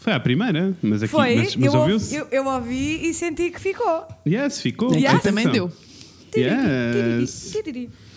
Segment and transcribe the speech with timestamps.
[0.00, 2.14] Foi a primeira, mas aqui Foi, mas, mas eu, ouviu-se.
[2.14, 4.08] eu, eu ouvi e senti que ficou.
[4.26, 4.90] Yes, ficou.
[4.90, 5.22] Aqui Yes.
[5.22, 5.70] também deu.
[6.36, 7.54] Yes.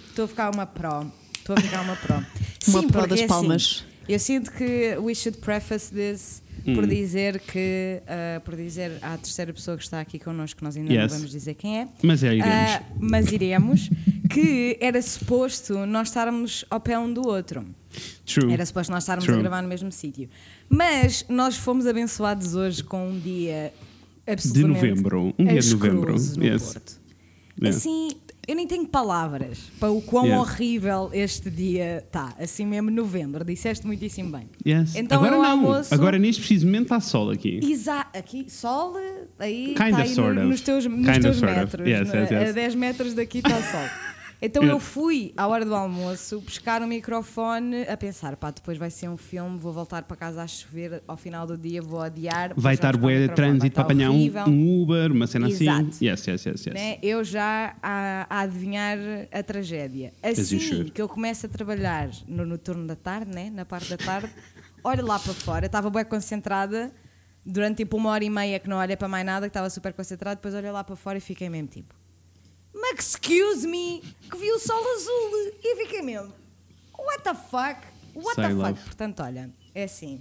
[0.09, 1.11] Estou a ficar uma pro.
[1.37, 2.25] Estou a ficar uma pro.
[2.67, 3.61] Uma porque das é palmas.
[3.63, 6.75] Assim, eu sinto que we should preface this Hum.
[6.75, 10.93] por dizer que ah, por dizer à terceira pessoa que está aqui connosco, nós ainda
[10.93, 11.11] Yes.
[11.11, 11.87] não vamos dizer quem é.
[12.01, 12.47] Mas é, iremos.
[12.53, 13.89] ah, mas iremos,
[14.31, 17.65] que era suposto nós estarmos ao pé um do outro.
[18.25, 18.51] True.
[18.53, 19.37] Era suposto nós estarmos True.
[19.37, 20.29] a gravar no mesmo sítio.
[20.69, 23.71] Mas nós fomos abençoados hoje com um dia
[24.25, 25.33] absolutamente novembro.
[25.37, 26.13] Um dia de novembro.
[26.37, 26.73] no Yes.
[26.73, 26.93] Porto.
[27.61, 27.77] Yeah.
[27.77, 28.07] Assim,
[28.47, 30.41] eu nem tenho palavras para o quão Yeah.
[30.41, 32.33] horrível este dia está.
[32.39, 33.43] Assim mesmo, novembro.
[33.45, 34.49] Disseste muitíssimo bem.
[34.65, 34.95] Yes.
[34.95, 35.45] Então Agora não.
[35.45, 37.59] almoço- Agora neste preciso momento está sol aqui.
[37.63, 38.95] Exa aqui, sol,
[39.39, 40.49] aí Kind está of, aí sort no- of.
[40.49, 41.59] nos teus, nos Kind of, teus sort of.
[41.59, 41.87] metros.
[41.87, 42.19] Yes, não é?
[42.21, 42.49] yes, yes.
[42.49, 44.12] A 10 metros daqui está sol.
[44.45, 48.89] Então eu fui à hora do almoço buscar o microfone a pensar, pá, depois vai
[48.89, 52.53] ser um filme, vou voltar para casa a chover, ao final do dia vou adiar.
[52.57, 55.87] Vai estar bué de trânsito para apanhar um, um Uber, uma cena Exato.
[55.87, 56.05] assim.
[56.05, 56.75] Yes, yes, yes, yes.
[56.75, 56.97] né?
[57.01, 58.97] Eu já a, a adivinhar
[59.31, 60.11] a tragédia.
[60.21, 63.49] Assim que eu começo a trabalhar no, no turno da tarde, né?
[63.49, 64.29] na parte da tarde,
[64.83, 66.91] olho lá para fora, estava bem concentrada
[67.45, 69.93] durante tipo uma hora e meia que não olhei para mais nada, que estava super
[69.93, 71.95] concentrada, depois olhei lá para fora e fiquei mesmo tipo,
[72.73, 76.33] mas excuse me, que vi o sol azul e fiquei mesmo,
[76.97, 77.79] what the fuck?
[78.15, 78.53] What the fuck?
[78.55, 78.79] love.
[78.83, 80.19] Portanto, olha, é assim.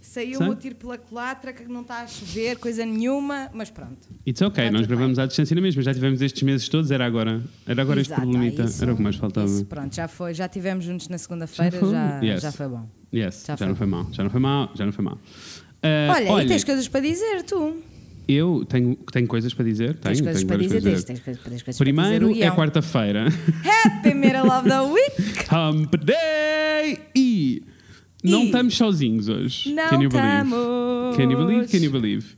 [0.00, 0.48] Saiu Sei.
[0.50, 4.06] o tiro pela culatra, que não está a chover, coisa nenhuma, mas pronto.
[4.26, 7.42] It's ok, nós gravamos à distância na mesma, já tivemos estes meses todos, era agora.
[7.66, 9.46] Era agora este Exato, problemita, ah, isso- era o que mais faltava.
[9.46, 11.90] isso, pronto, já foi, já tivemos juntos na segunda-feira, foi?
[11.90, 12.42] já, Yes.
[12.42, 12.86] já foi bom.
[13.14, 13.66] Yes, Já já, foi.
[13.68, 15.18] não foi mal, já não foi mal, já não foi mal.
[15.82, 17.82] Ah, Olha, e tens coisas para dizer, tu.
[18.28, 21.38] Eu tenho, tenho coisas para dizer, Tens tenho, coisas tenho para dizer, coisas tens, tens,
[21.38, 22.46] tens coisas Primeiro para dizer.
[22.46, 23.26] é quarta-feira,
[23.84, 25.14] Happy Middle of the Week!
[25.52, 26.98] Hump Day!
[27.14, 27.62] E
[28.22, 29.72] não E- estamos sozinhos hoje.
[29.74, 30.28] Não Can you believe?
[30.28, 31.16] estamos.
[31.16, 31.68] Can you believe?
[31.68, 32.36] Can you believe?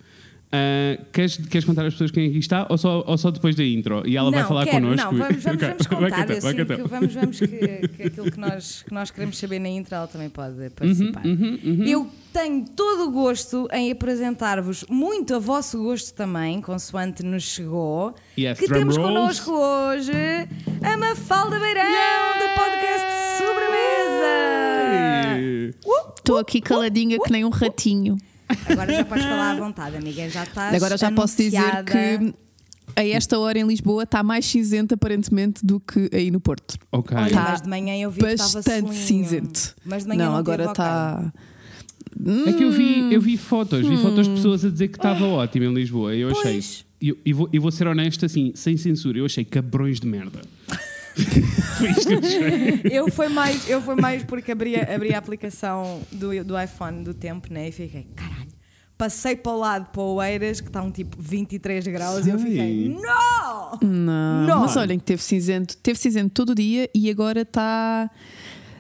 [0.52, 3.64] Ah, queres, queres contar às pessoas quem aqui está ou só, ou só depois da
[3.64, 4.02] intro?
[4.06, 5.12] E ela vai não, falar quero, connosco?
[5.12, 6.40] Não, vamos, vamos, Ok, vamos vai contar.
[6.40, 6.76] vai contar.
[6.76, 10.06] que vamos, vamos que, que aquilo que nós, que nós queremos saber na intro, ela
[10.06, 11.26] também pode participar.
[11.26, 17.42] Uhum, Eu tenho todo o gosto em apresentar-vos, muito a vosso gosto também, consoante nos
[17.42, 19.40] chegou, Yes, que temos rolls.
[19.42, 20.12] connosco hoje
[20.82, 23.06] a Mafalda Beirão, do podcast
[23.38, 24.26] Sobremesa.
[25.84, 28.16] Uh, Estou aqui caladinha que nem um ratinho.
[28.68, 30.28] Agora já podes falar à vontade, amiga.
[30.28, 31.92] Já estás Agora já posso dizer anunciada.
[31.92, 32.34] que
[32.94, 36.76] a esta hora em Lisboa está mais cinzento aparentemente do que aí no Porto.
[36.92, 37.16] Ok.
[37.16, 39.74] Olha, Tá mas de manhã eu vi que estava Bastante cinzento.
[39.84, 41.32] Mas de manhã não, não, agora está.
[42.46, 44.36] É que eu vi, eu vi fotos, vi fotos de Hum.
[44.36, 46.14] pessoas a dizer que estava ótimo em Lisboa.
[46.14, 46.52] E eu achei.
[46.54, 46.86] Pois.
[46.98, 50.06] E eu, e vou, e vou ser honesto assim, sem censura, eu achei cabrões de
[50.06, 50.40] merda.
[52.90, 53.10] Eu achei.
[53.12, 57.12] Foi mais, eu foi mais porque abri, a- abri a aplicação do, do iPhone do
[57.14, 57.68] tempo, né?
[57.68, 58.35] E fiquei, caralho.
[58.98, 62.38] Passei para o lado para o Oeiras, que está um tipo 23 graus, e eu
[62.38, 63.78] fiquei, não!
[63.82, 64.46] Não.
[64.46, 64.60] Não.
[64.60, 68.10] Mas olhem que teve cinzento, teve cinzento todo o dia e agora está.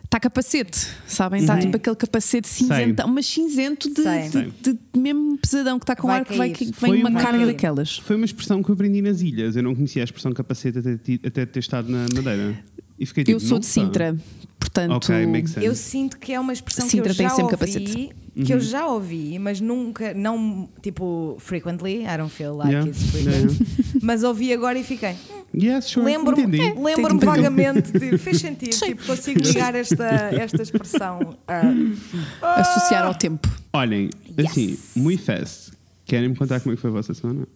[0.04, 1.40] Está capacete, sabem?
[1.40, 4.28] Está tipo aquele capacete cinzento, mas cinzento de, Sei.
[4.62, 7.10] de, de mesmo pesadão que está com Vai ar que vai, que vem Foi uma
[7.10, 7.46] uma- carga cair.
[7.48, 7.98] daquelas.
[7.98, 9.56] Foi uma expressão que eu aprendi nas ilhas.
[9.56, 10.92] Eu não conhecia a expressão capacete até,
[11.26, 12.56] até ter estado na Madeira.
[12.98, 13.66] E fiquei tipo, Eu sou de.
[13.66, 14.16] Sintra,
[14.58, 14.92] portanto.
[14.92, 15.66] Ok, makes sense.
[15.66, 17.92] Eu sinto que é uma expressão Sintra que eu tem já sempre ouvi, capacete.
[18.34, 18.58] que Uhum.
[18.58, 23.58] eu já ouvi, mas nunca, não tipo frequently, I don't feel like Yeah, it's frequent,
[24.02, 25.14] mas ouvi agora e fiquei.
[25.54, 26.04] Yes, sure.
[26.04, 26.78] Lembro-me Entendi.
[26.78, 28.18] lembro vagamente de.
[28.18, 31.36] Fez sentido, tipo, consigo ligar esta, esta expressão.
[31.48, 33.48] a- Associar ao tempo.
[33.72, 34.50] Olhem, Yes.
[34.50, 35.72] assim, muito fast.
[36.04, 37.46] Querem me contar como é que foi a vossa semana?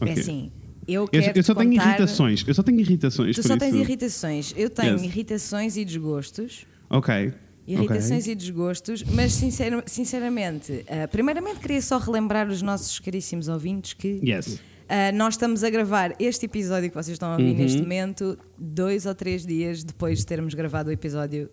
[0.00, 0.20] É Ok.
[0.20, 0.50] assim,
[0.86, 1.88] eu Eu, eu só tenho contar...
[1.88, 2.44] irritações.
[2.46, 3.36] Eu só tenho irritações.
[3.36, 3.58] Tu só isso.
[3.58, 4.54] tens irritações.
[4.56, 5.02] Eu tenho Yes.
[5.02, 6.66] irritações e desgostos.
[6.90, 7.32] Ok.
[7.66, 8.32] Irritações ok.
[8.32, 14.20] e desgostos, mas sincer- sinceramente, ah, primeiramente queria só relembrar os nossos caríssimos ouvintes que
[14.22, 14.58] Yes.
[14.88, 17.58] ah, nós estamos a gravar este episódio que vocês estão a ouvir Uhum.
[17.58, 21.48] neste momento, dois ou três dias depois de termos gravado o episódio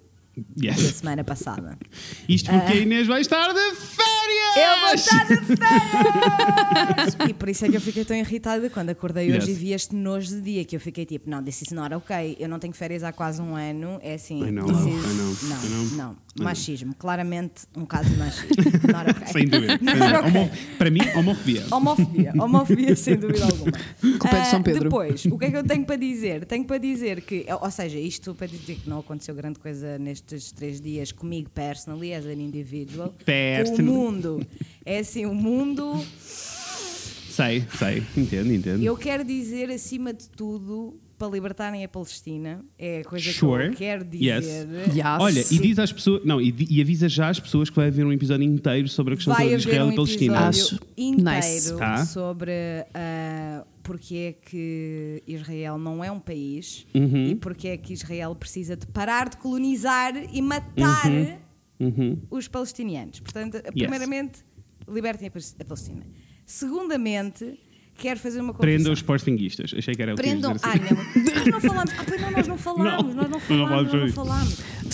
[0.55, 0.95] da Yes.
[0.97, 1.77] semana passada.
[2.27, 4.09] Isto porque a Inês vai estar de férias!
[4.57, 7.17] Eu vou estar de férias!
[7.29, 9.49] e por isso é que eu fiquei tão irritada quando acordei hoje Yes.
[9.49, 12.35] e vi este nojo de dia que eu fiquei tipo, não, this is not ok.
[12.39, 13.99] Eu não tenho férias há quase um ano.
[14.01, 15.85] É assim, I know, this I is- know, não, I know.
[15.97, 16.93] não, machismo.
[16.95, 18.53] Claramente um caso de machismo.
[18.91, 19.27] Not ok.
[19.33, 19.77] Sem dúvida.
[19.81, 20.51] Not Homo- ok.
[20.77, 21.63] Para mim, homofobia.
[21.71, 23.71] Homofobia, homofobia sem dúvida alguma.
[24.19, 24.83] Culpa é de São Ah, Pedro.
[24.83, 26.45] Depois, o que é que eu tenho para dizer?
[26.45, 30.51] Tenho para dizer que, ou seja, isto para dizer que não aconteceu grande coisa nestes
[30.51, 33.09] três dias comigo personally, as an individual.
[33.19, 33.83] O Personally.
[33.83, 34.47] mundo.
[34.85, 36.03] É assim, o mundo.
[37.29, 38.03] Sei, sei.
[38.17, 38.83] Entendo, entendo.
[38.83, 42.63] Eu quero dizer, acima de tudo, para libertarem a Palestina.
[42.77, 43.67] É a coisa que Sure.
[43.67, 44.23] eu quero dizer.
[44.25, 44.45] Yes.
[44.95, 45.05] Yes.
[45.19, 48.05] Olha, e diz às pessoas, não, e, e avisa já às pessoas que vai haver
[48.05, 50.33] um episódio inteiro sobre a questão Vai de haver Israel um e Palestina.
[50.47, 51.77] episódio Acho inteiro nice.
[51.77, 52.05] Tá.
[52.05, 52.51] sobre
[52.93, 57.27] ah, porque é que Israel não é um país Uhum.
[57.31, 61.11] e porque é que Israel precisa de parar de colonizar e matar
[61.79, 62.17] Uhum.
[62.29, 63.19] os palestinianos.
[63.19, 64.39] Portanto, primeiramente,
[64.87, 66.05] libertem a Palestina.
[66.45, 67.57] Segundamente,
[67.99, 68.75] quero fazer uma confissão.
[68.75, 69.71] Prenda os sportinguistas.
[69.77, 70.53] Achei que era o que Prendam.
[70.53, 70.79] dizer Ah, assim.
[70.93, 71.33] não.
[71.35, 71.91] Nós não falamos.
[71.97, 72.85] Ah, pois não, nós não falamos.
[72.85, 74.47] Não, nós não Nós não.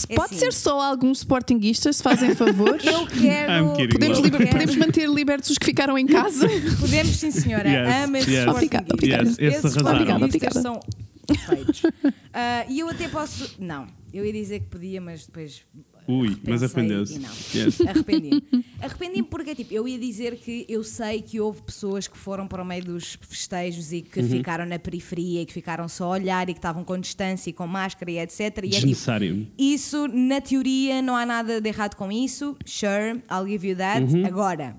[0.10, 2.78] É Pode assim, ser só alguns sportinguistas, se fazem favor.
[2.84, 3.54] Eu quero.
[3.54, 6.48] I'm kidding, Podemos, liber- quero- podemos manter libertos os que ficaram em casa.
[6.80, 7.70] Podemos, sim, senhora.
[7.70, 8.48] Yes, Ama esses yes.
[8.48, 9.24] Obrigada, obrigada.
[9.24, 9.38] sportinguistas.
[9.40, 10.62] Yes, Esses sportinguistas Obrigada.
[10.62, 10.80] são
[11.28, 11.82] perfeitos.
[12.34, 13.56] Ah, E eu até posso.
[13.60, 15.62] Não, eu ia dizer que podia, mas depois.
[16.08, 17.20] Ui, mas arrependeu-se.
[17.56, 17.82] Yes.
[17.88, 18.44] Arrependi-me.
[18.80, 22.62] Arrependi-me porque, tipo, eu ia dizer que eu sei que houve pessoas que foram para
[22.62, 24.04] o meio dos festejos e Uhum.
[24.12, 27.50] que ficaram na periferia e que ficaram só a olhar e que estavam com distância
[27.50, 28.40] e com máscara e etc.
[28.40, 29.48] E é tipo, Desnecessário.
[29.58, 32.56] isso, na teoria, não há nada de errado com isso.
[32.66, 34.04] Sure, I'll give you that.
[34.14, 34.26] Uhum.
[34.28, 34.76] Agora,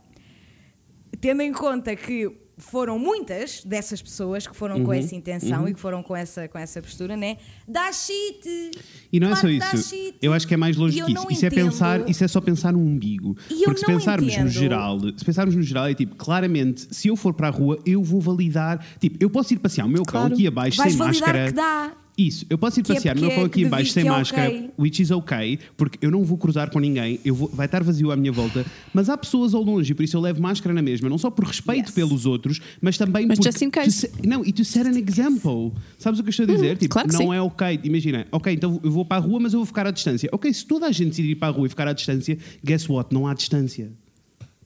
[1.20, 4.92] tendo em conta que foram muitas dessas pessoas que foram com Uhum.
[4.94, 7.36] essa intenção e que foram com essa, com essa postura, né?
[7.68, 8.70] Dá shit!
[9.12, 9.94] E não é só isso.
[10.22, 11.26] Eu acho que é mais longe que isso.
[11.30, 13.36] Isso é, pensar, isso é só pensar no umbigo.
[13.50, 17.08] E Porque se pensarmos no entendo- geral, se pensarmos no geral, é tipo, claramente, se
[17.08, 18.84] eu for para a rua, eu vou validar.
[18.98, 20.34] Tipo, eu posso ir passear o meu cão Claro.
[20.34, 21.46] aqui abaixo Vais sem validar máscara.
[21.48, 21.92] que dá.
[22.18, 24.06] Isso, eu posso ir Que é passear o meu porque cão é aqui devi- sem
[24.06, 24.70] é máscara, ok.
[24.78, 28.10] which is ok, porque eu não vou cruzar com ninguém, eu vou, vai estar vazio
[28.10, 28.64] à minha volta,
[28.94, 31.30] mas há pessoas ao longe, e por isso eu levo máscara na mesma, não só
[31.30, 31.94] por respeito Yes.
[31.94, 33.52] pelos outros, mas também Mas porque.
[33.52, 33.90] just in case.
[33.92, 35.72] se- não, e to set an example.
[35.98, 36.78] Sabes o que eu estou a dizer?
[36.78, 37.34] tipo, claro que não sim.
[37.34, 39.90] é ok, imagina, ok, então eu vou para a rua, mas eu vou ficar à
[39.90, 40.26] distância.
[40.32, 42.88] Ok, se toda a gente decidir ir para a rua e ficar à distância, guess
[42.88, 43.12] what?
[43.12, 43.92] Não há distância.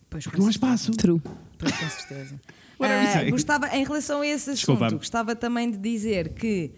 [0.08, 0.92] Pois, Porque não há espaço.
[0.92, 1.20] True.
[1.58, 2.40] Pois, com certeza.
[2.78, 3.30] What are we saying?
[3.32, 4.86] gostava, em relação a esse Desculpa.
[4.86, 6.70] assunto, gostava também de dizer que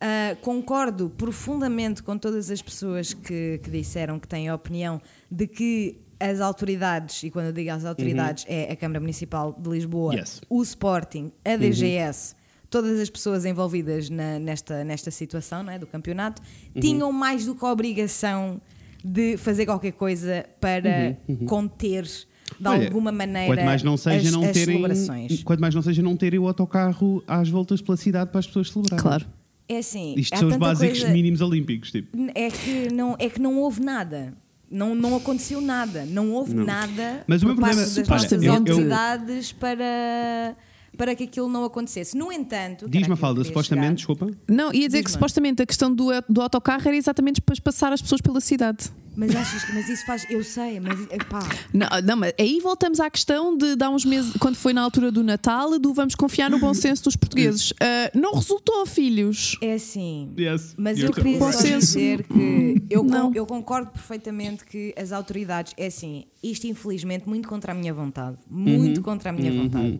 [0.00, 5.00] ah, concordo profundamente com todas as pessoas que, que disseram que têm a opinião
[5.30, 9.70] de que as autoridades, e quando eu digo as autoridades, é a Câmara Municipal de
[9.70, 10.18] Lisboa, Uhum.
[10.18, 10.40] Yes.
[10.50, 12.34] o Sporting, a DGS,
[12.68, 16.42] todas as pessoas envolvidas na- nesta, nesta situação não é, do campeonato,
[16.74, 16.80] Uhum.
[16.80, 18.60] tinham mais do que a obrigação
[19.04, 21.16] de fazer qualquer coisa para
[21.46, 22.26] conter de
[22.66, 25.42] Uhum, Olha, alguma maneira Quanto mais não seja as, não terem, celebrações.
[25.44, 28.70] quanto mais não seja não terem o autocarro às voltas pela cidade para as pessoas
[28.72, 29.02] celebrarem.
[29.02, 29.26] Claro.
[29.68, 32.16] É assim, Isto há são os tanta básicos coisa- mínimos olímpicos, tipo.
[32.34, 34.34] É que não, é que não houve nada.
[34.70, 36.04] Não, não aconteceu nada.
[36.06, 36.64] Não houve Não.
[36.64, 40.56] nada Mas o meu problema- das Supostamente- nossas eu- eu- autoridades para,
[40.96, 42.16] para que aquilo não acontecesse.
[42.16, 44.30] No entanto, Diz-me falda, supostamente, chegar, desculpa.
[44.48, 48.00] Não, ia dizer que supostamente a questão do, do autocarro era exatamente para passar as
[48.02, 48.90] pessoas pela cidade.
[49.20, 50.24] Mas achas que mas isso faz.
[50.30, 50.96] Eu sei, mas
[51.28, 51.40] pá,
[51.74, 55.10] Não, não, mas aí voltamos à questão de dar uns meses, quando foi na altura
[55.10, 57.72] do Natal, do vamos confiar no bom senso dos portugueses.
[57.80, 59.56] Ah, não resultou, filhos.
[59.60, 60.32] é assim.
[60.38, 60.74] Yes.
[60.78, 61.86] Mas eu queria Bom só senso.
[61.98, 63.32] dizer que eu, Não.
[63.34, 68.36] eu concordo perfeitamente que as autoridades, é assim, isto infelizmente muito contra a minha vontade,
[68.48, 68.58] Uhum.
[68.60, 69.98] muito contra a minha vontade.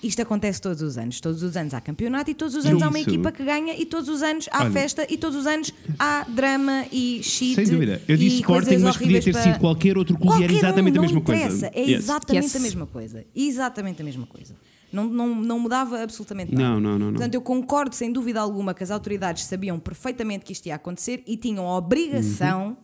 [0.00, 1.20] Isto acontece todos os anos.
[1.20, 3.10] Todos os anos há campeonato e todos os anos há uma Isso.
[3.10, 4.70] equipa que ganha e todos os anos há Olha.
[4.70, 7.56] festa e todos os anos há drama e shit.
[7.56, 8.00] Sem dúvida.
[8.06, 10.96] Eu disse Sporting, mas podia ter para- sido qualquer outro clube e era Qualquer exatamente
[10.96, 11.66] um, a mesma coisa.
[11.74, 12.04] É Yes.
[12.04, 12.56] exatamente Yes.
[12.56, 13.24] a mesma coisa.
[13.34, 14.54] Exatamente a mesma coisa.
[14.92, 16.64] Não, não, não mudava absolutamente nada.
[16.68, 17.12] Não, não, não, não.
[17.14, 21.22] Portanto, eu concordo sem dúvida alguma que as autoridades sabiam perfeitamente que isto ia acontecer
[21.26, 22.76] e tinham a obrigação Uhum.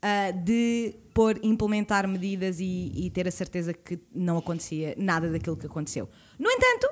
[0.00, 5.56] ah, de pôr, implementar medidas e, e ter a certeza que não acontecia nada daquilo
[5.56, 6.08] que aconteceu.
[6.38, 6.88] No entanto,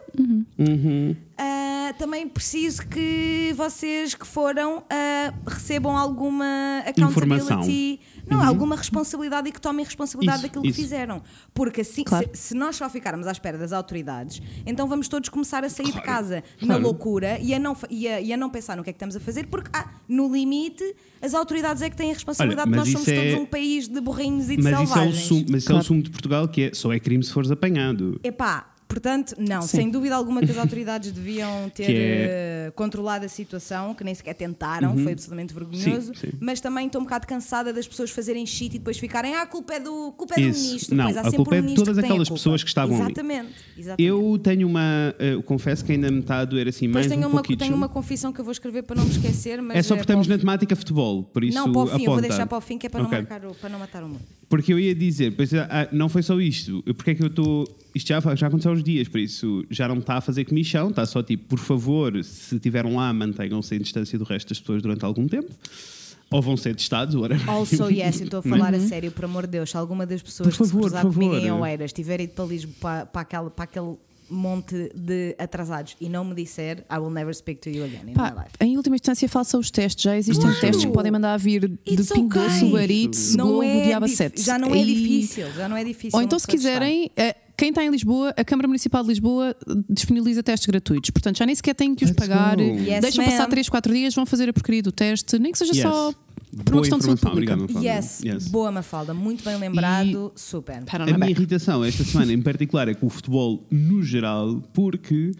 [0.58, 1.16] Uhum.
[1.38, 7.56] ah, também preciso que vocês que foram ah, recebam alguma Informação.
[7.58, 10.76] accountability, não, alguma responsabilidade e que tomem responsabilidade Isso, daquilo isso.
[10.76, 11.22] que fizeram.
[11.52, 12.28] Porque assim, Claro.
[12.34, 15.86] se, se nós só ficarmos à espera das autoridades, então vamos todos começar a sair
[15.86, 16.82] de Claro, casa na claro.
[16.82, 19.16] loucura e a, não, e, a, e a não pensar no que é que estamos
[19.16, 20.84] a fazer, porque ah, no limite
[21.20, 23.46] as autoridades é que têm a responsabilidade, Olha, nós mas somos isso todos é- um
[23.46, 25.24] país de borrinhos e de Mas isso é o selvagens.
[25.26, 25.82] sumo, mas isso é Claro.
[25.82, 28.20] o sumo de Portugal que é só é crime se fores apanhado.
[28.22, 29.76] Epá, portanto, não, Sim.
[29.78, 34.14] sem dúvida alguma que as autoridades deviam ter é- eh, controlado a situação, que nem
[34.14, 36.12] sequer tentaram, foi absolutamente vergonhoso.
[36.14, 36.32] Sim, sim.
[36.38, 39.46] Mas também estou um bocado cansada das pessoas fazerem shit e depois ficarem, ah, a
[39.46, 40.94] culpa é do, culpa é do ministro.
[40.94, 43.04] Não, pois há a sempre culpa um é de todas aquelas pessoas que estavam ali.
[43.06, 44.02] exatamente, Exatamente.
[44.08, 45.14] Eu tenho uma.
[45.18, 47.74] eh, Eu confesso que ainda me está a doer assim mais tenho, um uma, tenho
[47.74, 50.26] uma confissão que eu vou escrever para não me esquecer, mas É só porque estamos
[50.26, 52.28] para na temática futebol, por isso Não, para o fim, eu vou aponta.
[52.28, 53.12] deixar para o fim que é para, Ok.
[53.18, 54.20] não, marcar para não matar o mundo.
[54.52, 56.82] Porque eu ia dizer, pois, ah, não foi só isto.
[56.94, 57.66] Porque é que eu estou.
[57.94, 60.90] Isto já, já aconteceu há uns dias, por isso já não está a fazer comichão,
[60.90, 64.82] está só tipo, por favor, se estiveram lá, mantenham-se em distância do resto das pessoas
[64.82, 65.50] durante algum tempo.
[66.30, 67.48] Ou vão ser testados, whatever.
[67.48, 69.70] Also, yes, estou a falar a sério, por amor de Deus.
[69.70, 71.50] Se alguma das pessoas Por favor, que se por comigo em.
[71.50, 73.96] Oeiras tiver ido para Lisboa, para, para, aquela, para aquele
[74.30, 78.14] monte de atrasados e não me disser, I will never speak to you again in
[78.14, 78.50] Pá, my life.
[78.60, 80.02] em última instância, faça os testes.
[80.04, 80.60] Já existem Claro.
[80.60, 83.10] testes que podem mandar vir de It's Pingo okay.
[83.36, 84.40] Não Globo, é Diaba dif- 7.
[84.42, 86.16] Já não é E- difícil, já não é difícil.
[86.18, 86.56] Ou então, se testar.
[86.58, 89.54] quiserem, eh, quem está em Lisboa, a Câmara Municipal de Lisboa
[89.88, 91.10] disponibiliza testes gratuitos.
[91.10, 92.58] Portanto, já nem sequer têm que os Let's pagar.
[92.58, 95.72] Yes, Deixam passar 3, 4 dias, vão fazer a porcaria do teste, nem que seja
[95.74, 95.82] Yes.
[95.82, 96.14] só
[96.54, 97.54] por Boa uma questão de saúde pública.
[97.54, 97.88] obrigado, Mafalda.
[97.88, 98.48] Yes, Yes.
[98.48, 100.84] boa Mafalda, muito bem lembrado, super.
[100.84, 101.32] Pat on A the minha back.
[101.32, 105.32] irritação esta semana, em particular, é com o futebol no geral, porque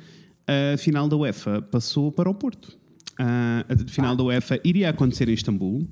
[0.75, 2.77] a final da UEFA passou para o Porto.
[3.19, 5.87] A final da UEFA iria acontecer em Istambul.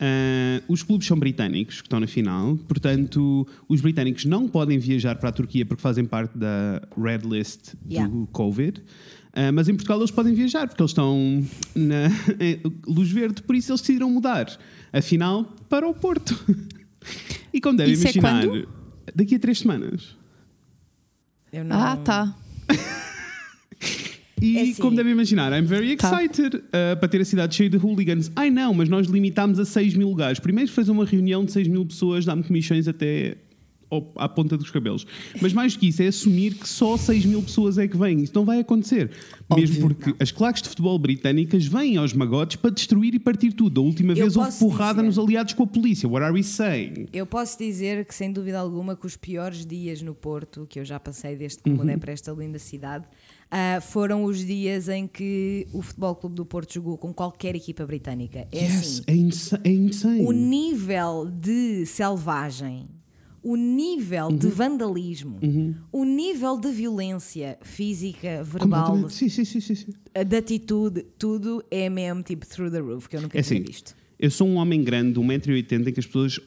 [0.00, 5.14] Ah, os clubes são britânicos que estão na final, portanto, os britânicos não podem viajar
[5.16, 8.10] para a Turquia porque fazem parte da Red List Yeah.
[8.12, 8.82] do Covid.
[9.36, 12.06] Ah, mas em Portugal eles podem viajar porque eles estão na
[12.38, 14.46] em luz verde, por isso eles decidiram mudar
[14.92, 16.38] a final para o Porto.
[17.52, 18.68] e como devem Isso é imaginar, quando?
[19.14, 20.16] daqui a três semanas.
[21.52, 22.36] Eu não- Ah, tá.
[24.40, 24.74] E É assim.
[24.82, 26.22] como devem imaginar, I'm very Tá.
[26.22, 28.30] excited uh, para ter a cidade cheia de hooligans.
[28.36, 30.38] Ai não, mas nós limitámos a 6 mil lugares.
[30.38, 33.36] Primeiro fazer uma reunião de 6 mil pessoas, dá-me comissões até
[34.16, 35.06] à ponta dos cabelos.
[35.40, 38.22] Mas mais do que isso, é assumir que só 6 mil pessoas é que vêm.
[38.22, 39.10] Isso não vai acontecer.
[39.54, 39.96] Mesmo Óbvio.
[39.96, 43.80] porque as claques de futebol britânicas vêm aos magotes para destruir e partir tudo.
[43.80, 46.08] A última vez houve porrada dizer- nos aliados com a polícia.
[46.08, 47.06] What are we saying?
[47.12, 50.84] Eu posso dizer que, sem dúvida alguma, que os piores dias no Porto, que eu
[50.84, 51.82] já passei desde que me Uhum.
[51.82, 53.04] mudei para esta linda cidade,
[53.50, 57.84] ah, foram os dias em que o Futebol Clube do Porto jogou com qualquer equipa
[57.86, 58.48] britânica.
[58.50, 60.24] É yes, assim, é, é insane.
[60.24, 62.86] o nível de selvagem,
[63.44, 64.36] o nível Uhum.
[64.36, 65.38] de vandalismo,
[65.92, 69.08] o nível de violência física, verbal.
[69.10, 69.92] Sim, sim, sim, sim,
[70.26, 73.66] de atitude, tudo é mesmo tipo through the roof, que eu nunca É tinha assim,
[73.70, 73.94] visto.
[74.18, 76.40] eu sou um homem grande, de 1,80m, em que as pessoas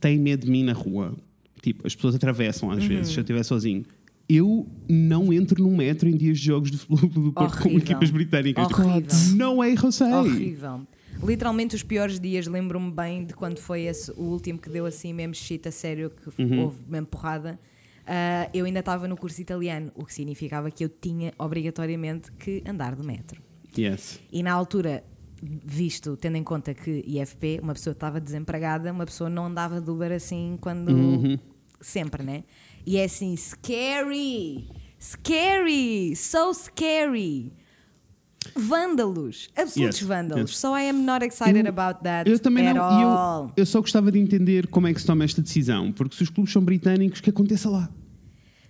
[0.00, 1.16] têm medo de mim na rua.
[1.62, 3.84] Tipo, as pessoas atravessam às vezes, se eu estiver sozinho.
[4.28, 8.10] Eu não entro num metro em dias de jogos de futebol do Porto com equipas
[8.10, 8.66] britânicas.
[8.70, 9.36] Horrível.
[9.36, 10.12] Não é Rosei.
[10.12, 10.80] Horrível.
[11.22, 15.12] Literalmente os piores dias, lembro-me bem de quando foi esse, o último que deu assim
[15.12, 16.64] mesmo shit a sério, que Uhum.
[16.64, 17.58] houve mesmo porrada.
[18.06, 22.62] Ah, eu ainda estava no curso italiano, o que significava que eu tinha obrigatoriamente que
[22.66, 23.42] andar de metro.
[23.76, 24.18] Yes.
[24.32, 25.04] E na altura,
[25.42, 29.90] visto, tendo em conta que IFP, uma pessoa estava desempregada, uma pessoa não andava de
[29.90, 30.88] Uber assim quando.
[30.90, 31.38] Uhum.
[31.80, 32.44] Sempre, né?
[32.86, 34.68] E é assim, scary!
[34.98, 36.16] Scary!
[36.16, 37.52] So scary!
[38.56, 39.48] Vândalos!
[39.56, 40.50] Absolutos Yes, vândalos.
[40.50, 40.58] yes.
[40.58, 42.82] So I am not excited Eu- about that Eu também não.
[42.82, 43.44] All.
[43.48, 45.92] eu, eu só gostava de entender como é que se toma esta decisão.
[45.92, 47.88] Porque se os clubes são britânicos, que aconteça lá.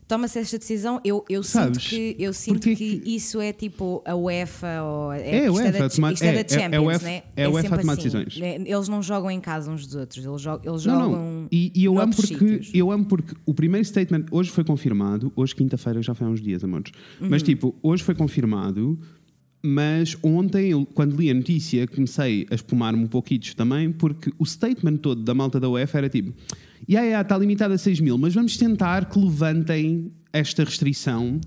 [0.06, 1.82] Toma-se esta decisão, eu, eu Sabes?
[1.82, 5.40] sinto, que, eu sinto Porque que, que- isso é tipo a UEFA ou É, é,
[5.44, 7.22] isto UEFA é a da, isto é é, da é- é Champions, UEFA né?
[7.36, 8.40] é a UEFA a tomar assim, decisões.
[8.64, 11.48] Eles não jogam em casa uns dos outros, eles jogam, eles Não, jogam não.
[11.52, 12.70] E, e eu amo porque sítios.
[12.72, 16.40] eu amo porque o primeiro statement hoje foi confirmado, hoje quinta-feira já foi há uns
[16.40, 16.90] dias, amores.
[17.20, 17.46] Mas Uhum.
[17.46, 18.98] tipo, hoje foi confirmado,
[19.62, 24.98] mas ontem, quando li a notícia, comecei a espumar-me um pouquinho também, porque o statement
[24.98, 26.32] todo da malta da UEFA era tipo:
[26.88, 31.40] yeah, yeah, está limitado a 6 mil, mas vamos tentar que levantem esta restrição.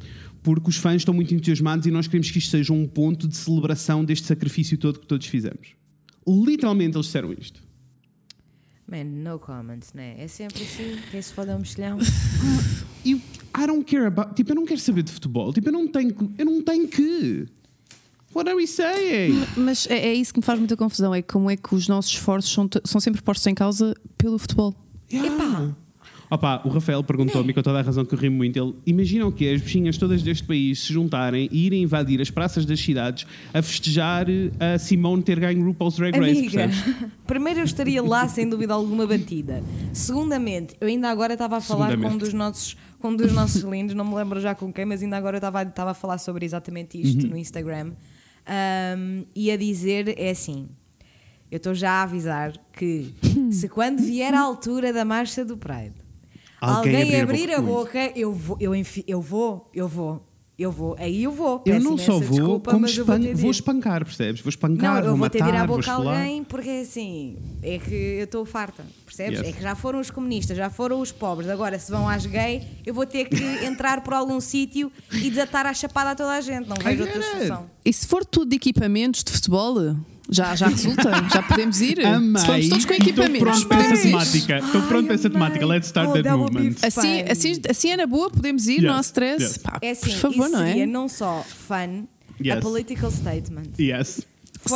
[0.43, 3.37] Porque os fãs estão muito entusiasmados e nós queremos que isto seja um ponto de
[3.37, 5.75] celebração deste sacrifício todo que todos fizemos.
[6.27, 7.61] Literalmente eles disseram isto.
[8.87, 10.15] Man, no comments, né?
[10.17, 11.99] É sempre assim, quem se foda é um mexilhão.
[13.05, 14.35] Eu, I don't care about.
[14.35, 15.51] Tipo, eu não quero saber de futebol.
[15.51, 16.29] Tipo, eu não tenho que.
[16.37, 17.47] Eu não tenho que.
[18.33, 19.43] What are we saying?
[19.57, 22.11] Mas é, é isso que me faz muita confusão: é como é que os nossos
[22.11, 24.73] esforços são, são sempre postos em causa pelo futebol.
[25.11, 25.75] Yeah.
[26.29, 28.57] Opa, o Rafael perguntou-me com toda a razão que eu ri muito.
[28.57, 32.29] Ele imagina o que as bichinhas todas deste país se juntarem e irem invadir as
[32.31, 37.11] praças das cidades a festejar a Simone ter ganho RuPaul's Drag Race, Amiga, percebes?
[37.27, 39.61] primeiro eu estaria lá sem dúvida alguma batida.
[39.91, 43.63] Segundamente, eu ainda agora estava a falar com um dos nossos, com um dos nossos
[43.63, 46.17] lindos, não me lembro já com quem, mas ainda agora eu estava, estava a falar
[46.17, 47.31] sobre exatamente isto Uhum.
[47.31, 47.91] no Instagram.
[48.47, 50.67] Um, e a dizer é assim:
[51.51, 53.13] eu estou já a avisar que
[53.51, 55.93] se quando vier a altura da marcha do Pride
[56.59, 59.87] Alguém alguém, abrir abrir a a boca boca, eu vou, eu, enfi- eu vou, eu
[59.87, 60.25] vou,
[60.61, 61.61] eu vou, aí eu vou.
[61.65, 63.51] Eu não só vou, desculpa, como vou espan- vou ir.
[63.51, 64.41] espancar, percebes?
[64.41, 66.43] Vou espancar, Não, eu vou vou matar, ter de ir à vou boca a alguém
[66.43, 69.39] porque é assim, é que eu estou farta, percebes?
[69.39, 69.49] Yes.
[69.49, 72.61] É que já foram os comunistas, já foram os pobres, agora se vão às gay,
[72.85, 76.41] eu vou ter que entrar por algum sítio e desatar a chapada a toda a
[76.41, 77.65] gente, não vejo outra solução.
[77.83, 79.95] E se for tudo de equipamentos de futebol,
[80.29, 81.99] já, já resulta, já podemos ir.
[82.05, 82.39] Amei.
[82.39, 84.57] Se formos todos com Estou equipamentos, pronto para essa temática.
[84.59, 85.65] Estou pronto para essa temática.
[85.65, 86.75] Let's start Oh, that that movement.
[86.83, 89.43] Assim, assim, assim é na boa, podemos ir, Yes, não há stress.
[89.43, 89.57] yes.
[89.57, 90.85] Pá, É assim, por favor, isso não seria é?
[90.87, 92.05] não só fun,
[92.43, 92.57] Yes.
[92.57, 93.71] a political statement.
[93.79, 94.25] Yes.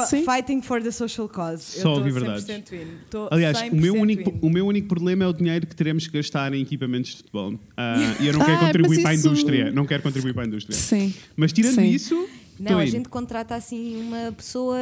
[0.09, 0.25] Sim.
[0.25, 1.79] Fighting for the social cause.
[1.79, 2.45] Só Eu ouvi estou verdades.
[2.45, 2.87] 100% in.
[3.05, 6.07] Estou Aliás, o meu, 100% único, o meu único problema é o dinheiro que teremos
[6.07, 7.53] que gastar em equipamentos de futebol.
[7.77, 9.71] Ah, e eu não Ah, quero contribuir mas para a indústria.
[9.71, 10.75] Não quero contribuir para a indústria.
[10.75, 11.13] Sim.
[11.37, 11.83] Mas tirando Sim.
[11.85, 12.27] isso,
[12.59, 14.77] Não, a gente contrata assim uma pessoa,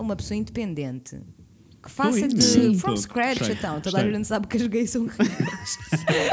[0.00, 1.20] uma pessoa independente.
[1.82, 2.78] Que faça de Sim.
[2.78, 3.56] from scratch, Gostei.
[3.56, 3.80] então.
[3.80, 4.14] Toda a Gostei.
[4.16, 5.28] gente sabe que as gays são ricas.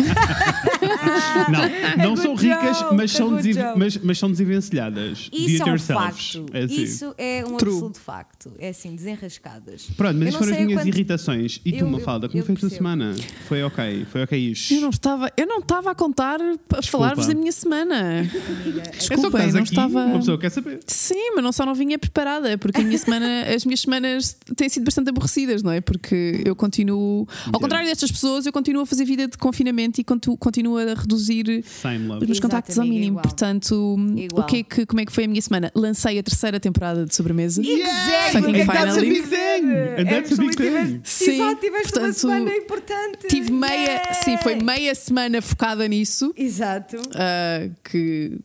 [1.50, 3.32] Não, não são ricas, mas a são,
[3.75, 5.29] mas, mas são desenvencilhadas.
[5.32, 6.46] Isso é um facto.
[6.53, 6.82] É assim.
[6.84, 7.72] Isso é um True.
[7.74, 8.51] absoluto facto.
[8.60, 9.88] É assim, desenrascadas.
[9.98, 11.62] Pronto, mas foram as sei minhas quanto- irritações.
[11.65, 13.15] E tu, Eu- eu- Mafalda, como eu foi a tua semana?
[13.48, 14.74] Foi ok, foi ok isto.
[14.74, 18.20] Eu não estava, eu não estava a contar para falar-vos da minha semana.
[18.20, 20.06] Amiga, É Desculpem, estás não aqui, estava.
[20.06, 20.79] uma pessoa quer saber.
[20.86, 24.70] Sim, mas não só não vinha preparada, porque a minha semana, as minhas semanas têm
[24.70, 25.81] sido bastante aborrecidas, não é?
[25.81, 30.03] Porque eu continuo, ao contrário destas pessoas, eu continuo a fazer vida de confinamento e
[30.03, 33.05] continuo a reduzir Same os meus contactos ao mínimo.
[33.19, 33.24] igual.
[33.24, 34.43] Portanto, Igual.
[34.43, 35.72] o que é que, como é que foi a minha semana?
[35.75, 37.62] Lancei a terceira temporada de sobremesa.
[37.62, 38.41] Exactly.
[38.41, 39.22] Fucking é finally.
[39.22, 40.00] dizer?
[40.00, 40.63] And that's a big thing.
[40.63, 43.27] tiveste- Sim, Exato, tiveste uma portanto, semana importante.
[43.27, 44.13] Tive meia, Yeah.
[44.15, 46.34] sim, foi meia semana focada nisso.
[46.38, 46.98] Exato.
[47.15, 48.38] ah, que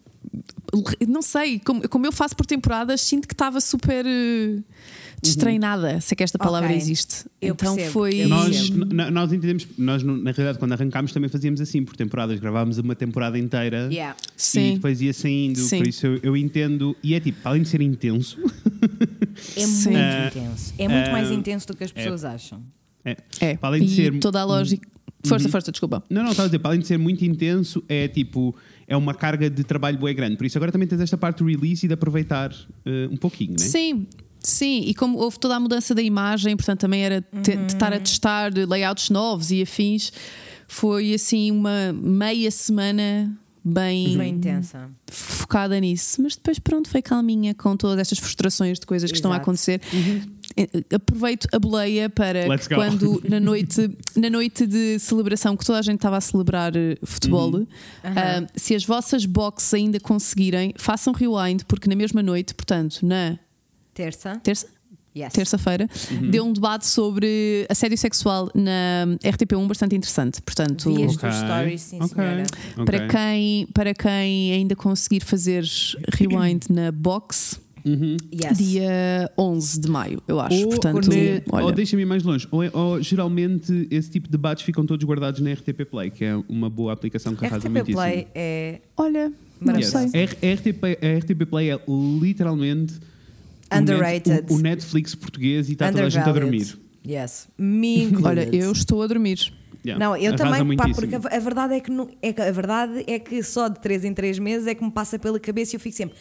[1.07, 4.59] não sei, como, como eu faço por temporadas, sinto que estava super eh,
[5.25, 6.77] destreinada, se é que esta palavra Ok.
[6.79, 7.25] existe.
[7.41, 8.15] Eu então percebo, foi.
[8.17, 12.79] eu Nós, nós entendemos, nós na realidade quando arrancámos também fazíamos assim por temporadas, gravávamos
[12.79, 14.17] uma temporada inteira Yeah.
[14.23, 14.75] e Sim.
[14.75, 15.79] depois ia saindo, Sim.
[15.79, 18.39] por isso eu, eu entendo, e é tipo, além de ser intenso,
[19.57, 19.89] É muito
[20.39, 20.75] intenso.
[20.79, 22.63] É muito mais ah, intenso do que as pessoas acham.
[23.05, 24.89] é, É, além de e ser toda a lógica.
[25.27, 26.03] Força, força, desculpa.
[26.11, 28.55] Não, não, estava a dizer, para além de ser muito intenso, é tipo,
[28.87, 30.37] é uma carga de trabalho bem grande.
[30.37, 32.53] Por isso agora também tens esta parte do release e de aproveitar
[32.85, 33.59] eh, um pouquinho, né?
[33.59, 34.07] Sim,
[34.45, 37.93] sim, e como houve toda a mudança da imagem, portanto também era te- de estar
[37.93, 40.13] a testar layouts novos e afins,
[40.69, 43.37] foi assim uma meia semana
[43.67, 44.91] bem Foi intensa.
[45.11, 49.33] focada nisso, mas depois pronto, foi calminha com todas estas frustrações de coisas que estão
[49.33, 49.81] a acontecer.
[50.57, 52.41] Eh, Aproveito a boleia para
[52.75, 56.97] quando na noite, na noite de celebração que toda a gente estava a celebrar eh,
[57.03, 57.67] futebol,
[58.05, 63.39] ah, se as vossas boxes ainda conseguirem, façam rewind, porque na mesma noite, portanto, na
[63.95, 64.41] Terça?
[64.43, 64.67] terça,
[65.17, 65.33] Yes.
[65.33, 65.89] terça-feira,
[66.29, 70.43] deu um debate sobre assédio sexual na RTP1 bastante interessante.
[70.43, 72.43] Portanto, Vi as Ok, tuas stories, sim, ok, senhora.
[72.73, 72.85] ok.
[72.85, 75.65] para, quem, para quem ainda conseguir fazer
[76.13, 78.57] rewind na box, Yes.
[78.59, 80.57] dia 11 de maio, eu acho.
[80.57, 84.27] Ou, Portanto, né, olha, ou deixa-me ir mais longe, ou, é- ou geralmente esse tipo
[84.27, 87.69] de debates ficam todos guardados na RTP Play, que é uma boa aplicação que arrasa
[87.69, 87.99] RTP muitíssimo.
[88.03, 89.31] Play é olha,
[89.61, 89.89] não Yes.
[89.91, 90.01] sei.
[90.07, 91.79] A, a RTP, a RTP Play é
[92.21, 92.95] literalmente
[93.73, 94.45] Underrated.
[94.51, 96.79] O, o Netflix português e está toda a gente a dormir.
[97.07, 97.49] Yes.
[97.59, 98.27] Me included.
[98.49, 99.53] Olha, eu estou a dormir.
[99.87, 102.41] Yeah, Não, eu arrasa também, pá, porque a, a verdade é que não- é que
[102.41, 105.39] a verdade é que só de 3 em 3 meses é que me passa pela
[105.39, 106.17] cabeça e eu fico sempre,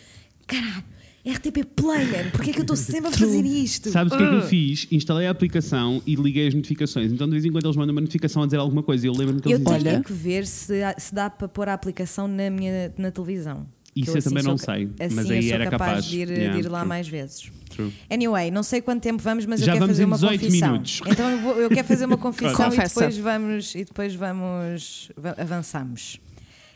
[0.45, 0.83] caralho,
[1.25, 3.89] RTP Play, man, porque é que eu estou sempre a fazer isto?
[3.89, 4.41] Sabes o que é que eu Ah.
[4.41, 4.85] fiz?
[4.91, 7.13] Instalei a aplicação e liguei as notificações.
[7.13, 9.05] Então, de vez em quando, eles mandam uma notificação a dizer alguma coisa.
[9.05, 9.93] E eu lembro-me que Eu eles tenho diziam.
[9.95, 10.03] Olha.
[10.03, 13.65] que ver se, se dá para pôr a aplicação na minha na televisão.
[13.95, 16.05] Isso Que eu assim também não sei, Assim mas eu aí sou era capaz, capaz.
[16.05, 16.89] de ir, Yeah, de ir lá true.
[16.89, 17.51] mais vezes.
[17.69, 17.93] True.
[18.09, 20.41] Anyway, não sei quanto tempo vamos, mas Já eu quero vamos fazer em uma 18
[20.45, 20.71] confissão.
[20.71, 21.01] minutos.
[21.07, 25.35] Então eu, vou- eu quero fazer uma confissão e depois vamos e depois vamos va-
[25.37, 26.19] avançamos.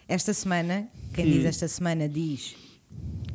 [0.07, 1.47] Esta semana, quem diz Hum.
[1.47, 2.55] esta semana diz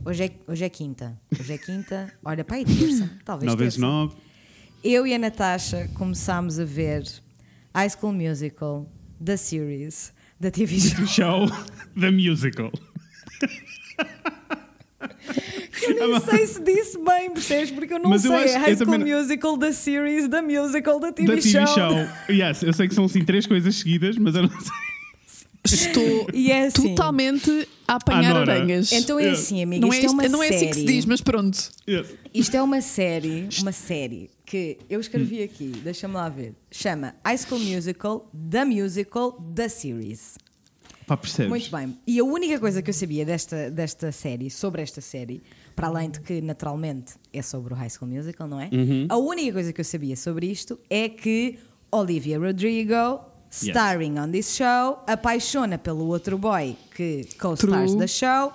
[0.05, 1.19] hoje é, hoje é quinta.
[1.39, 3.87] Hoje é quinta, olha, para aí terça, talvez 9 vezes terça.
[3.87, 4.15] 9.
[4.85, 7.05] Eu e a Natasha começámos a ver
[7.75, 8.89] High School Musical,
[9.21, 11.07] da series, da TV show.
[11.07, 11.47] Show
[12.01, 12.73] The Musical.
[15.83, 17.71] Eu nem sei se disse bem, percebes?
[17.73, 18.45] Porque eu não Mas eu sei.
[18.45, 21.49] acho- é High eu School também Musical, da series, da musical, da TV, Da TV
[21.51, 21.67] show.
[21.67, 21.97] Show.
[22.31, 24.71] Yes, eu sei que são assim três coisas seguidas, mas eu não sei.
[25.65, 26.95] Estou E é assim.
[26.95, 28.53] totalmente a apanhar À Nora.
[28.55, 28.93] aranhas.
[28.93, 29.41] Então é Yeah.
[29.41, 29.87] assim, amiga.
[29.87, 30.57] não é, isto é isto- uma não é série.
[30.57, 31.59] assim que se diz, mas pronto.
[31.89, 32.07] Yes.
[32.35, 36.55] Isto é uma série, uma série que eu escrevi aqui, deixa-me lá ver.
[36.71, 40.37] Chama High School Musical, The Musical, The Series.
[41.13, 41.51] Pá, percebes?
[41.51, 41.99] Muito bem.
[42.07, 45.43] E a única coisa que eu sabia desta, desta série, sobre esta série,
[45.77, 48.71] para além de que naturalmente é sobre o High School Musical, não é?
[48.73, 49.07] Uhum.
[49.11, 51.59] A única coisa que eu sabia sobre isto é que
[51.91, 53.21] Olivia Rodrigo,
[53.51, 58.53] starring on this show, apaixona pelo outro boy que co-stars da show.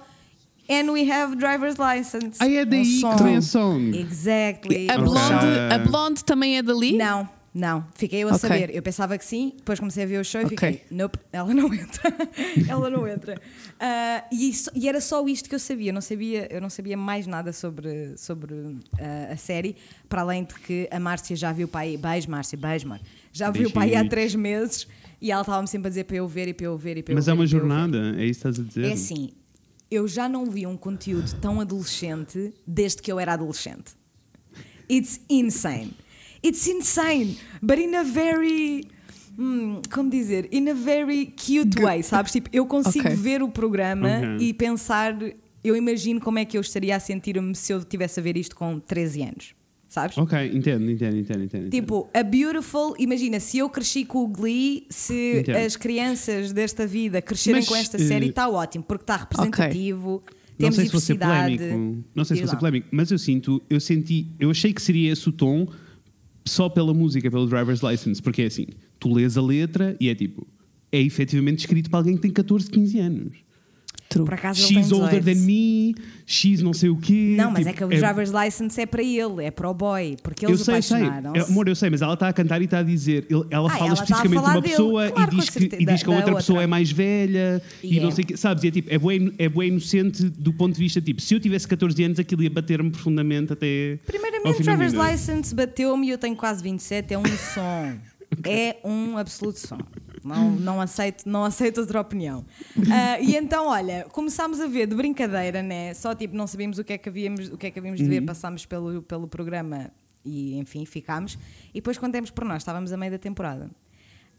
[0.70, 2.38] And we have driver's license.
[2.39, 3.98] Ah, é daí Um que vem a song.
[3.98, 4.89] Exactly.
[4.89, 6.98] A blonde, a blonde também é dali?
[6.98, 7.88] Não, não.
[7.96, 8.40] Fiquei eu a Ok.
[8.40, 8.76] saber.
[8.76, 11.74] Eu pensava que sim, depois comecei a ver o show e fiquei, nope, ela não
[11.74, 12.14] entra.
[12.70, 13.40] ela não entra.
[13.80, 15.90] Ah, e, isso- e era só isto que eu sabia.
[15.90, 18.54] Eu não sabia, eu não sabia mais nada sobre, sobre
[19.00, 19.76] ah, a série,
[20.08, 21.98] para além de que a Márcia já viu o pai.
[21.98, 23.00] Beijo, Márcia, beijo, amor.
[23.34, 24.88] Já viu o pai há três meses
[25.20, 27.16] e ela estava-me sempre a dizer para eu ver e para eu ver e para
[27.16, 27.42] Mas eu é ver.
[27.42, 27.68] uma para eu ver.
[27.70, 28.86] jornada, é isso que estás a dizer?
[28.86, 29.32] É assim,
[29.90, 33.94] eu já não vi um conteúdo tão adolescente desde que eu era adolescente.
[34.90, 35.94] It's insane.
[36.43, 38.84] It's insane, but in a very.
[39.38, 40.47] hum, como dizer?
[40.52, 42.32] In a very cute way, sabes?
[42.32, 43.15] Tipo, eu consigo Ok.
[43.17, 44.47] ver o programa Ok.
[44.47, 45.15] e pensar.
[45.63, 48.56] Eu imagino como é que eu estaria a sentir-me se eu tivesse a ver isto
[48.56, 49.54] com 13 anos,
[49.89, 50.17] sabes?
[50.17, 51.69] Ok, entendo, entendo, entendo, entendo.
[51.69, 55.58] Tipo, a Beautiful, imagina, se eu cresci com o Glee, se Entendo.
[55.58, 60.23] as crianças desta vida crescerem Mas, com esta eh, série, está ótimo, porque está representativo,
[60.52, 61.58] não temos sei se vou ser diversidade.
[61.58, 62.60] polémico, não sei se Diz vou ser lá.
[62.60, 65.67] polémico, mas eu sinto, eu senti, eu achei que seria esse o tom
[66.48, 68.68] só pela música, pelo driver's license, porque é assim,
[69.00, 70.48] tu lês a letra e é tipo,
[70.92, 73.47] é efetivamente escrito para alguém que tem 14, 15 anos.
[74.10, 74.24] True.
[74.24, 75.26] Por acaso She's older 18.
[75.26, 75.93] than me,
[76.26, 77.36] she's não sei o quê.
[77.38, 80.15] Não, mas tipo, é que o driver's license é para ele, é para o boy,
[80.24, 80.98] porque Eu eles sei, sei.
[81.04, 81.39] apaixonaram-se.
[81.39, 83.28] É, Amor, eu sei, mas ela está a cantar e está a dizer.
[83.52, 84.70] Ela Ah, fala ela a especificamente de uma dele.
[84.70, 86.63] pessoa Claro, e, diz que, e diz que a outra da pessoa outra.
[86.63, 88.06] é mais velha e Yeah.
[88.06, 88.38] não sei o quê.
[88.38, 88.63] Sabes?
[88.63, 91.39] E é tipo, é bem, é bué inocente do ponto de vista tipo, se eu
[91.41, 94.00] tivesse 14 anos, aquilo ia bater-me profundamente até.
[94.06, 97.93] Primeiramente, da driver's license bateu-me e eu tenho quase 27, é um som.
[98.43, 99.78] É um absoluto som.
[100.36, 102.46] Não, não, aceito, não aceito outra opinião.
[102.92, 105.94] Ah, e então, olha, começámos a ver de brincadeira, né?
[105.94, 108.06] Só tipo, não sabíamos o que é que havíamos, o que é que havíamos de
[108.06, 108.10] Uhum.
[108.12, 109.92] ver, passámos pelo, pelo programa
[110.24, 111.38] e enfim, ficámos.
[111.72, 113.70] E depois, quando por nós, estávamos a meio da temporada.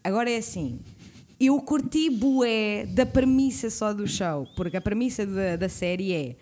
[0.03, 0.79] Agora é assim.
[1.39, 6.35] Eu curti bué da premissa só do show, porque a premissa da, da série é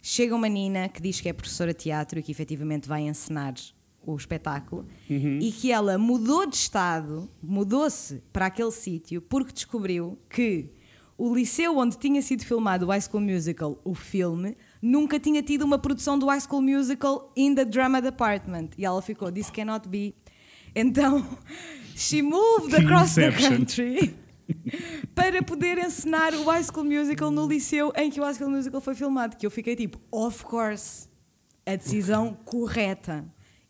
[0.00, 3.54] chega uma menina que diz que é professora de teatro e que efetivamente vai encenar
[4.04, 10.70] o espetáculo e que ela mudou de estado, mudou-se para aquele sítio porque descobriu que
[11.16, 15.62] o liceu onde tinha sido filmado o High School Musical, o filme, nunca tinha tido
[15.62, 18.70] uma produção do High School Musical in the drama department.
[18.76, 20.14] E ela ficou, this cannot be.
[20.74, 21.24] Então,
[21.94, 24.16] she moved across the country
[25.14, 28.80] para poder encenar o High School Musical no liceu em que o High School Musical
[28.80, 29.36] foi filmado.
[29.36, 31.08] Que eu fiquei tipo, of course,
[31.64, 33.24] a decisão correta.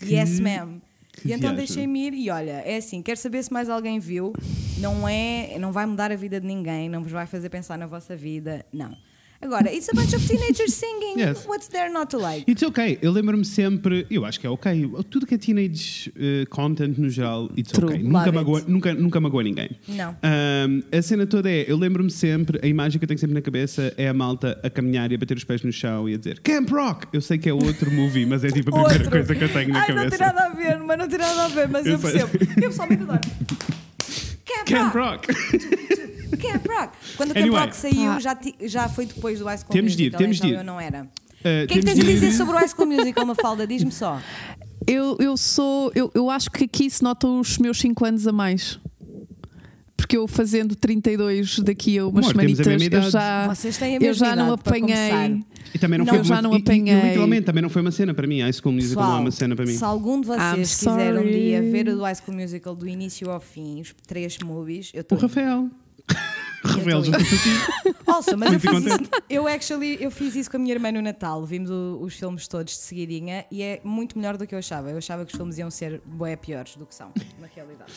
[0.06, 0.80] Que- yes, ma'am.
[1.24, 4.32] E então deixei-me ir e olha, é assim, quero saber se mais alguém viu.
[4.78, 7.86] Não é, não vai mudar a vida de ninguém, não vos vai fazer pensar na
[7.86, 8.96] vossa vida, não.
[9.44, 11.18] Agora, it's a bunch of teenagers singing.
[11.18, 11.44] Yes.
[11.46, 12.44] What's there not to like?
[12.48, 12.98] It's ok.
[13.02, 14.88] Eu lembro-me sempre, eu acho que é ok.
[15.10, 17.88] Tudo que é teenage eh, content no geral, it's True.
[17.88, 17.96] ok.
[18.02, 18.34] Love Nunca it.
[18.34, 19.70] magoa, nunca, nunca magoa ninguém.
[19.88, 20.16] Não.
[20.22, 23.42] Ahm, a cena toda é, eu lembro-me sempre, a imagem que eu tenho sempre na
[23.42, 26.18] cabeça é a malta a caminhar e a bater os pés no chão e a
[26.18, 27.08] dizer Camp Rock!
[27.12, 29.10] Eu sei que é outro movie, mas é tipo a primeira Outro.
[29.10, 30.04] coisa que eu tenho na Ai, cabeça.
[30.04, 32.30] não tem nada a ver, mas não tem nada a ver, mas eu, Eu percebo.
[32.62, 33.20] Eu pessoalmente adoro.
[34.46, 35.32] Camp, Camp Rock.
[35.32, 36.11] Rock!
[36.42, 36.92] Camp Rock.
[37.16, 37.60] Quando o Camp Anyway.
[37.60, 38.20] Rock saiu, Ah.
[38.20, 40.56] já, ti- já foi depois do High School Temos de ir, Musical, temos de então
[40.56, 40.58] ir.
[40.60, 41.02] eu não era.
[41.02, 41.08] Uh, O
[41.42, 43.66] que é que temos tens a de ir- dizer sobre o High School Musical, Mafalda?
[43.66, 44.20] Diz-me só.
[44.86, 45.90] Eu, eu sou.
[45.94, 48.78] Eu, eu acho que aqui se notam os meus 5 anos a mais.
[49.96, 53.10] Porque eu fazendo 32 daqui a umas Amor, temos a semanitas, mesma eu idade.
[53.12, 55.10] já, Vocês têm a eu mesma já não idade, para apanhei.
[55.10, 55.46] começar.
[55.74, 56.94] E também não, Não, foi eu já não e- e apanhei.
[57.02, 58.40] literalmente também não foi uma cena para mim.
[58.40, 59.76] High School Musical não é uma cena para mim.
[59.76, 61.30] se algum de I'm vocês quiser um sorry.
[61.32, 64.98] dia ver o do High School Musical do início ao fim, os três movies, eu
[64.98, 65.18] O estou.
[65.18, 65.70] Rafael.
[66.64, 67.94] Junto-se a ti.
[68.06, 69.10] Also, mas eu Muito fiz, isso, contente.
[69.28, 71.44] eu, actually, eu fiz isso com a minha irmã no Natal.
[71.44, 74.90] Vimos o- os filmes todos de seguidinha e é muito melhor do que eu achava.
[74.90, 77.08] Eu achava que os filmes iam ser bué piores do que são,
[77.40, 77.92] na realidade.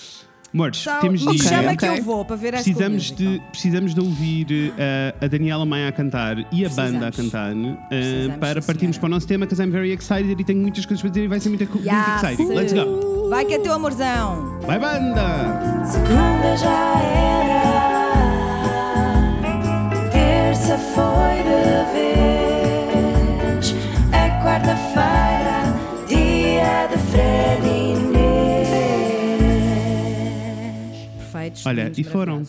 [0.53, 1.39] Amores, Então, temos de ir.
[1.43, 5.65] chama Ok, que eu vou para ver Precisamos de, precisamos de ouvir uh, a Daniela
[5.65, 8.99] Maia a cantar e a banda a cantar uh, para partirmos senhora.
[8.99, 11.27] para o nosso tema, because I'm very excited e tenho muitas coisas para dizer e
[11.27, 12.23] vai ser muito, muito Yes.
[12.23, 12.45] exciting.
[12.53, 13.27] Let's go.
[13.29, 14.59] Vai que é teu amorzão.
[14.61, 15.83] Vai, banda!
[15.85, 17.84] Segunda já era,
[20.77, 23.73] foi de vez,
[24.11, 25.57] é quarta-feira,
[26.07, 28.69] dia de Fred e Inês.
[31.17, 31.65] Perfeitos.
[31.65, 32.43] Olha, e foram.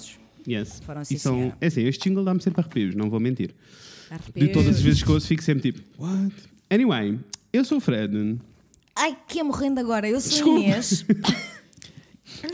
[0.49, 0.81] Yes.
[0.85, 3.49] Foram, sim, e são, é assim, este jingle dá-me sempre arrepios, não vou mentir.
[3.49, 3.55] De
[4.15, 4.53] Arrepios.
[4.53, 6.33] todas as vezes que ouço, fico sempre tipo, what?
[6.71, 7.19] Anyway,
[7.53, 8.39] eu sou o Fred.
[8.95, 10.09] Ai, que é morrendo agora.
[10.09, 10.61] Eu sou Desculpa.
[10.61, 11.05] Inês.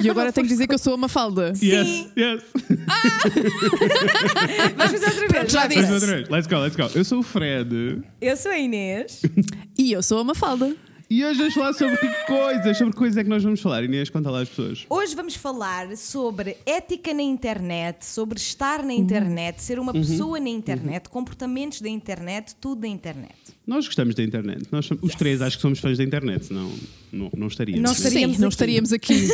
[0.01, 1.53] E agora tenho que dizer que eu sou uma falda.
[1.63, 2.43] Yes, yes.
[4.77, 5.53] Vamos fazer outra vez.
[5.53, 5.81] Já vai, disse.
[5.81, 5.95] Mais Fred.
[5.95, 6.29] outra vez.
[6.29, 6.99] Let's go, let's go.
[6.99, 8.03] Eu sou o Fred.
[8.21, 9.23] Eu sou a Inês.
[9.79, 10.77] E eu sou uma falda.
[11.11, 12.79] E hoje vamos falar sobre que coisas?
[12.79, 13.83] Sobre que coisas é que nós vamos falar?
[13.85, 14.87] Inês, conta lá às pessoas.
[14.89, 20.49] Hoje vamos falar sobre ética na internet, sobre estar na internet, ser uma pessoa na
[20.49, 23.35] internet, comportamentos da internet, tudo da internet.
[23.65, 24.65] Nós gostamos da internet.
[24.73, 26.69] Nós somos- os três acho que somos fãs da internet, senão
[27.13, 27.83] não, não estaríamos.
[27.83, 29.13] Nós estaríamos Sim, não estaríamos aqui.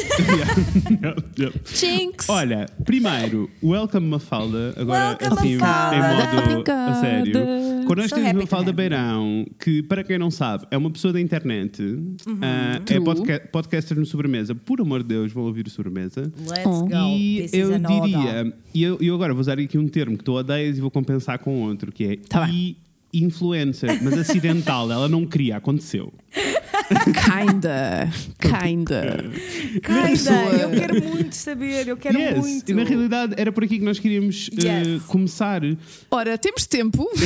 [0.98, 1.58] Yeah, yeah.
[1.74, 2.28] Jinx!
[2.28, 5.96] Olha, primeiro, welcome Mafalda, agora Welcome, assim Mafalda.
[5.96, 6.00] em
[6.36, 6.90] modo Obrigada.
[6.90, 7.32] a sério.
[7.86, 8.72] Connosco So temos Mafalda.
[8.72, 12.16] Beirão, que para quem não sabe, é uma pessoa da internet, Uhum.
[12.42, 14.54] ah, é podca podcaster no Sobremesa.
[14.54, 16.30] Por amor de Deus, vão ouvir o Sobremesa.
[16.46, 16.84] Let's Oh.
[16.86, 16.94] go.
[17.16, 20.32] E This eu diria, e eu, eu agora vou usar aqui um termo que tu
[20.32, 22.76] odeias e vou compensar com outro, que é Tá bem.
[23.12, 26.12] Influencer, mas acidental, ela não queria, aconteceu.
[27.14, 28.08] Kinda.
[28.38, 29.24] Kinda.
[29.82, 32.70] Kinda, eu quero muito saber, eu quero Yes, muito.
[32.70, 35.02] E na realidade era por aqui que nós queríamos eh, Yes.
[35.04, 35.60] começar.
[36.10, 37.08] Ora, temos tempo.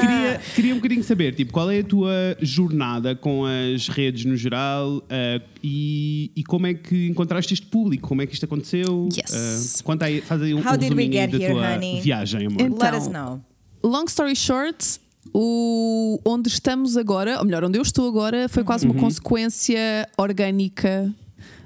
[0.00, 4.36] Queria, queria um bocadinho saber, tipo, qual é a tua jornada com as redes no
[4.36, 8.08] geral eh, e, e como é que encontraste este público?
[8.08, 9.08] Como é que isto aconteceu?
[9.16, 9.80] Yes.
[9.82, 12.00] Conta aí, faz aí um, How um did we resuminho get da here, tua honey?
[12.00, 12.60] viagem, amor.
[12.60, 13.40] Então, Let us know.
[13.86, 14.98] Long story short,
[15.32, 18.92] o, onde estamos agora, ou melhor, onde eu estou agora, foi quase Uhum.
[18.92, 21.12] uma consequência orgânica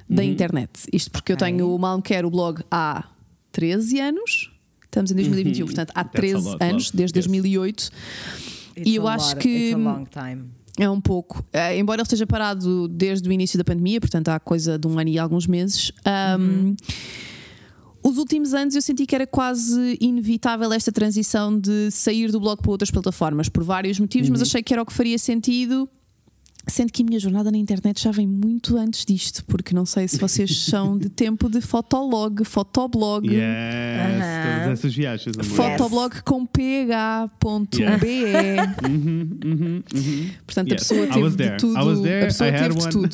[0.08, 0.70] da internet.
[0.92, 1.46] Isto porque eu Ok.
[1.46, 3.04] tenho o Mal Quero o blog há
[3.52, 4.50] 13 anos.
[4.84, 6.04] Estamos em 2021, portanto, há Uhum.
[6.06, 7.26] That's a 13 lot, anos, desde Yes.
[7.26, 7.90] 2008.
[8.76, 9.74] It's E eu a acho lot- que-.
[10.80, 11.44] É um pouco.
[11.52, 14.98] Eh, embora ele esteja parado desde o início da pandemia, portanto há coisa de um
[14.98, 15.92] ano e alguns meses.
[16.04, 16.74] ahm,
[18.08, 22.58] Os últimos anos eu senti que era quase inevitável esta transição de sair do blog
[22.62, 25.86] para outras plataformas, por vários motivos, mas achei que era o que faria sentido.
[26.70, 30.06] Sendo que a minha jornada na internet já vem muito antes disto, porque não sei
[30.06, 33.26] se vocês são de tempo de fotolog, fotoblog.
[33.26, 34.62] Yes, Aham.
[34.64, 35.50] todas essas viagens, amor.
[35.56, 37.38] Fotoblog com ph.be.
[40.46, 40.82] Portanto, a Yes.
[40.88, 41.56] pessoa I teve was de there.
[41.56, 41.78] tudo.
[41.78, 42.22] I was there.
[42.22, 43.08] A pessoa I had teve de tudo.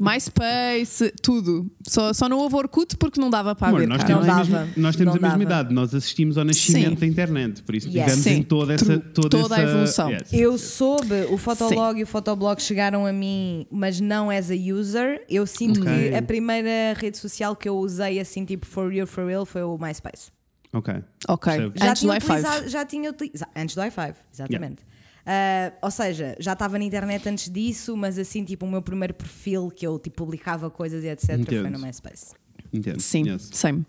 [0.00, 1.70] MySpace, tudo.
[1.86, 4.36] Só, só não houve Orkut porque não dava para Amor, haver nós temos, Não a
[4.38, 4.70] mesma, dava.
[4.76, 5.60] nós temos Não a mesma dava.
[5.62, 7.00] idade, nós assistimos ao nascimento Sim.
[7.00, 7.94] da internet, por isso Yes.
[8.04, 8.30] tivemos Sim.
[8.30, 8.98] em toda essa.
[8.98, 10.10] Toda, Toda a essa- evolução.
[10.10, 10.32] Yes.
[10.32, 15.24] Eu soube, o Fotolog e o Fotoblog chegaram a mim, mas não as a user.
[15.28, 16.10] Eu sinto Ok.
[16.10, 19.62] que a primeira rede social que eu usei assim, tipo, for real, for real, foi
[19.62, 20.30] o MySpace.
[20.72, 20.94] Ok.
[21.28, 21.52] Ok.
[21.74, 22.24] Já Antes do tinha i5.
[22.24, 24.84] utilizado, já tinha utilizado, antes do i5, exatamente.
[25.26, 29.12] Ah, ou seja, já estava na internet antes disso, mas assim, tipo, o meu primeiro
[29.14, 31.44] perfil que eu tipo, publicava coisas e etc.
[31.46, 32.32] foi no MySpace.
[32.72, 33.00] Entendo.
[33.00, 33.48] Sim, Yes.
[33.52, 33.84] same.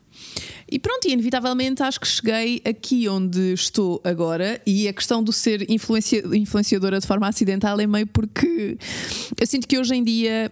[0.71, 4.61] E pronto, e inevitavelmente acho que cheguei aqui onde estou agora.
[4.65, 8.77] E a questão do ser influencia- influenciadora de forma acidental é meio porque
[9.39, 10.51] eu sinto que hoje em dia.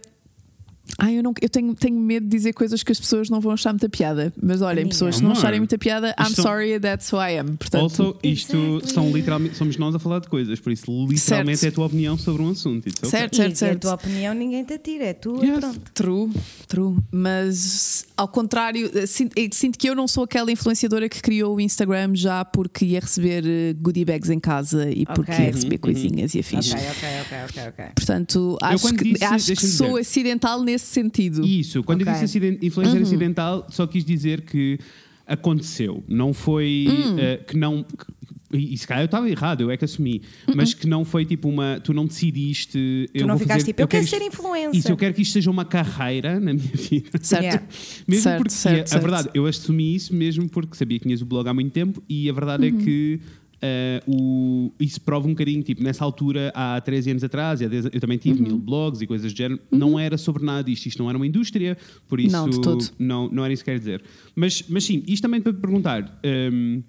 [0.98, 3.52] Ai, eu, não, eu tenho, tenho medo de dizer coisas que as pessoas não vão
[3.54, 4.34] achar muita piada.
[4.42, 4.90] Mas olhem, Amiga.
[4.90, 7.56] pessoas, se não Amor, acharem muita piada, I'm isto sorry, that's who I am.
[7.58, 8.94] Portanto, Also, isto Exactly.
[8.94, 11.66] são literalmente, somos nós a falar de coisas, por isso literalmente Certo.
[11.66, 12.88] é a tua opinião sobre um assunto.
[12.88, 13.10] It's okay.
[13.10, 13.82] Certo, e certo, a certo.
[13.82, 15.58] tua opinião ninguém te atira, é tu Yes.
[15.58, 15.82] e pronto.
[15.94, 16.30] True,
[16.68, 16.98] true.
[17.12, 21.56] Mas ao contrário, eh, sinto, eh, sinto que eu não sou aquela influenciadora que criou
[21.56, 25.78] o Instagram já porque ia receber eh, goodie bags em casa e porque ia receber
[25.78, 26.72] coisinhas e afins.
[26.72, 27.86] Ok, ok, ok, ok, ok.
[27.96, 30.00] Portanto, acho quando que, disse- acho que deixa-me sou dizer.
[30.02, 31.46] acidental nesse sentido.
[31.46, 32.14] Isso, quando Ok.
[32.14, 34.80] eu disse influência acidental, só quis dizer que
[35.26, 36.04] aconteceu.
[36.08, 36.86] Não foi
[37.18, 37.84] eh, que não.
[37.84, 38.20] que-
[38.52, 40.24] e se calhar eu estava errado, eu é que assumi,
[40.56, 41.80] mas que não foi tipo uma.
[41.84, 43.08] Tu não decidiste.
[43.14, 44.76] Tu não ficaste tipo, eu quero ser isto- influencer.
[44.80, 47.12] Isso, eu quero que isto seja uma carreira na minha vida.
[47.22, 47.44] Certo.
[47.44, 47.64] Yeah.
[48.08, 49.02] Mesmo Certo, porque certo, a certo.
[49.04, 52.28] verdade, eu assumi isso mesmo porque sabia que tinhas o blog há muito tempo e
[52.28, 52.80] a verdade Uhum.
[52.80, 53.20] é que
[53.62, 57.86] eh, o, isso prova um bocadinho, tipo, nessa altura, há 13 anos atrás, há 10
[57.86, 58.48] eu também tive Uhum.
[58.48, 61.28] mil blogs e coisas do género, não era sobre nada disto, isto não era uma
[61.28, 64.02] indústria, por isso Não, não, não era isso que quer dizer.
[64.36, 66.20] Mas, mas sim, isto também para te perguntar.
[66.52, 66.82] hum,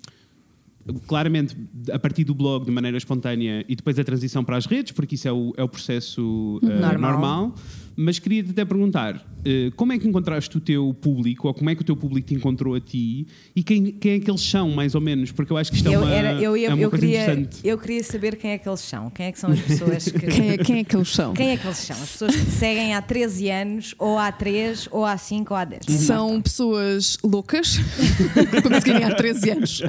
[1.06, 1.56] Claramente,
[1.92, 5.14] a partir do blog de maneira espontânea e depois a transição para as redes, porque
[5.14, 6.98] isso é o, é o processo eh, Normal.
[7.12, 7.54] normal.
[7.96, 11.74] Mas queria-te até perguntar eh, como é que encontraste o teu público, ou como é
[11.74, 14.70] que o teu público te encontrou a ti e quem, quem é que eles são,
[14.70, 15.30] mais ou menos?
[15.32, 17.04] Porque eu acho que isto é Eu, uma, era, eu, ia- é uma eu, coisa
[17.06, 17.58] queria, interessante.
[17.68, 19.10] eu queria saber quem é que eles são.
[19.10, 20.18] Quem é que são as pessoas que.
[20.26, 21.34] Quem, é, quem é que eles são?
[21.34, 21.96] Quem é que eles são?
[21.96, 25.58] As pessoas que te seguem há 13 anos, ou há 3, ou há 5, ou
[25.60, 25.84] há 10.
[26.06, 27.76] São pessoas loucas,
[28.62, 29.82] como se querem há 13 anos.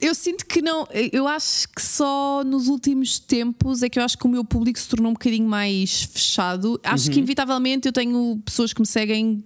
[0.00, 4.16] Eu sinto que não, eu acho que só nos últimos tempos é que eu acho
[4.16, 6.80] que o meu público se tornou um bocadinho mais fechado.
[6.82, 9.44] Acho que inevitavelmente eu tenho pessoas que me seguem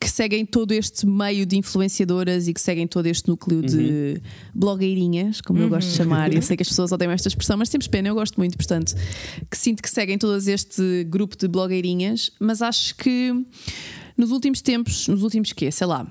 [0.00, 4.20] que seguem todo este meio de influenciadoras e que seguem todo este núcleo de
[4.54, 6.32] blogueirinhas, como eu gosto de chamar.
[6.32, 8.94] Eu sei que as pessoas odeiam esta expressão, mas temos pena, eu gosto muito, portanto,
[9.50, 13.30] que sinto que seguem todas este grupo de blogueirinhas, mas acho que
[14.16, 15.70] nos últimos tempos, nos últimos quê?
[15.70, 16.10] Sei lá,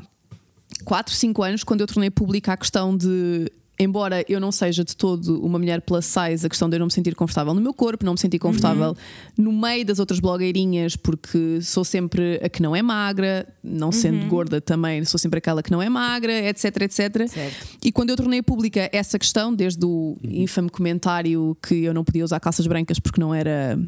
[0.86, 3.52] 4, 5 anos, quando eu tornei pública a questão de.
[3.82, 6.88] Embora eu não seja de todo uma mulher plus size, a questão de eu não
[6.88, 8.94] me sentir confortável no meu corpo, não me sentir confortável
[9.38, 14.28] no meio das outras blogueirinhas, porque sou sempre a que não é magra, não sendo
[14.28, 17.28] gorda também, sou sempre aquela que não é magra, etc, etc.
[17.30, 17.68] Certo.
[17.82, 22.26] E quando eu tornei pública essa questão, desde o infame comentário que eu não podia
[22.26, 23.80] usar calças brancas porque não era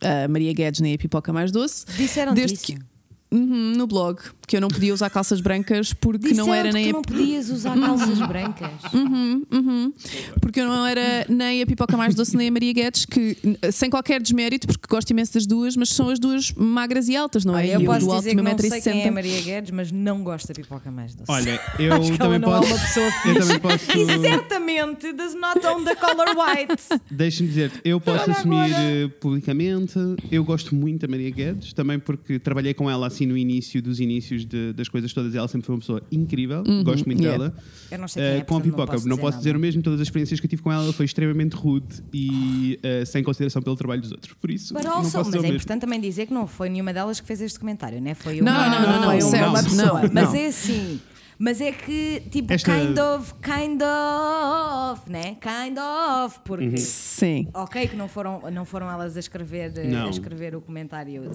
[0.00, 2.64] a Maria Guedes nem a pipoca mais doce, Disseram desde isso.
[2.66, 2.91] que-
[3.32, 4.18] Uhum, no blog.
[4.46, 7.48] que eu não podia usar calças brancas porque não era nem que a não podias
[7.48, 8.68] usar calças brancas.
[8.92, 9.92] Uhum, uhum.
[10.40, 13.36] Porque eu não era nem a Pipoca Mais Doce nem a Maria Guedes, que
[13.72, 17.44] sem qualquer desmérito, porque gosto imenso das duas, mas são as duas magras e altas,
[17.46, 17.62] não é?
[17.62, 19.10] Olha, E eu posso do alto dizer que não sei quem é 1,60m.
[19.14, 21.30] Maria Guedes, mas não gosto da pipoca mais doce.
[21.32, 22.64] Olha, eu Acho que ela também não posso.
[22.68, 23.98] é uma pessoa eu também posso.
[23.98, 26.82] E certamente does not own the color white.
[27.10, 28.82] Deixa-me dizer, eu posso Olha assumir agora.
[28.82, 29.94] eh, publicamente.
[30.30, 34.00] Eu gosto muito da Maria Guedes, também porque trabalhei com ela assim no início dos
[34.00, 35.34] inícios de- das coisas todas.
[35.34, 37.38] Ela sempre foi uma pessoa incrível, gosto muito yeah.
[37.44, 37.56] dela.
[37.90, 39.60] Eu não sei Eh, quem é, com a pipoca, não posso dizer o nada.
[39.62, 39.82] mesmo.
[39.82, 43.22] Todas as experiências que eu tive com ela, ela foi extremamente rude e eh, sem
[43.22, 44.34] consideração pelo trabalho dos outros.
[44.34, 45.56] Por isso, But não also, posso mas dizer é o mesmo.
[45.56, 48.14] importante também dizer que não foi nenhuma delas que fez este comentário, né?
[48.14, 50.02] Foi Não, uma, não, não, não, foi certo, uma pessoa.
[50.02, 50.34] não, mas não.
[50.34, 51.00] é assim.
[51.44, 55.36] Mas é que, tipo, Esta- kind of, kind of, né?
[55.40, 56.66] Kind of, porque.
[56.66, 56.76] Uhum.
[56.76, 57.48] Sim.
[57.52, 60.06] Ok, que não foram, não foram elas a escrever, eh, Não.
[60.06, 61.28] a escrever o comentário.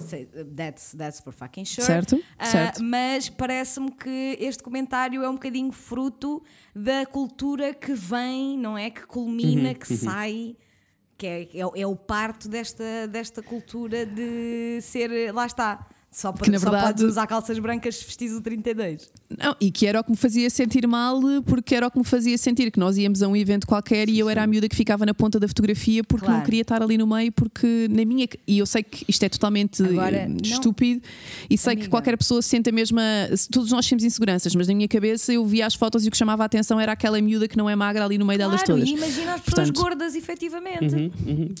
[0.56, 1.86] That's, that's for fucking sure.
[1.86, 2.82] Certo, Ah, certo.
[2.82, 6.42] Mas parece-me que este comentário é um bocadinho fruto
[6.74, 8.88] da cultura que vem, não é?
[8.88, 10.56] Que Uhum, culmina, que sai.
[11.18, 15.34] Que é, é, o- é o parto desta, desta cultura de ser.
[15.34, 15.86] Lá está.
[16.10, 19.10] Só, Que, na para, só verdade- podes usar calças brancas se vestis o 32.
[19.38, 22.04] Não, e que era o que me fazia sentir mal, porque era o que me
[22.04, 24.74] fazia sentir que nós íamos a um evento qualquer e eu era a miúda que
[24.74, 26.38] ficava na ponta da fotografia porque Claro.
[26.40, 28.26] não queria estar ali no meio, porque na minha.
[28.46, 30.38] E eu sei que isto é totalmente Agora, não.
[30.42, 31.02] estúpido
[31.48, 31.90] e sei que Amiga.
[31.90, 33.02] qualquer pessoa sente a mesma.
[33.52, 36.16] Todos nós temos inseguranças, mas na minha cabeça eu via as fotos e o que
[36.16, 38.80] chamava a atenção era aquela miúda que não é magra ali no meio delas Claro,
[38.80, 38.88] todas.
[38.88, 41.12] e imagina as pessoas Portanto, gordas, efetivamente.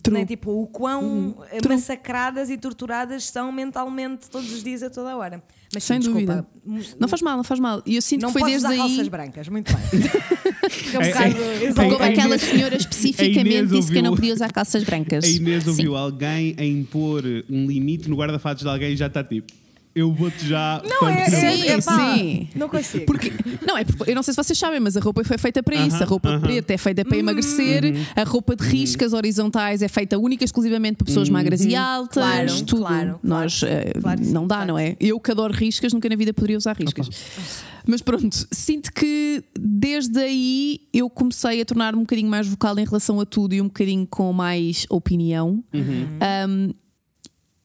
[0.02, 0.18] True.
[0.20, 0.24] Né?
[0.26, 1.74] Tipo, o quão True.
[1.74, 5.42] massacradas e torturadas são mentalmente todos os dias a toda a hora.
[5.72, 6.96] Mas sim, Sem desculpa, dúvida.
[6.98, 7.82] Não faz mal, não faz mal.
[7.84, 8.88] E eu sinto Não que foi podes desde usar aí.
[8.90, 10.00] calças brancas, muito bem.
[10.70, 14.22] Fica um É, bocado é, A aquela Inês- senhora especificamente disse que eu não ouviu-
[14.22, 15.24] podia usar calças brancas.
[15.24, 15.70] A Inês Sim.
[15.70, 19.52] ouviu alguém a impor um limite no guarda-fatos de alguém e já está tipo.
[19.94, 20.80] Eu vou-te já.
[20.84, 22.48] Não, é, Sim, é, é pá, sim.
[22.54, 23.04] Não consigo.
[23.06, 23.32] Porque,
[23.66, 25.74] não, é porque, eu não sei se vocês sabem, mas a roupa foi feita para
[25.76, 26.02] isso.
[26.02, 26.40] A roupa aham.
[26.40, 27.82] preta é feita para emagrecer,
[28.14, 32.14] a roupa de riscas horizontais é feita única e exclusivamente para pessoas magras e altas.
[32.22, 32.82] Claro, tudo.
[32.84, 33.74] claro, Nós, claro.
[33.74, 34.96] eh, Claro não dá, claro não é?
[35.00, 37.08] Eu que adoro riscas, nunca na vida poderia usar riscas.
[37.86, 42.84] Mas pronto, sinto que desde aí eu comecei a tornar-me um bocadinho mais vocal em
[42.84, 45.64] relação a tudo e um bocadinho com mais opinião.
[45.74, 46.74] Um,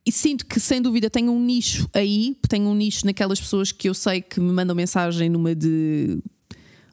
[0.05, 3.87] e sinto que, sem dúvida, tenho um nicho aí, tenho um nicho naquelas pessoas que
[3.87, 6.19] eu sei que me mandam mensagem numa de.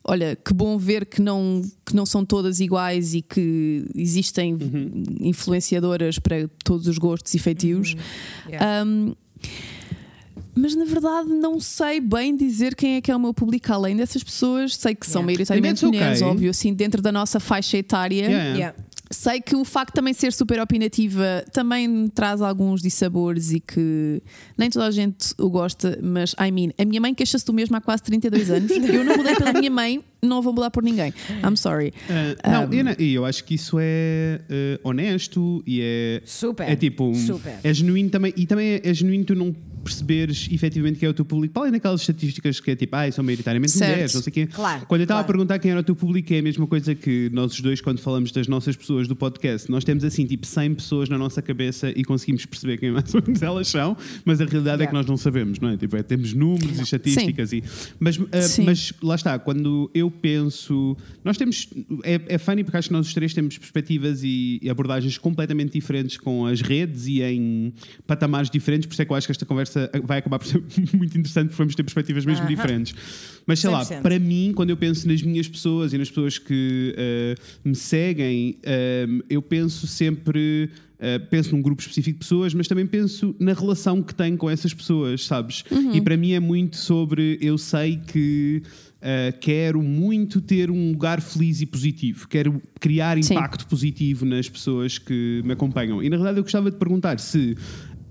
[0.02, 4.56] Olha, que bom ver que não, que não são todas iguais e que existem
[5.20, 7.94] influenciadoras para todos os gostos e feitios.
[8.48, 8.84] Yeah.
[8.84, 9.14] Um,
[10.54, 13.96] mas na verdade não sei bem dizer quem é que é o meu público além
[13.96, 14.76] dessas pessoas.
[14.76, 15.26] Sei que são Yeah.
[15.26, 16.32] maioritariamente And that's mulheres, okay.
[16.32, 18.24] óbvio, assim, dentro da nossa faixa etária.
[18.24, 18.74] Yeah.
[19.12, 23.58] Sei que o facto de também ser super opinativa também me traz alguns dissabores e
[23.58, 24.22] que
[24.56, 27.74] nem toda a gente o gosta, mas I mean, a minha mãe queixa-se do mesmo
[27.76, 28.70] há quase 32 anos.
[28.70, 31.12] Eu não mudei pela minha mãe, não vou mudar por ninguém.
[31.44, 31.92] I'm sorry.
[32.44, 36.22] Ah, não, eu, não- e eu acho que isso é ah, honesto e é.
[36.24, 37.04] Super, É tipo.
[37.08, 37.54] um- super.
[37.64, 38.32] É genuíno também.
[38.36, 41.52] E também é, é genuíno tu não perceberes efetivamente quem é o teu público.
[41.54, 43.90] Para além daquelas estatísticas que é tipo, ah, são maioritariamente Certo.
[43.90, 44.46] mulheres, não sei quê.
[44.46, 45.24] Claro, Quando eu estava claro.
[45.24, 47.80] a perguntar quem era o teu público, é a mesma coisa que nós os dois,
[47.80, 51.40] quando falamos das nossas pessoas do podcast, nós temos assim tipo 100 pessoas na nossa
[51.42, 54.90] cabeça e conseguimos perceber quem mais ou menos elas são, mas a realidade é que
[54.90, 54.98] Yeah.
[54.98, 55.76] nós não sabemos, não é?
[55.76, 57.62] Tipo, é, temos números e estatísticas e.
[58.00, 58.64] Mas, Sim.
[58.64, 60.96] mas lá está, quando eu penso.
[61.24, 61.68] Nós temos.
[62.02, 65.72] É, é funny porque acho que nós os três temos perspectivas e, e abordagens completamente
[65.72, 67.72] diferentes com as redes e em
[68.06, 69.69] patamares diferentes, por isso é que eu acho que esta conversa
[70.04, 70.62] vai acabar por ser
[70.94, 72.54] muito interessante porque vamos ter perspectivas mesmo Aham.
[72.54, 72.94] diferentes.
[73.46, 74.02] Mas sei lá, 100%.
[74.02, 78.56] para mim, quando eu penso nas minhas pessoas e nas pessoas que ah, me seguem,
[78.64, 80.70] ah, eu penso sempre.
[81.00, 84.50] ah, penso num grupo específico de pessoas, mas também penso na relação que tenho com
[84.50, 85.64] essas pessoas, sabes?
[85.94, 88.62] E para mim é muito sobre eu sei que
[89.02, 93.32] ah, quero muito ter um lugar feliz e positivo, quero criar Sim.
[93.32, 96.02] impacto positivo nas pessoas que me acompanham.
[96.02, 97.56] E na verdade eu gostava de perguntar se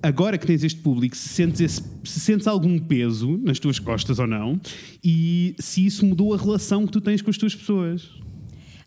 [0.02, 4.20] agora que tens este público, se sentes, esse- se sentes algum peso nas tuas costas
[4.20, 4.60] ou não,
[5.04, 8.10] e se isso mudou a relação que tu tens com as tuas pessoas.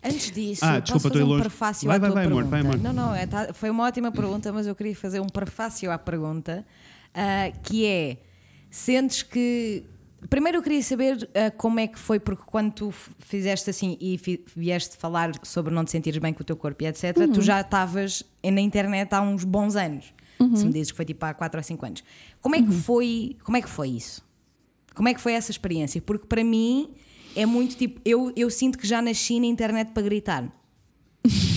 [0.03, 1.41] Antes disso, Ah, posso desculpa, fazer um longe.
[1.41, 2.47] prefácio Vai, à vai, tua vai, pergunta.
[2.49, 2.77] vai, amor.
[2.79, 5.97] Não, não, é, tá- foi uma ótima pergunta, mas eu queria fazer um prefácio à
[5.97, 6.65] pergunta,
[7.13, 8.17] ah, que é,
[8.69, 9.83] sentes que...
[10.29, 14.19] Primeiro eu queria saber ah, como é que foi, porque quando tu fizeste assim e
[14.55, 17.31] vieste falar sobre não te sentires bem com o teu corpo e etc, Uhum.
[17.33, 20.13] tu já estavas na internet há uns bons anos.
[20.55, 22.03] Se me dizes que foi tipo há 4 ou 5 anos.
[22.41, 22.65] Como é Uhum.
[22.67, 24.21] que foi, como é que foi isso?
[24.93, 26.01] Como é que foi essa experiência?
[26.01, 26.89] Porque para mim
[27.35, 30.51] é muito tipo, eu, eu sinto que já nasci na internet para gritar.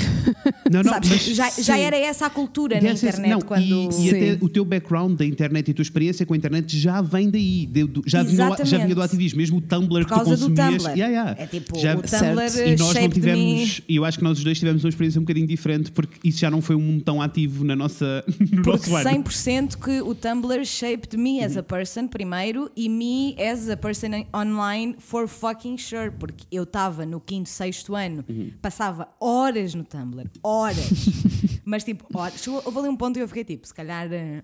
[0.70, 1.24] Não, não, Sabes?
[1.26, 3.62] já, já era essa a cultura na yes, internet não, quando.
[3.62, 6.78] E, e até o teu background da internet e a tua experiência com a internet
[6.78, 7.66] já vem daí.
[7.66, 10.14] de- do- já, vinha, do- já vinha do ativismo, mesmo o Tumblr Por que tu
[10.14, 10.82] causa do consumias.
[10.82, 10.98] Tumblr.
[10.98, 11.42] Yeah, yeah.
[11.42, 12.68] É tipo, Já- o Tumblr Certo.
[12.68, 15.18] E nós não shaped tivemos, e eu acho que nós os dois tivemos uma experiência
[15.20, 18.62] um bocadinho diferente porque isso já não foi um mundo tão ativo na nossa, no
[18.62, 19.10] Porque nosso ano.
[19.24, 24.24] 100% que o Tumblr shaped me as a person primeiro e me as a person
[24.34, 26.10] online for fucking sure.
[26.18, 28.24] Porque eu estava no quinto, sexto ano,
[28.62, 30.90] passava horas no Tumblr, horas.
[31.64, 32.40] Mas tipo, horas.
[32.42, 34.12] Chegou, houve ali um ponto e eu fiquei tipo, se calhar.
[34.12, 34.42] eh,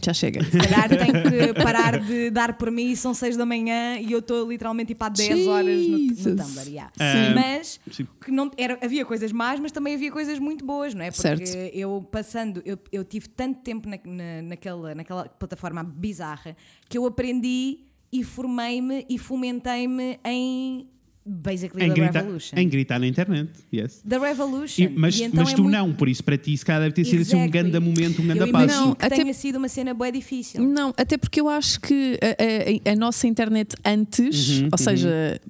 [0.00, 0.42] Já chega.
[0.44, 1.12] Se calhar tenho
[1.54, 5.04] que parar de dar por mim, são 6 da manhã e eu estou literalmente tipo
[5.04, 6.16] há 10 horas no, no.
[6.16, 6.68] Tumblr.
[6.68, 6.90] yeah.
[6.96, 7.34] Sim.
[7.34, 8.06] Mas Sim.
[8.24, 11.10] que não, era, havia coisas más, mas também havia coisas muito boas, não é?
[11.10, 11.56] Porque Certo.
[11.74, 16.56] eu passando, eu, eu tive tanto tempo na, na, naquela, naquela plataforma bizarra
[16.88, 17.80] que eu aprendi
[18.12, 20.88] e formei-me e fomentei-me em
[21.24, 22.56] basically Em the gritar, revolution.
[22.58, 23.50] em gritar na internet.
[23.72, 24.02] Yes.
[24.08, 24.82] The revolution.
[24.82, 26.82] E- mas E então mas é tu muito- não, por isso para ti se calhar
[26.82, 27.70] deve ter sido assim, um Exactly.
[27.70, 28.66] grande momento, um grande passo.
[28.80, 30.62] Não, que até- tenha sido uma cena bem difícil.
[30.62, 35.40] Não, até porque eu acho que a, a- a nossa internet antes, Uhum, ou seja,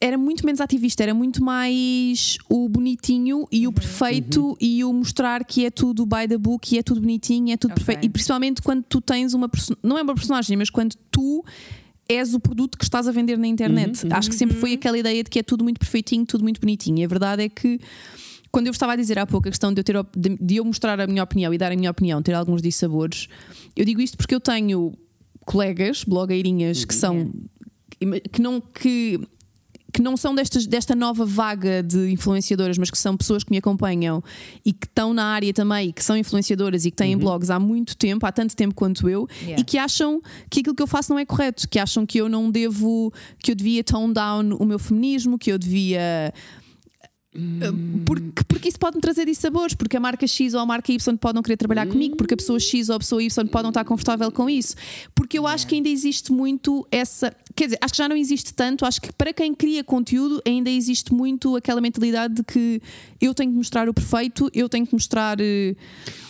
[0.00, 3.70] era muito menos ativista, era muito mais o bonitinho e Uhum.
[3.70, 7.48] o perfeito e o mostrar que é tudo by the book e é tudo bonitinho
[7.48, 7.84] e é tudo Ok.
[7.84, 8.06] perfeito.
[8.06, 9.50] E principalmente quando tu tens uma
[9.82, 11.44] não é uma personagem, mas quando tu
[12.08, 14.04] és o produto que estás a vender na internet.
[14.04, 16.60] Uhum, Acho que sempre foi aquela ideia de que é tudo muito perfeitinho, tudo muito
[16.60, 16.98] bonitinho.
[16.98, 17.78] E a verdade é que
[18.50, 20.64] quando eu estava a dizer há pouco a questão de eu, ter, de, de eu
[20.64, 23.28] mostrar a minha opinião e dar a minha opinião, ter alguns dissabores,
[23.76, 24.94] eu digo isto porque eu tenho
[25.44, 27.30] colegas, blogueirinhas, que são
[28.32, 29.20] que não que
[29.92, 33.56] que não são destas, desta nova vaga de influenciadoras, mas que são pessoas que me
[33.58, 34.22] acompanham
[34.64, 37.96] e que estão na área também, que são influenciadoras e que têm blogs há muito
[37.96, 39.60] tempo, há tanto tempo quanto eu, Yeah.
[39.60, 40.20] e que acham
[40.50, 43.50] que aquilo que eu faço não é correto, que acham que eu não devo, que
[43.50, 46.32] eu devia tone down o meu feminismo, que eu devia.
[48.04, 51.16] Porque, porque isso pode me trazer dissabores, porque a marca X ou a marca Y
[51.16, 53.70] pode não querer trabalhar comigo, porque a pessoa X ou a pessoa Y pode não
[53.70, 54.74] estar confortável com isso.
[55.14, 57.34] Porque eu acho que ainda existe muito essa.
[57.54, 60.70] Quer dizer, acho que já não existe tanto, acho que para quem cria conteúdo ainda
[60.70, 62.80] existe muito aquela mentalidade de que
[63.20, 65.38] eu tenho que mostrar o perfeito, eu tenho que mostrar.
[65.40, 65.74] eh,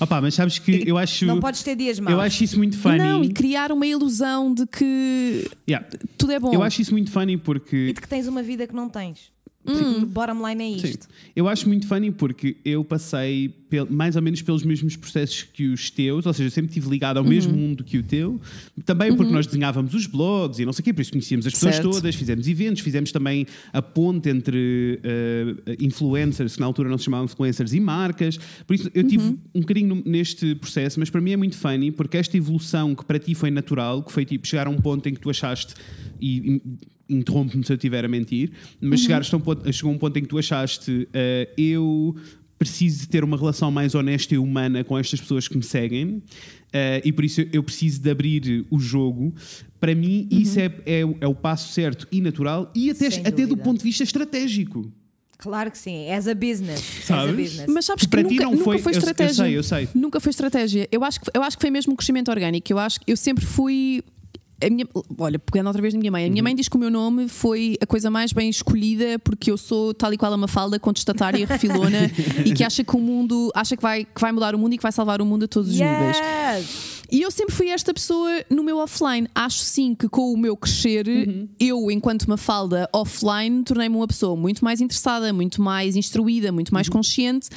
[0.00, 1.26] Opa, mas sabes que eu acho.
[1.26, 2.12] Não podes ter dias maus.
[2.12, 2.98] Eu acho isso muito funny.
[2.98, 5.86] Não, e criar uma ilusão de que Yeah.
[6.16, 6.52] tudo é bom.
[6.52, 7.88] Eu acho isso muito funny porque.
[7.88, 9.30] E de que tens uma vida que não tens.
[9.71, 9.95] Hum.
[9.95, 10.87] Tipo, bottom line é Sim.
[10.89, 11.09] isto.
[11.37, 15.66] Eu acho muito funny porque eu passei pel- mais ou menos pelos mesmos processos que
[15.69, 17.29] os teus, ou seja, eu sempre estive ligado ao Uhum.
[17.31, 18.41] mesmo mundo que o teu,
[18.85, 21.53] também porque nós desenhávamos os blogs e não sei o quê, por isso conhecíamos as
[21.53, 21.91] pessoas Certo.
[21.91, 27.05] todas, fizemos eventos, fizemos também a ponte entre eh, influencers, que na altura não se
[27.05, 28.39] chamavam influencers, e marcas.
[28.66, 29.39] Por isso eu tive Uhum.
[29.55, 33.19] um bocadinho neste processo, mas para mim é muito funny porque esta evolução que para
[33.19, 35.75] ti foi natural, que foi tipo chegar a um ponto em que tu achaste
[36.21, 36.57] e.
[36.57, 36.62] e
[37.09, 38.50] interrompe-me se eu estiver a mentir,
[38.80, 42.14] mas chegaste a um ponto, chegou a um ponto em que tu achaste eh, eu
[42.59, 46.20] preciso de ter uma relação mais honesta e humana com estas pessoas que me seguem
[46.72, 49.32] eh, e por isso eu preciso de abrir o jogo.
[49.80, 53.24] Para mim, isso é, é, o- é o passo certo e natural e até, Sem
[53.24, 54.92] até do ponto de vista estratégico.
[55.38, 56.11] Claro que sim.
[56.11, 56.80] As a business.
[57.04, 57.24] Sabes?
[57.24, 57.66] As a business.
[57.72, 59.44] Mas sabes que Para ti nunca, não nunca foi- foi eu- eu estratégia.
[59.44, 59.88] sei, eu sei.
[59.94, 60.88] Nunca foi estratégia.
[60.90, 62.72] Eu acho, que, eu acho que foi mesmo um crescimento orgânico.
[62.72, 64.02] Eu acho que eu sempre fui.
[64.61, 64.86] A minha,
[65.18, 66.32] olha, pegando outra vez na minha mãe, a Uhum.
[66.32, 69.56] minha mãe diz que o meu nome foi a coisa mais bem escolhida porque eu
[69.56, 72.11] sou tal e qual a Mafalda, contestatária, refilona
[72.44, 74.76] e que acha que o mundo, acha que vai, que vai mudar o mundo e
[74.76, 76.16] que vai salvar o mundo a todos os níveis.
[76.16, 76.98] Yes!
[77.11, 79.26] E eu sempre fui esta pessoa no meu offline.
[79.34, 81.48] Acho sim que com o meu crescer, Uhum.
[81.59, 86.68] eu, enquanto uma falda offline, tornei-me uma pessoa muito mais interessada, muito mais instruída, muito
[86.68, 86.74] Uhum.
[86.74, 87.48] mais consciente.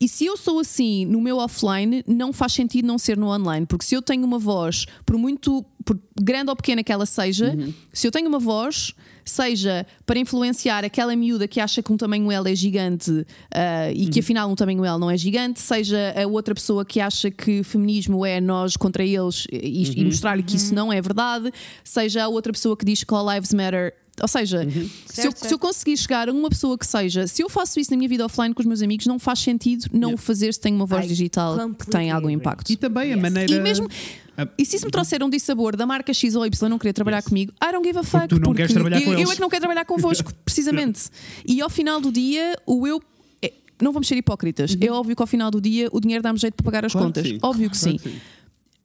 [0.00, 3.66] E se eu sou assim no meu offline, não faz sentido não ser no online,
[3.66, 7.54] porque se eu tenho uma voz, por muito por grande ou pequena que ela seja,
[7.58, 7.72] Uhum.
[7.92, 8.92] se eu tenho uma voz,
[9.24, 14.06] seja para influenciar aquela miúda que acha que um tamanho L é gigante ah, e
[14.06, 14.24] que Uhum.
[14.24, 18.24] afinal um tamanho L não é gigante, seja a outra pessoa que acha que feminismo
[18.26, 19.56] é nós contra eles e,
[19.88, 19.94] Uhum.
[19.96, 21.50] e mostrar-lhe que isso não é verdade,
[21.82, 23.94] seja a outra pessoa que diz que All Lives Matter.
[24.22, 27.42] Ou seja, se, eu, Certo, se eu conseguir chegar a uma pessoa que seja, se
[27.42, 30.14] eu faço isso na minha vida offline com os meus amigos, não faz sentido não
[30.14, 32.70] o fazer se tenho uma voz I digital que tem algum impacto.
[32.70, 33.22] E também a Yes.
[33.22, 33.52] maneira.
[33.54, 33.88] E mesmo.
[34.36, 36.92] a- E se isso me trouxer um dissabor da marca X ou Y não querer
[36.92, 37.26] trabalhar Yes.
[37.26, 38.28] comigo, I don't give a fuck.
[38.28, 39.30] tu não queres trabalhar eu, com eu eles.
[39.30, 41.08] é que não quero trabalhar convosco, precisamente.
[41.46, 43.02] E ao final do dia, o eu.
[43.42, 43.52] é-
[43.82, 44.76] Não vamos ser hipócritas.
[44.80, 47.00] É óbvio que ao final do dia o dinheiro dá-me jeito para pagar as Uhum.
[47.00, 47.26] Claro contas.
[47.28, 47.38] sim.
[47.42, 48.02] Óbvio que Claro sim.
[48.02, 48.20] que sim.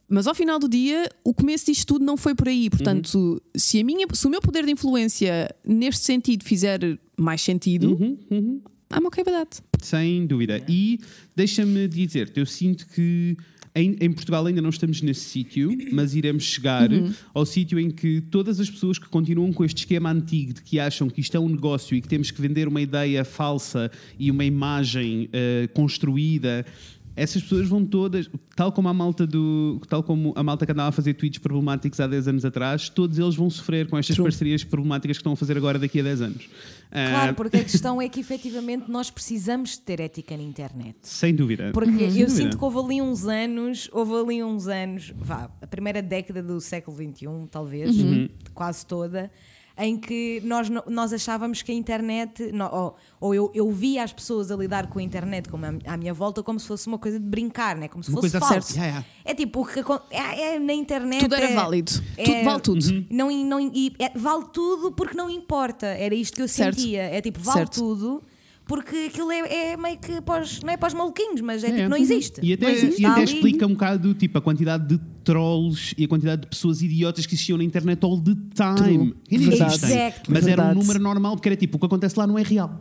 [0.08, 2.70] Mas ao final do dia, o começo disto tudo não foi por aí.
[2.70, 3.40] Portanto, Uhum.
[3.56, 6.80] se, a minha, se o meu poder de influência neste sentido fizer
[7.18, 7.94] mais sentido,
[8.30, 8.62] Uhum,
[8.94, 9.62] I'm okay with that.
[9.82, 10.64] Sem dúvida.
[10.70, 11.00] E
[11.36, 13.36] deixa-me dizer-te, eu sinto que
[13.78, 17.12] em, em Portugal ainda não estamos nesse sítio, mas iremos chegar Uhum.
[17.34, 20.80] ao sítio em que todas as pessoas que continuam com este esquema antigo de que
[20.80, 24.30] acham que isto é um negócio e que temos que vender uma ideia falsa e
[24.32, 26.66] uma imagem eh, construída.
[27.16, 30.90] Essas pessoas vão todas, tal como a malta do, tal como a malta que andava
[30.90, 34.26] a fazer tweets problemáticos há 10 anos atrás, todos eles vão sofrer com estas True.
[34.26, 36.50] parcerias problemáticas que estão a fazer agora daqui a 10 anos.
[36.92, 40.96] Ah, Claro, porque a questão é que efetivamente nós precisamos de ter ética na internet.
[41.04, 41.72] Sem dúvida.
[41.74, 42.30] Porque Sem eu dúvida.
[42.30, 46.60] sinto que houve ali uns anos, houve ali uns anos, vá, a primeira década do
[46.60, 48.28] século XXI, talvez, Uhum.
[48.54, 49.32] quase toda,
[49.78, 54.50] em que nós, nós achávamos que a internet, ou, ou eu, eu via as pessoas
[54.50, 57.20] a lidar com a internet como a, à minha volta como se fosse uma coisa
[57.20, 57.88] de brincar, né?
[57.88, 58.72] como se Uma fosse coisa falso.
[58.74, 59.08] Yeah, yeah.
[59.26, 59.80] É tipo, o que
[60.12, 61.20] é, é na internet.
[61.22, 61.92] Tudo era é- válido.
[62.18, 62.86] é- Tudo vale tudo.
[62.86, 63.06] Uhum.
[63.10, 65.88] não, não, e é- vale tudo porque não importa.
[65.88, 66.80] Era isto que eu Certo.
[66.80, 67.02] sentia.
[67.04, 67.74] É tipo, vale Certo.
[67.80, 68.24] tudo
[68.66, 71.68] porque aquilo é, é meio que para os, não é para os maluquinhos, mas é,
[71.68, 71.76] É.
[71.76, 72.40] tipo, não existe.
[72.42, 73.02] E até, existe.
[73.02, 76.82] e até explica um bocado tipo, a quantidade de trolls e a quantidade de pessoas
[76.82, 78.76] idiotas que existiam na internet all the time.
[78.78, 79.16] True.
[79.32, 79.74] Ainda Verdade.
[79.74, 80.34] existem, Exactly.
[80.34, 82.80] mas era um número normal porque era tipo, o que acontece lá não é real.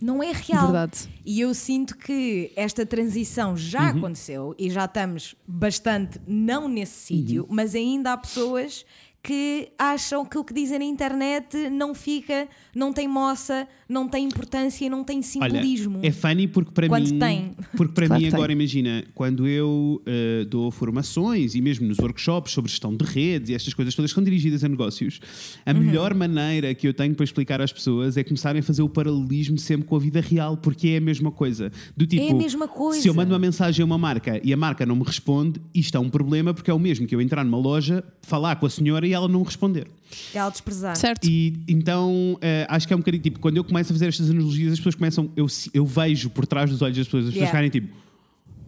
[0.00, 0.64] Não é real.
[0.64, 1.08] Verdade.
[1.24, 3.98] E eu sinto que esta transição já Uhum.
[3.98, 7.48] aconteceu e já estamos bastante não nesse sítio, Uhum.
[7.50, 8.84] mas ainda há pessoas
[9.24, 14.24] que acham que o que dizem na internet não fica, não tem moça, não tem
[14.26, 16.00] importância e não tem Olha, simbolismo.
[16.02, 17.54] é funny porque para Quando mim, tem.
[17.76, 18.36] porque para Claro mim que tem.
[18.36, 23.50] agora imagina, quando eu eh, dou formações e mesmo nos workshops sobre gestão de redes
[23.50, 25.20] e estas coisas todas que são dirigidas a negócios,
[25.64, 25.78] a Uhum.
[25.78, 29.56] melhor maneira que eu tenho para explicar às pessoas é começarem a fazer o paralelismo
[29.56, 31.70] sempre com a vida real, porque é a mesma coisa.
[31.96, 33.00] Do tipo, É a mesma coisa.
[33.00, 35.96] se eu mando uma mensagem a uma marca e a marca não me responde, isto
[35.96, 38.70] é um problema porque é o mesmo que eu entrar numa loja, falar com a
[38.70, 39.86] senhora e ela não responder.
[40.34, 40.96] É ao desprezar.
[40.96, 41.26] Certo?
[41.28, 44.30] E então eh, acho que é um bocadinho tipo, quando eu começo a fazer estas
[44.30, 47.50] analogias, as pessoas começam, eu, eu vejo por trás dos olhos das pessoas, as pessoas
[47.50, 47.50] Yeah.
[47.50, 47.96] ficarem tipo,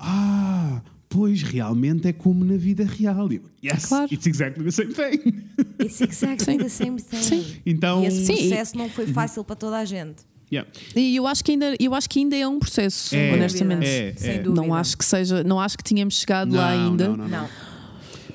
[0.01, 3.31] ah, pois realmente é como na vida real.
[3.33, 4.09] E eu, yes, Claro.
[4.13, 5.45] it's exactly the same thing.
[5.85, 7.17] It's exactly the same thing.
[7.23, 7.45] Sim.
[7.67, 8.37] Então, E esse Sim.
[8.49, 10.23] processo não foi fácil para toda a gente.
[10.51, 10.69] yeah.
[10.97, 13.85] E eu acho que ainda, eu acho que ainda é um processo, É, honestamente.
[13.87, 14.39] é, Sem é.
[14.39, 14.63] dúvida.
[14.63, 17.09] Não acho que seja, não acho que tínhamos chegado lá Não, ainda.
[17.09, 17.43] não, não, não.
[17.43, 17.49] Não.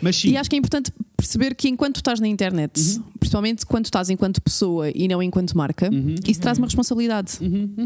[0.01, 3.03] Mas sim, E acho que é importante perceber que enquanto tu estás na internet, Uhum.
[3.19, 6.15] principalmente quando estás enquanto pessoa e não enquanto marca, Uhum.
[6.27, 7.37] isso traz uma responsabilidade.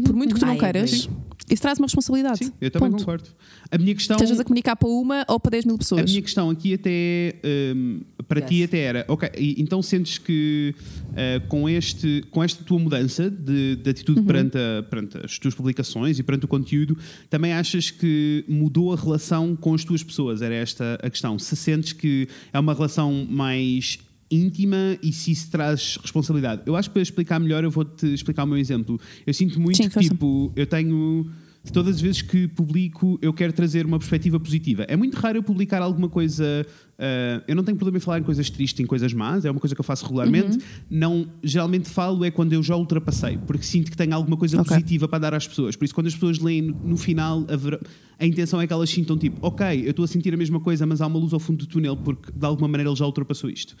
[0.04, 1.08] Por muito que tu não queiras,
[1.50, 2.38] isso traz uma responsabilidade.
[2.46, 3.00] sim, eu também Ponto.
[3.00, 3.28] concordo.
[3.70, 4.16] A minha questão.
[4.16, 6.10] Estejas a comunicar para uma ou para 10 mil A pessoas.
[6.10, 7.34] minha questão aqui até
[7.74, 8.48] hum, para Yes.
[8.48, 10.74] ti até era, ok, e então sentes que
[11.10, 15.54] uh, com, este, com esta tua mudança de, de atitude perante, a- perante as tuas
[15.54, 16.96] publicações e perante o conteúdo,
[17.28, 20.40] também achas que mudou a relação com as tuas pessoas?
[20.40, 21.38] Era esta a questão.
[21.38, 23.98] Se sentes que é uma relação mais
[24.30, 26.62] íntima e se isso traz responsabilidade.
[26.66, 29.00] Eu acho que para explicar melhor eu vou-te explicar o meu exemplo.
[29.26, 31.30] Eu sinto muito Sim, que tipo, eu tenho
[31.72, 34.82] todas as vezes que publico eu quero trazer uma perspectiva positiva.
[34.88, 36.66] É muito raro eu publicar alguma coisa.
[36.98, 39.58] ah, eu não tenho problema em falar em coisas tristes, em coisas más, é uma
[39.60, 40.58] coisa que eu faço regularmente.
[40.90, 44.68] Não, geralmente falo é quando eu já ultrapassei, porque sinto que tenho alguma coisa Ok.
[44.68, 45.74] positiva para dar às pessoas.
[45.76, 47.80] Por isso, quando as pessoas leem no, final, haverá-
[48.18, 50.86] a intenção é que elas sintam tipo, ok, eu estou a sentir a mesma coisa,
[50.86, 53.48] mas há uma luz ao fundo do túnel, porque de alguma maneira ele já ultrapassou
[53.50, 53.74] isto.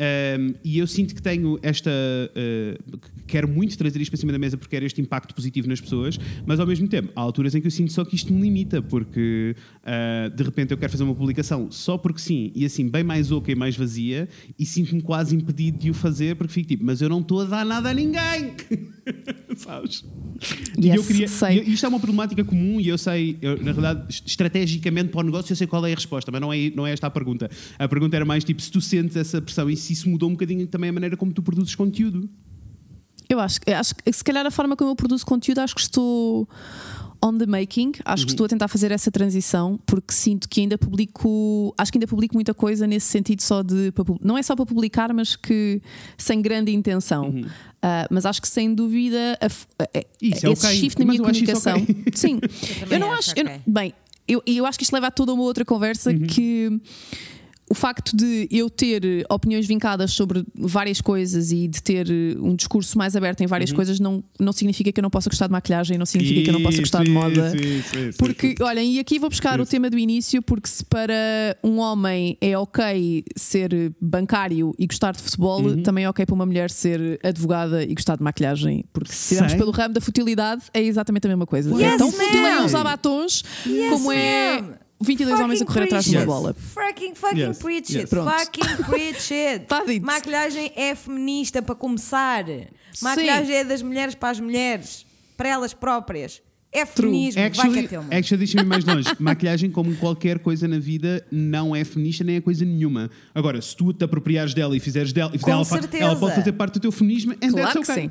[0.00, 1.90] Um, e eu sinto que tenho esta.
[1.90, 2.98] uh,
[3.30, 6.18] quero muito trazer isto para cima da mesa porque quero este impacto positivo nas pessoas,
[6.46, 8.80] mas ao mesmo tempo há alturas em que eu sinto só que isto me limita,
[8.82, 9.54] porque
[9.84, 13.30] uh, de repente eu quero fazer uma publicação só porque sim, e assim, bem mais
[13.32, 14.28] oca e mais vazia,
[14.58, 17.44] e sinto-me quase impedido de o fazer porque fico tipo, mas eu não estou a
[17.44, 18.54] dar nada a ninguém!
[19.56, 20.04] Sabes?
[20.78, 21.28] e Yes, eu queria.
[21.28, 21.58] sei.
[21.62, 25.20] e isto é uma problemática comum e eu sei, eu, na realidade, est- estrategicamente para
[25.20, 27.10] o negócio, eu sei qual é a resposta, mas não é, não é esta a
[27.10, 27.50] pergunta.
[27.78, 30.32] A pergunta era mais tipo se tu sentes essa pressão e se isso mudou um
[30.32, 32.28] bocadinho também a maneira como tu produzes conteúdo.
[33.30, 35.80] Eu acho, eu acho que se calhar a forma como eu produzo conteúdo, acho que
[35.80, 36.48] estou
[37.22, 38.26] on the making, acho Uhum.
[38.26, 42.06] que estou a tentar fazer essa transição, porque sinto que ainda publico, acho que ainda
[42.06, 45.80] publico muita coisa nesse sentido só de não é só para publicar, mas que
[46.18, 47.28] sem grande intenção.
[47.28, 47.44] Uhum.
[47.82, 51.16] Ah, mas acho que sem dúvida a a- a- é esse ok, shift na mas
[51.18, 51.76] minha eu comunicação.
[51.82, 52.04] ok.
[52.14, 53.94] Sim, também eu não acho acho, eu bem,
[54.26, 56.20] eu, eu acho que isto leva a toda uma outra conversa Uhum.
[56.26, 56.80] que
[57.70, 62.36] o facto de eu ter eh, opiniões vincadas sobre várias coisas e de ter eh,
[62.40, 65.46] um discurso mais aberto em várias coisas não, não significa que eu não possa gostar
[65.46, 67.52] de maquilhagem, não significa que eu não possa gostar de Isso, moda.
[67.54, 68.64] isso, isso, isso, Porque, isso.
[68.64, 69.70] olhem, e aqui vou buscar o Isso.
[69.70, 75.22] tema do início, porque se para um homem é ok ser bancário e gostar de
[75.22, 75.82] futebol, Uhum.
[75.82, 78.84] também é ok para uma mulher ser advogada e gostar de maquilhagem.
[78.92, 81.70] Porque se estivermos pelo ramo da futilidade, é exatamente a mesma coisa.
[81.74, 82.64] Yes, é tão fútil em ma'am.
[82.66, 83.44] usar batons
[83.90, 84.60] como é
[85.00, 85.06] ma'am.
[85.06, 86.26] 22 homens a correr atrás de uma Yes.
[86.26, 86.54] bola.
[86.54, 88.02] Fucking fucking Yes, preach yes.
[88.04, 88.10] it.
[88.10, 88.30] Pronto.
[88.30, 89.64] Fucking preach it.
[89.68, 90.04] Tá dito.
[90.06, 92.44] Maquilhagem é feminista para começar.
[93.02, 96.42] Maquilhagem é das mulheres para as mulheres, para elas próprias.
[96.72, 98.00] É feminismo, vai que Actually, é teu.
[98.02, 98.14] mano.
[98.16, 99.08] actually deixa-me mais longe.
[99.18, 103.10] Maquilhagem, como qualquer coisa na vida, não é feminista nem é coisa nenhuma.
[103.34, 105.64] Agora, se tu te apropriares dela e fizeres dela, e Com ela,
[105.98, 108.02] ela pode fazer parte do teu feminismo, and Claro that's que okay.
[108.04, 108.10] sim.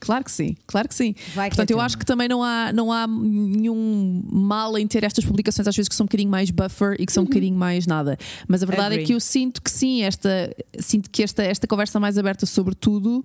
[0.00, 1.14] Claro que sim, claro que sim.
[1.34, 5.04] Vai Portanto, é eu acho que também não há, não há nenhum mal em ter
[5.04, 7.56] estas publicações, às vezes que são um bocadinho mais buffer e que são um bocadinho
[7.56, 8.16] mais nada.
[8.46, 9.06] Mas a verdade é Agree.
[9.06, 13.24] que eu sinto que sim, esta, sinto que esta, esta conversa mais aberta sobre tudo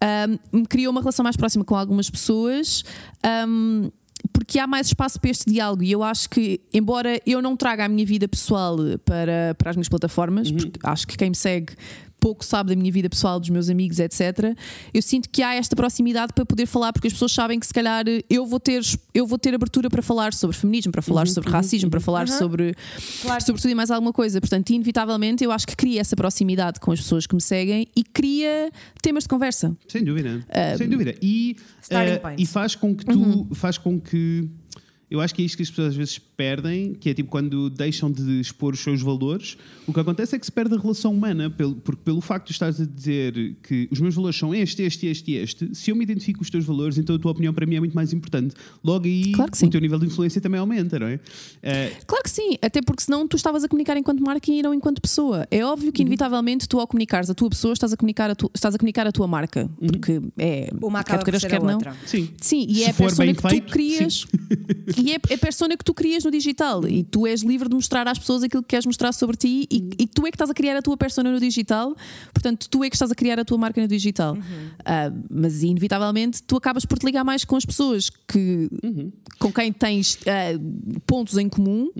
[0.00, 2.82] ahm, me criou uma relação mais próxima com algumas pessoas.
[3.22, 3.90] ahm,
[4.32, 7.84] porque há mais espaço para este diálogo e eu acho que, embora eu não traga
[7.84, 11.74] a minha vida pessoal para, para as minhas plataformas, porque acho que quem me segue
[12.24, 14.56] pouco sabe da minha vida pessoal, dos meus amigos, etc.
[14.94, 17.74] Eu sinto que há esta proximidade para poder falar, porque as pessoas sabem que se
[17.74, 18.80] calhar eu vou ter,
[19.12, 22.74] eu vou ter abertura para falar sobre feminismo, para falar sobre racismo, para falar sobre,
[23.20, 23.44] Claro.
[23.44, 24.40] sobre tudo e mais alguma coisa.
[24.40, 28.02] Portanto, inevitavelmente, eu acho que cria essa proximidade com as pessoas que me seguem e
[28.02, 28.70] cria
[29.02, 29.76] temas de conversa.
[29.86, 30.42] Sem dúvida.
[30.78, 31.14] Sem dúvida.
[31.20, 31.56] E,
[32.22, 32.42] point.
[32.42, 33.48] e faz com que tu.
[33.52, 34.48] Faz com que.
[35.10, 37.70] Eu acho que é isto que as pessoas às vezes perdem, que é tipo quando
[37.70, 39.56] deixam de expor os seus valores,
[39.86, 42.52] o que acontece é que se perde a relação humana, pelo, porque pelo facto de
[42.52, 45.96] estás a dizer que os meus valores são este, este, este e este, se eu
[45.96, 48.12] me identifico com os teus valores, então a tua opinião para mim é muito mais
[48.12, 48.54] importante.
[48.82, 49.66] Logo aí Claro que sim.
[49.66, 51.20] o teu nível de influência também aumenta, não é?
[51.62, 54.74] Eh, Claro que sim, até porque senão tu estavas a comunicar enquanto marca e não
[54.74, 55.46] enquanto pessoa.
[55.50, 58.50] É óbvio que, inevitavelmente, tu ao comunicares a tua pessoa, estás a comunicar a, tu,
[58.54, 59.68] estás a, comunicar a tua marca.
[59.78, 60.70] Porque é.
[60.82, 61.74] Uma quer acaba tu por queiras, ser quer a não.
[61.74, 61.96] outra.
[62.06, 62.30] sim.
[62.40, 64.26] Sim, e Se é a persona bem que feito, tu crias.
[64.96, 66.86] E é é a persona que tu crias no digital.
[66.88, 69.66] E tu és livre de mostrar às pessoas aquilo que queres mostrar sobre ti.
[69.70, 71.94] E, e tu é que estás a criar a tua persona no digital.
[72.32, 74.36] Portanto, tu é que estás a criar a tua marca no digital.
[74.84, 78.68] Ah, mas, inevitavelmente, tu acabas por te ligar mais com as pessoas que,
[79.38, 80.58] com quem tens ah,
[81.06, 81.90] pontos em comum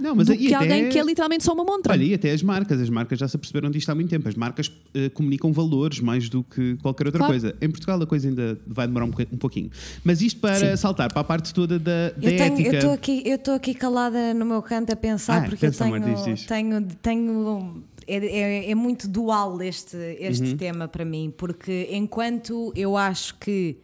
[0.00, 1.92] Não, mas do que alguém que é literalmente só uma montra.
[1.92, 4.28] Olha, e até as marcas, as marcas já se aperceberam disto há muito tempo.
[4.28, 7.32] As marcas eh, comunicam valores mais do que qualquer outra Claro.
[7.32, 7.56] coisa.
[7.60, 9.70] Em Portugal a coisa ainda vai demorar um, um pouquinho.
[10.04, 12.68] Mas isto para saltar para a parte toda da, da Eu tenho- ética.
[12.68, 15.84] eu estou aqui, eu estou aqui calada no meu canto a pensar Ah, porque pensa,
[15.86, 16.46] eu amor, tenho, diz, diz.
[16.46, 20.56] tenho, tenho é, é- é muito dual este, este Uhum.
[20.56, 23.76] tema para mim, porque enquanto eu acho que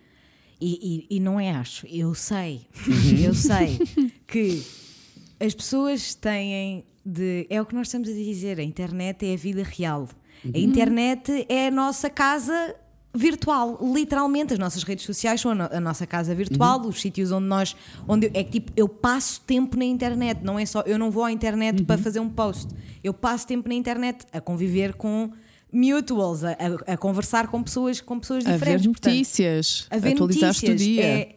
[0.61, 3.18] e, e- e não é acho, eu sei, Uhum.
[3.24, 3.78] eu sei
[4.26, 4.61] que
[5.39, 7.47] as pessoas têm de.
[7.49, 10.09] É o que nós estamos a dizer, a internet é a vida real.
[10.45, 10.51] Uhum.
[10.55, 12.74] A internet é a nossa casa
[13.15, 14.53] virtual, literalmente.
[14.53, 16.89] As nossas redes sociais são a, no- a nossa casa virtual, Uhum.
[16.89, 17.75] os sítios onde nós.
[18.07, 20.83] Onde eu- é que tipo, eu passo tempo na internet, não é só.
[20.83, 21.87] Eu não vou à internet Uhum.
[21.87, 22.69] para fazer um post.
[23.03, 25.31] Eu passo tempo na internet a conviver com
[25.73, 28.87] mutuals, a, a- a conversar com pessoas, com pessoas A ver diferentes.
[28.87, 31.05] Portanto, notícias, a ver atualizaste o notícias dia.
[31.05, 31.37] É,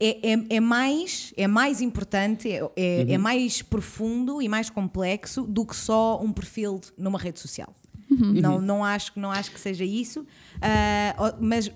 [0.00, 5.42] é, é, é mais, é mais importante, é, é, é mais profundo e mais complexo
[5.42, 7.74] do que só um perfil numa rede social.
[8.40, 10.26] Não, não, acho, não acho que seja isso,
[11.18, 11.70] ó, mas,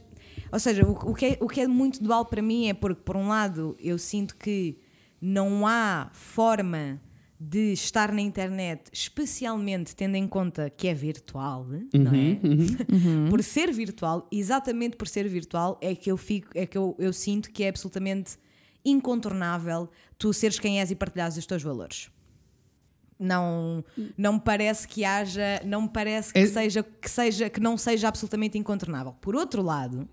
[0.53, 3.03] ou seja, o, o que é, o que é muito dual para mim é porque,
[3.03, 4.79] por um lado, eu sinto que
[5.21, 7.01] não há forma
[7.39, 13.29] de estar na internet, especialmente tendo em conta que é virtual, não é?
[13.29, 17.13] por ser virtual, exatamente por ser virtual, é que eu fico, é que eu, eu
[17.13, 18.39] sinto que é absolutamente
[18.85, 22.11] incontornável tu seres quem és e partilhares os teus valores.
[23.19, 23.83] Não,
[24.17, 27.77] não me parece que haja, não me parece que É- seja que seja que não
[27.79, 29.15] seja absolutamente incontornável.
[29.21, 30.07] Por outro lado,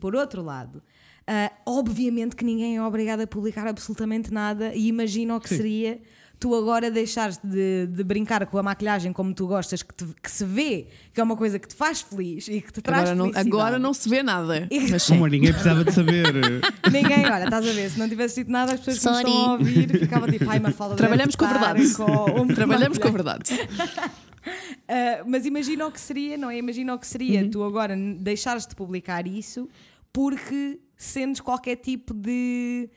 [0.00, 0.82] por outro lado,
[1.26, 6.00] ah, obviamente que ninguém é obrigado a publicar absolutamente nada e imagina o que seria
[6.40, 10.30] tu agora deixares de, de brincar com a maquilhagem como tu gostas, que, te- que
[10.30, 13.14] se vê que é uma coisa que te faz feliz e que te traz Agora
[13.16, 13.48] não, felicidade.
[13.48, 14.68] agora não se vê nada.
[14.70, 15.10] E- Mas.
[15.10, 16.32] Amor, ninguém precisava de saber.
[16.92, 19.18] Ninguém, olha, estás a ver, se não tivesse dito nada, as pessoas que Sorry.
[19.30, 21.94] estão a ouvir ficavam tipo, ai, Mafalda Trabalhamos com a verdade.
[21.94, 23.68] com Trabalhamos com a maquilhagem." verdade.
[24.88, 26.56] Ah, mas imagina o que seria, não é?
[26.58, 27.50] Imagina o que seria Uhum.
[27.50, 29.68] tu agora deixares de publicar isso
[30.12, 32.88] porque sentes qualquer tipo de.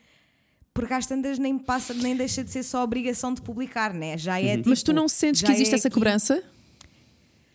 [0.74, 4.16] Porque às tantas nem passa, nem deixa de ser só obrigação de publicar, né?
[4.16, 4.70] Já é tipo, Uhum.
[4.70, 6.42] Mas tu não sentes que existe é essa aqui- cobrança?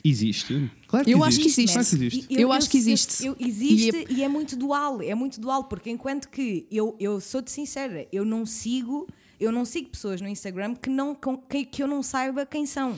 [0.03, 0.72] Existe.
[0.88, 1.28] Claro que Eu existe.
[1.28, 1.74] acho que existe.
[1.74, 2.28] Claro que existe.
[2.41, 3.26] Eu acho que existe.
[3.26, 4.28] eu- existe e é...
[4.28, 9.07] muito dual, é muito dual, porque enquanto que eu, eu sou-te sincera, eu não sigo,
[9.39, 11.15] eu não sigo pessoas no Instagram que, não,
[11.49, 12.95] que, que eu não saiba quem são.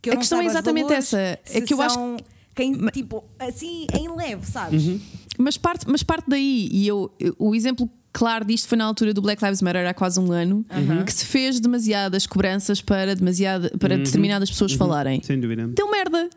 [0.00, 2.16] Que eu A não questão é exatamente valores, essa, é que eu acho são
[2.54, 4.86] Quem, tipo, assim, em leve, sabes?
[4.86, 5.00] Uhum.
[5.38, 9.12] Mas parte, mas parte daí, e eu, eu- o exemplo claro disto foi na altura
[9.12, 10.64] do Black Lives Matter há quase um ano,
[11.04, 15.22] que se fez demasiadas cobranças para, demasiada, para determinadas pessoas falarem.
[15.22, 15.68] Sem dúvida.
[15.68, 16.30] Deu merda.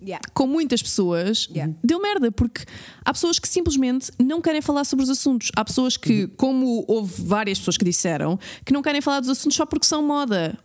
[0.00, 0.20] Yeah.
[0.32, 1.72] Com muitas pessoas, Yeah.
[1.84, 2.64] deu merda, porque
[3.04, 5.50] há pessoas que simplesmente não querem falar sobre os assuntos.
[5.56, 9.56] Há pessoas que, como houve várias pessoas que disseram, que não querem falar dos assuntos
[9.56, 10.56] só porque são moda.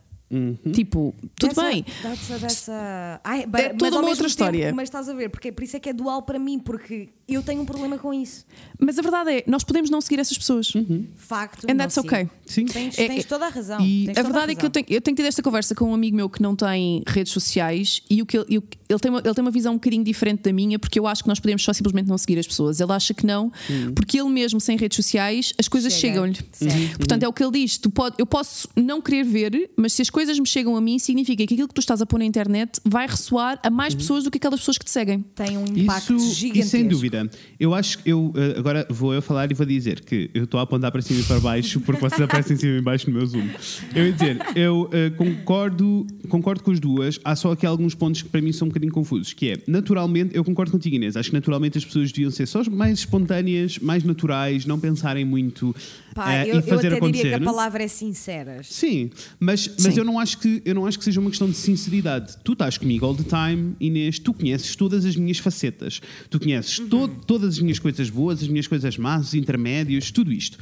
[0.72, 1.86] Tipo, tudo That's a- bem.
[2.02, 4.74] that's a- that's a- Ai, É but- toda uma outra tempo- história.
[4.74, 7.42] Mas estás a ver, porque por isso é que é dual para mim, porque eu
[7.44, 8.46] tenho um problema com isso.
[8.80, 10.72] Mas a verdade é, nós podemos não seguir essas pessoas.
[11.18, 11.66] Facto.
[11.70, 12.30] And that's okay.
[12.46, 12.66] Sim.
[12.66, 13.80] Tens, É- tens é- toda a razão.
[13.86, 15.94] e tens A verdade é que eu tenho, eu tenho tido esta conversa com um
[15.94, 19.34] amigo meu que não tem redes sociais e o que ele, ele, tem uma, ele
[19.34, 21.74] tem uma visão um bocadinho diferente da minha, porque eu acho que nós podemos só
[21.74, 22.80] simplesmente não seguir as pessoas.
[22.80, 23.52] Ele acha que não,
[23.96, 26.14] porque ele mesmo sem redes sociais, as coisas Chega.
[26.16, 26.38] chegam-lhe.
[26.52, 26.98] Certo.
[26.98, 30.02] Portanto, é o que ele diz: tu pode, eu posso não querer ver, mas se
[30.02, 32.26] as coisas me chegam a mim, significa que aquilo que tu estás a pôr na
[32.26, 35.24] internet vai ressoar a mais pessoas do que aquelas pessoas que te seguem.
[35.36, 36.60] Tem um impacto Isso, gigantesco.
[36.60, 37.30] isso sem dúvida.
[37.60, 40.60] Eu acho que eu eh, agora vou eu falar e vou dizer que eu estou
[40.60, 43.18] a apontar para cima e para baixo porque vocês aparecem em cima e baixo no
[43.18, 43.48] meu zoom.
[43.96, 48.22] Eu ia dizer, eu eh, concordo, concordo com as duas, há só aqui alguns pontos
[48.22, 51.30] que para mim são um bocadinho confusos, que é, naturalmente, eu concordo contigo Inês, acho
[51.30, 55.76] que naturalmente as pessoas deviam ser só mais espontâneas, mais naturais, não pensarem muito
[56.14, 57.24] Pá, eh, eu, e eu fazer até acontecer.
[57.24, 58.68] diria que a palavra é sinceras.
[58.68, 59.10] Sim,
[59.40, 60.00] mas, mas Sim.
[60.00, 62.36] eu não acho que eu não acho que seja uma questão de sinceridade.
[62.44, 66.02] Tu estás comigo all the time, Inês, tu conheces todas as minhas facetas.
[66.30, 66.88] Tu conheces Uhum.
[66.90, 70.58] to- todas as minhas coisas boas, as minhas coisas más, os intermédios, tudo isto.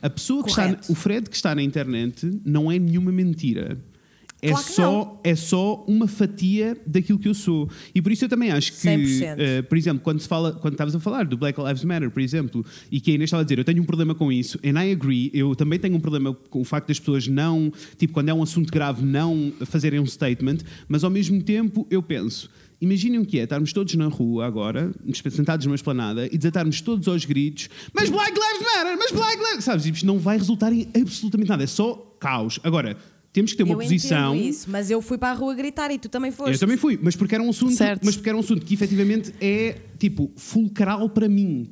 [0.00, 0.90] A pessoa que está, Correto.
[0.92, 3.78] o Fred que está na internet não é nenhuma mentira.
[4.44, 7.70] É, Claro só, é só uma fatia daquilo que eu sou.
[7.94, 9.36] E por isso eu também acho que, 100%.
[9.38, 12.20] eh, por exemplo, quando, se fala, quando estavas a falar do Black Lives Matter, por
[12.20, 14.82] exemplo, e que a Inês estava a dizer, eu tenho um problema com isso, and
[14.82, 18.30] I agree, eu também tenho um problema com o facto das pessoas não, tipo, quando
[18.30, 22.50] é um assunto grave, não fazerem um statement, mas ao mesmo tempo eu penso.
[22.80, 24.90] Imaginem o que é estarmos todos na rua agora,
[25.30, 28.98] sentados numa esplanada, e desatarmos todos aos gritos: Mas Black Lives Matter!
[28.98, 29.64] Mas Black Lives.
[29.64, 29.86] Sabes?
[29.86, 32.58] Isto não vai resultar em absolutamente nada, é só caos.
[32.64, 32.96] Agora,
[33.32, 34.36] temos que ter uma eu posição.
[34.36, 36.52] isso, mas eu fui para a rua gritar e tu também foste.
[36.54, 38.04] Eu também fui, mas porque era um assunto, Certo.
[38.04, 41.68] mas porque era um assunto que efetivamente é tipo fulcral para mim.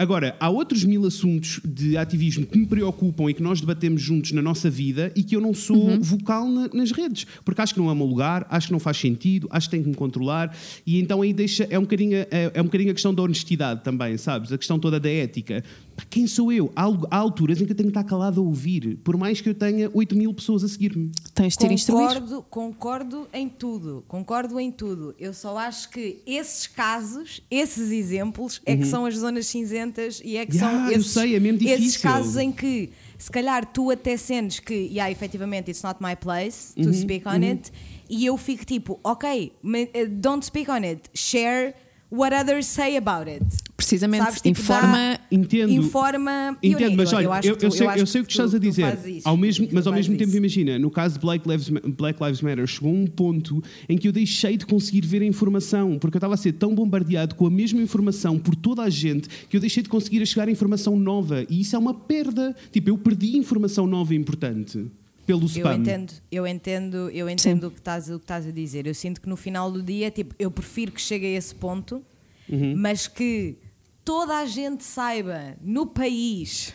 [0.00, 4.30] Agora, há outros mil assuntos de ativismo que me preocupam e que nós debatemos juntos
[4.30, 6.00] na nossa vida e que eu não sou Uhum.
[6.00, 8.78] vocal na- nas redes, porque acho que não é o meu lugar, acho que não
[8.78, 10.56] faz sentido, acho que tenho que me controlar
[10.86, 13.22] e então aí deixa, é um bocadinho, a- é, é um bocadinho a questão da
[13.24, 14.52] honestidade também, sabes?
[14.52, 15.64] A questão toda da ética.
[16.10, 16.70] Quem sou eu?
[16.76, 19.40] Há, al- há alturas em que eu tenho que estar calado a ouvir, por mais
[19.40, 21.10] que eu tenha 8 mil pessoas a seguir-me.
[21.34, 22.06] Tens de ter instruir.
[22.08, 25.14] Concordo, concordo em tudo, concordo em tudo.
[25.18, 30.36] Eu só acho que esses casos, esses exemplos, é que são as zonas cinzentas e
[30.36, 30.58] é que Uhum.
[30.58, 34.16] Yeah, são eu esses, sei, é mesmo esses casos em que se calhar tu até
[34.16, 37.72] sentes que, yeah, efetivamente, it's not my place Uhum, to speak on it,
[38.08, 39.52] e eu fico tipo, ok,
[39.92, 41.74] eh, don't speak on it, share
[42.10, 43.44] what others say about it.
[43.76, 44.96] Precisamente, Sabes, tipo, informa.
[44.96, 45.72] dá- Entendo.
[45.72, 46.56] Informa.
[46.62, 48.98] Entendo, mas olha, eu, eu, eu, sei, eu sei o que tu estás a dizer,
[49.06, 49.28] isso.
[49.28, 50.36] ao mesmo, mas ao mesmo tempo, isso.
[50.36, 54.12] imagina, no caso de Black Lives, Black Lives Matter, chegou um ponto em que eu
[54.12, 57.50] deixei de conseguir ver a informação, porque eu estava a ser tão bombardeado com a
[57.50, 61.46] mesma informação por toda a gente que eu deixei de conseguir chegar a informação nova
[61.48, 62.54] e isso é uma perda.
[62.72, 64.86] Tipo, eu perdi informação nova e importante
[65.28, 65.74] pelo Eu spam.
[65.74, 68.86] entendo, eu entendo, eu entendo o que, estás, o que estás a dizer.
[68.86, 72.02] Eu sinto que no final do dia, tipo, eu prefiro que chegue a esse ponto,
[72.48, 72.74] Uhum.
[72.76, 73.58] mas que
[74.02, 76.72] toda a gente saiba no país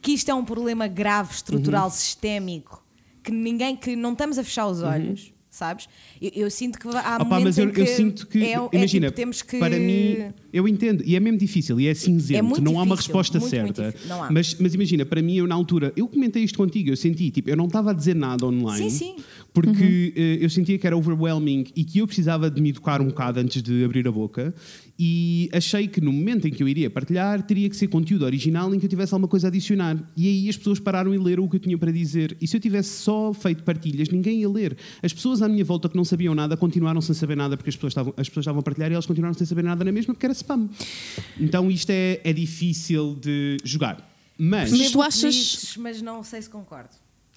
[0.00, 1.90] que isto é um problema grave, estrutural, Uhum.
[1.90, 2.82] sistémico,
[3.22, 5.30] que ninguém, que não estamos a fechar os olhos,
[5.60, 5.88] sabes?
[6.20, 7.14] Eu, eu sinto que há Uhum.
[7.16, 9.78] Opa, momentos mas eu, que eu sinto que, é, é imagina, tipo, temos que para
[9.78, 12.94] mim, eu entendo, e é mesmo difícil, e é cinzento, É muito não há uma
[12.96, 13.92] difícil, resposta muito, muito certa.
[13.92, 14.30] difícil, não há.
[14.30, 17.48] Mas, mas imagina, para mim, eu na altura, eu comentei isto contigo, eu senti, tipo,
[17.50, 19.16] eu não estava a dizer nada online, Sim, sim.
[19.52, 23.06] porque eh, eu sentia que era overwhelming e que eu precisava de me educar um
[23.08, 24.54] bocado antes de abrir a boca,
[25.02, 28.74] e achei que no momento em que eu iria partilhar, teria que ser conteúdo original
[28.74, 29.96] em que eu tivesse alguma coisa a adicionar.
[30.14, 32.36] E aí as pessoas pararam e leram o que eu tinha para dizer.
[32.38, 34.76] E se eu tivesse só feito partilhas, ninguém ia ler.
[35.02, 37.76] As pessoas à minha volta que não sabiam nada continuaram sem saber nada porque as
[37.76, 40.12] pessoas estavam, as pessoas estavam a partilhar e elas continuaram sem saber nada na mesma
[40.12, 40.68] porque era spam.
[41.40, 44.06] Então isto é, é difícil de jogar.
[44.36, 44.70] Mas.
[44.70, 46.90] Mas tu achas- mas não sei se concordo.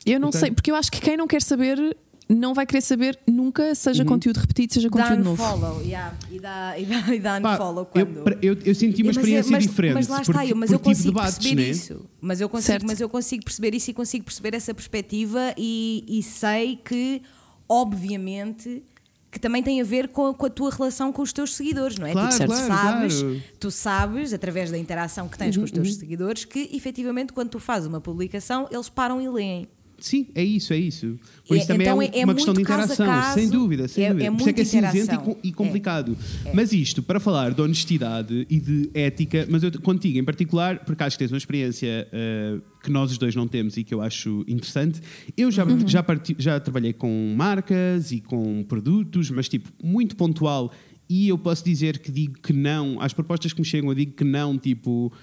[0.05, 0.39] Eu não Ok.
[0.41, 1.95] sei, porque eu acho que quem não quer saber
[2.33, 3.75] não vai querer saber nunca, Uhum.
[3.75, 5.43] seja conteúdo repetido, seja Dá conteúdo novo.
[5.43, 8.37] unfollow, yeah, e dá, e dá, e dá Pá, unfollow eu, quando...
[8.41, 9.93] eu, eu senti uma Mas é- experiência mas, diferente.
[9.93, 11.69] Mas lá está, porque, eu, mas eu consigo debates, perceber né?
[11.69, 12.05] isso.
[12.21, 12.85] Mas eu, consigo, Certo.
[12.87, 17.21] mas eu consigo perceber isso e consigo perceber essa perspectiva e, e sei que,
[17.67, 18.83] obviamente,
[19.31, 21.97] que também tem a ver com a, com a tua relação com os teus seguidores,
[21.97, 22.11] não é?
[22.11, 23.33] Claro, tu, claro, sabes, claro.
[23.35, 27.49] Uhum, tu sabes, através da interação que tens com os teus seguidores, que efetivamente quando
[27.49, 29.67] tu fazes uma publicação, eles param e leem.
[30.03, 31.17] Sim, é isso, é isso.
[31.47, 33.39] Por É, isso também então é, é- um- é uma questão de caso interação, caso,
[33.39, 34.25] sem dúvida, sem é- dúvida.
[34.25, 36.17] é Por isso é que é muita cinzento e, e complicado.
[36.53, 41.01] Mas isto, para falar de honestidade e de ética, mas eu contigo em particular, porque
[41.03, 44.01] acho que tens uma experiência eh, que nós os dois não temos e que eu
[44.01, 44.99] acho interessante.
[45.37, 45.87] Eu já, Uhum.
[45.87, 50.69] já, parti- já trabalhei com marcas e com produtos, mas tipo, muito pontual.
[51.09, 54.11] E eu posso dizer que digo que não, às propostas que me chegam, eu digo
[54.13, 55.13] que não, tipo.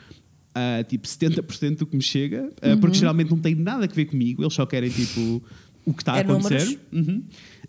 [0.54, 4.06] A tipo 70% do que me chega, uh, porque geralmente não tem nada a ver
[4.06, 5.42] comigo, eles só querem tipo
[5.84, 6.78] o que está a É acontecer.
[6.92, 7.22] Uhum.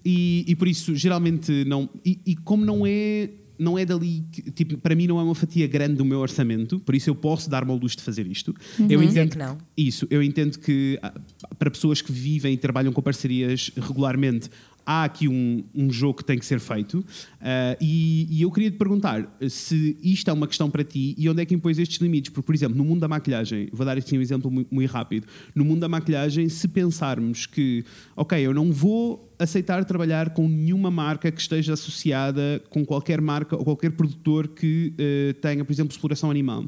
[0.04, 1.90] E, e por isso, geralmente, não.
[2.06, 3.30] E, e como não é.
[3.60, 6.80] Não é dali, que, tipo, para mim não é uma fatia grande do meu orçamento,
[6.80, 8.56] por isso eu posso dar-me ao luxo de fazer isto.
[8.80, 9.58] Eu Dizer entendo que não.
[9.78, 11.14] isso, eu entendo que ah,
[11.60, 14.50] para pessoas que vivem e trabalham com parcerias regularmente,
[14.86, 17.04] há aqui um, um jogo que tem que ser feito.
[17.40, 21.30] Ah, e, e eu queria te perguntar se isto é uma questão para ti e
[21.30, 22.32] onde é que impões estes limites.
[22.32, 25.28] Porque, por exemplo, no mundo da maquilhagem, vou dar assim um exemplo muito, muito rápido.
[25.56, 27.84] No mundo da maquilhagem, se pensarmos que,
[28.16, 33.56] ok, eu não vou aceitar trabalhar com nenhuma marca que esteja associada com qualquer marca
[33.56, 36.66] ou qualquer produtor que eh, tenha, por exemplo, exploração animal.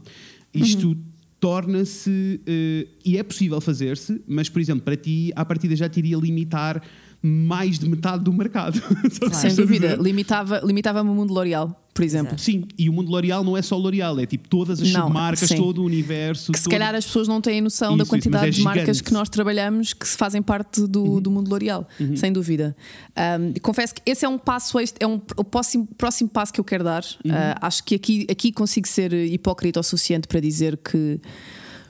[0.53, 0.97] Isto
[1.39, 2.39] torna-se.
[2.47, 6.17] eh, e é possível fazer-se, mas, por exemplo, para ti, à partida já te iria
[6.17, 6.81] limitar
[7.25, 8.75] mais de metade do mercado.
[9.09, 10.01] Sabe o que Sem dúvida, dizer?
[10.01, 12.37] limitava, limitava-me o mundo L'Oreal, por exemplo.
[12.37, 15.47] Sim, e o mundo L'Oreal não é só L'Oreal, é tipo todas as Não, submarcas,
[15.47, 15.55] sim.
[15.55, 16.51] todo o universo.
[16.51, 18.57] Que se todo- calhar as pessoas não têm noção Isso, da isso, quantidade mas é
[18.57, 19.03] de marcas gigante.
[19.03, 21.21] que nós trabalhamos que se fazem parte do, Uhum.
[21.21, 22.75] do mundo L'Oreal, sem dúvida.
[23.17, 26.65] Um, confesso que esse é um passo, é um, o próximo, próximo passo que eu
[26.65, 27.05] quero dar.
[27.23, 27.31] Uhum.
[27.31, 31.21] Uh, acho que aqui, aqui consigo ser hipócrita o suficiente para dizer que.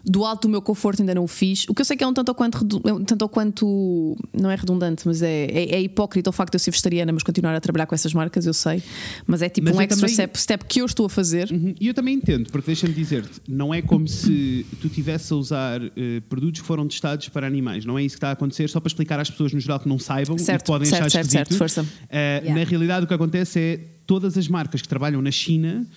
[0.05, 1.65] Do alto do meu conforto ainda não o fiz.
[1.69, 4.51] O que eu sei que é um tanto ou quanto, é tanto ou quanto não
[4.51, 7.55] é redundante, mas é, é, é hipócrita o facto de eu ser vegetariana, mas continuar
[7.55, 8.83] a trabalhar com essas marcas, eu sei.
[9.25, 11.49] Mas é tipo Mas um extra também- step, step que eu estou a fazer.
[11.49, 15.35] Uhum, E eu também entendo, porque deixa-me dizer-te, não é como se tu estivesse a
[15.37, 17.85] usar eh, produtos que foram testados para animais.
[17.85, 19.87] Não é isso que está a acontecer, só para explicar às pessoas no geral que
[19.87, 21.47] não saibam e Certo, que podem certo, achar certo, esquisito.
[21.47, 21.85] certo, força.
[22.09, 22.59] Eh, Yeah.
[22.61, 25.87] Na realidade, o que acontece é todas as marcas que trabalham na China.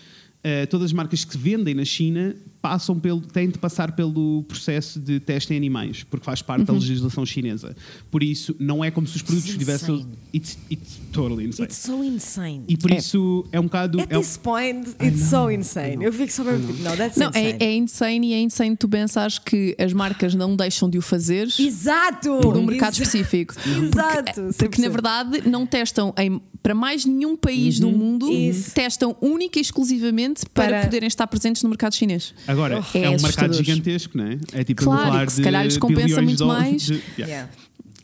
[0.43, 4.99] Eh, todas as marcas que vendem na China passam pelo, têm de passar pelo processo
[5.01, 6.66] de teste em animais, porque faz parte Uhum.
[6.66, 7.76] da legislação chinesa.
[8.11, 10.07] Por isso, não é como se os produtos tivessem.
[10.37, 11.64] It's, it's totally insane.
[11.64, 12.64] It's so insane.
[12.68, 12.97] E por É.
[12.99, 14.01] isso é um bocado.
[14.01, 16.05] At é um- this point, it's so insane.
[16.05, 17.57] Eu fico só mesmo tipo, that's Não, insane.
[17.59, 21.03] é, é insane e é insane tu pensares que as marcas não deixam de o
[21.03, 22.39] fazer Exato!
[22.43, 23.55] por um mercado Exa- específico.
[23.66, 24.43] Exato!
[24.43, 24.93] Porque, porque na 100%.
[24.93, 28.72] verdade não testam em, para mais nenhum país do mundo, Isso.
[28.74, 32.34] testam única e exclusivamente para, Para- poderem estar presentes no mercado chinês.
[32.47, 34.39] Agora, É é, um mercado gigantesco, não é?
[34.53, 36.82] É tipo Claro, falar que se de calhar lhes compensa muito dólares mais.
[36.82, 37.26] de- yeah.
[37.26, 37.51] Yeah.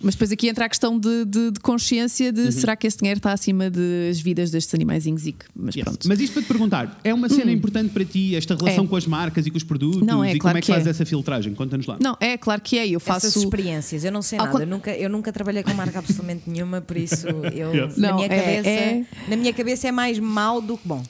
[0.03, 2.51] Mas depois aqui entra a questão de, de- de consciência de Uhum.
[2.53, 5.85] será que esse dinheiro está acima das vidas destes animaizinhos e que- Mas Yes.
[5.85, 6.09] pronto.
[6.09, 8.89] Mas isto para te perguntar, é uma cena importante para ti, esta relação É.
[8.89, 10.03] com as marcas e com os produtos?
[10.03, 10.91] Não, é, e como claro é que, que fazes é.
[10.91, 11.55] essa filtragem?
[11.55, 11.99] Conta-nos lá.
[12.01, 12.87] Não, é claro que é.
[12.89, 13.27] Eu faço.
[13.27, 15.99] Essas experiências, eu não sei Ao nada, con- eu nunca, eu nunca trabalhei com marca
[16.01, 17.97] absolutamente nenhuma, por isso eu, Yes.
[17.97, 21.03] na, Não, minha é- cabeça, é- na minha cabeça é mais mau do que bom.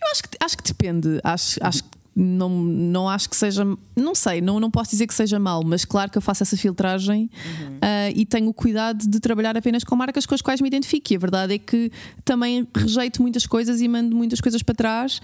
[0.00, 1.20] Eu acho que, acho que depende.
[1.22, 3.64] Acho, acho que não, não acho que seja.
[3.96, 6.56] Não sei, não, não posso dizer que seja mal, mas claro que eu faço essa
[6.56, 7.30] filtragem
[7.80, 11.12] ah, e tenho o cuidado de trabalhar apenas com marcas com as quais me identifico.
[11.12, 11.90] E a verdade é que
[12.24, 15.20] também rejeito muitas coisas e mando muitas coisas para trás.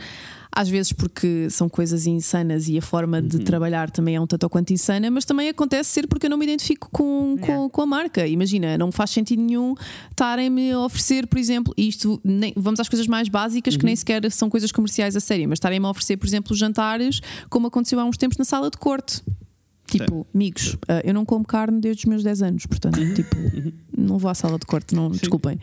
[0.61, 4.43] Às vezes porque são coisas insanas e a forma de trabalhar também é um tanto
[4.43, 7.69] ou quanto insana, mas também acontece ser porque eu não me identifico com, com, Yeah.
[7.71, 8.27] com a marca.
[8.27, 9.75] Imagina, não faz sentido nenhum
[10.11, 14.29] estarem-me a oferecer, por exemplo, isto, nem- vamos às coisas mais básicas que nem sequer
[14.33, 18.05] são coisas comerciais a sério, mas estarem-me a oferecer, por exemplo, jantares, como aconteceu há
[18.05, 19.23] uns tempos na sala de corte.
[19.91, 23.35] Tipo, amigos, ah, eu não como carne desde os meus 10 anos, portanto, tipo,
[23.97, 25.59] não vou à sala de corte, não, desculpem.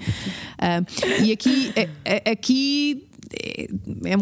[0.58, 0.82] Ah,
[1.24, 3.68] e aqui, é- é- aqui é, é,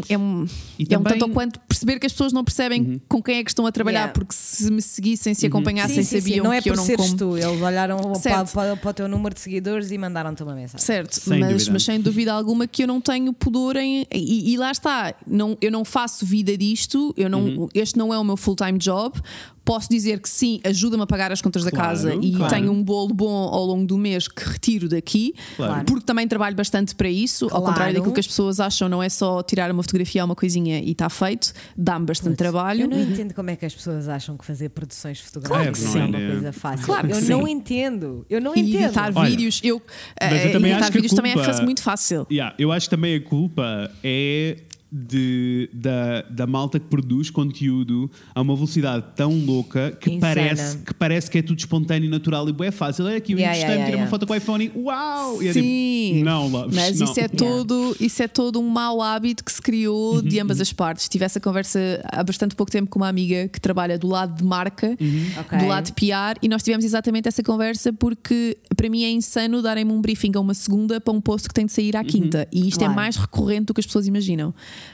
[0.09, 0.45] é um,
[0.79, 3.37] E é um também- tanto ou quanto perceber que as pessoas não percebem com quem
[3.37, 4.13] é que estão a trabalhar, Yeah.
[4.13, 6.77] porque se me seguissem, se acompanhassem, Sim, sim, sim, sabiam Não é que eu por
[6.79, 7.17] não seres como.
[7.17, 10.85] tu, eles olharam para, para- para o teu número de seguidores e mandaram-te uma mensagem.
[10.85, 11.71] Certo, Sem mas, dúvida.
[11.73, 14.05] mas sem dúvida alguma que eu não tenho pudor em.
[14.11, 17.69] E, e lá está, não, eu não faço vida disto, eu não, Uhum.
[17.73, 19.19] este não é o meu full-time job.
[19.65, 22.53] Posso dizer que sim, ajuda-me a pagar as contas da Claro, casa e claro.
[22.53, 25.85] tenho um bolo bom ao longo do mês que retiro daqui, Claro.
[25.85, 27.47] porque também trabalho bastante para isso.
[27.51, 30.79] Ao contrário daquilo que as pessoas acham, não é só tirar uma fotografia uma coisinha
[30.79, 32.81] e está feito, dá-me bastante trabalho.
[32.81, 35.97] Eu não entendo como é que as pessoas acham que fazer produções fotográficas Claro que
[35.97, 36.23] é sim.
[36.25, 36.85] uma coisa fácil.
[36.85, 37.29] Claro que eu sim.
[37.29, 38.25] não entendo.
[38.29, 38.83] Eu não E entendo.
[38.85, 39.81] editar Olha, vídeos, eu,
[40.21, 42.27] mas eu eh, também editar acho que vídeos também é culpa- muito fácil.
[42.31, 44.57] Yeah, eu acho que também a culpa é
[44.95, 50.35] de, da, da malta que produz conteúdo a uma velocidade tão louca que Insana.
[50.35, 53.07] parece, que parece que é tudo espontâneo, natural e é fácil.
[53.07, 54.09] É aqui o Yeah, instante, yeah, tira uma yeah.
[54.11, 55.41] foto com o iPhone e uau!
[55.41, 57.09] E é Sim, tipo, não, loves, mas não.
[57.09, 60.71] isso é todo isso é todo um mau hábito que se criou de ambas as
[60.71, 61.09] partes.
[61.09, 64.43] Tive essa conversa há bastante pouco tempo com uma amiga que trabalha do lado de
[64.43, 64.95] marca,
[65.39, 65.57] Ok.
[65.57, 69.61] do lado de PR, e nós tivemos exatamente essa conversa porque para mim é insano
[69.61, 72.47] darem-me um briefing a uma segunda para um post que tem de sair à quinta,
[72.51, 72.93] e isto Claro.
[72.93, 74.53] é mais recorrente do que as pessoas imaginam.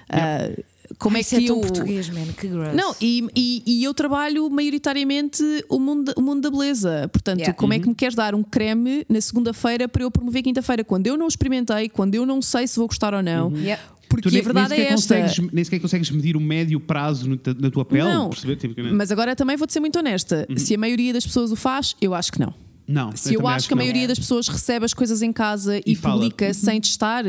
[0.09, 0.49] Ah,
[0.97, 2.73] como Ai, é isso que é tão eu português, man, que gross.
[2.73, 7.07] não, e, e, e eu trabalho maioritariamente o mundo, o mundo da beleza.
[7.11, 7.53] Portanto, Yeah.
[7.57, 10.83] como é que me queres dar um creme na segunda-feira para eu promover quinta-feira?
[10.83, 13.51] Quando eu não experimentei, quando eu não sei se vou gostar ou não.
[13.55, 13.81] Yeah.
[14.09, 15.21] Porque Tu nem, a verdade nem é sequer esta.
[15.35, 18.03] consegues, nem sequer consegues medir o médio prazo no na tua pele.
[18.03, 18.55] Não, perceber?
[18.55, 20.47] Tipo, mas agora também vou-te ser muito honesta.
[20.49, 20.57] Uhum.
[20.57, 22.51] Se a maioria das pessoas o faz, eu acho que não.
[22.89, 23.83] Não, se eu, também acho que a não.
[23.83, 26.15] maioria das pessoas recebe as coisas em casa e, E fala.
[26.15, 26.21] Uhum.
[26.21, 27.23] publica sem testar,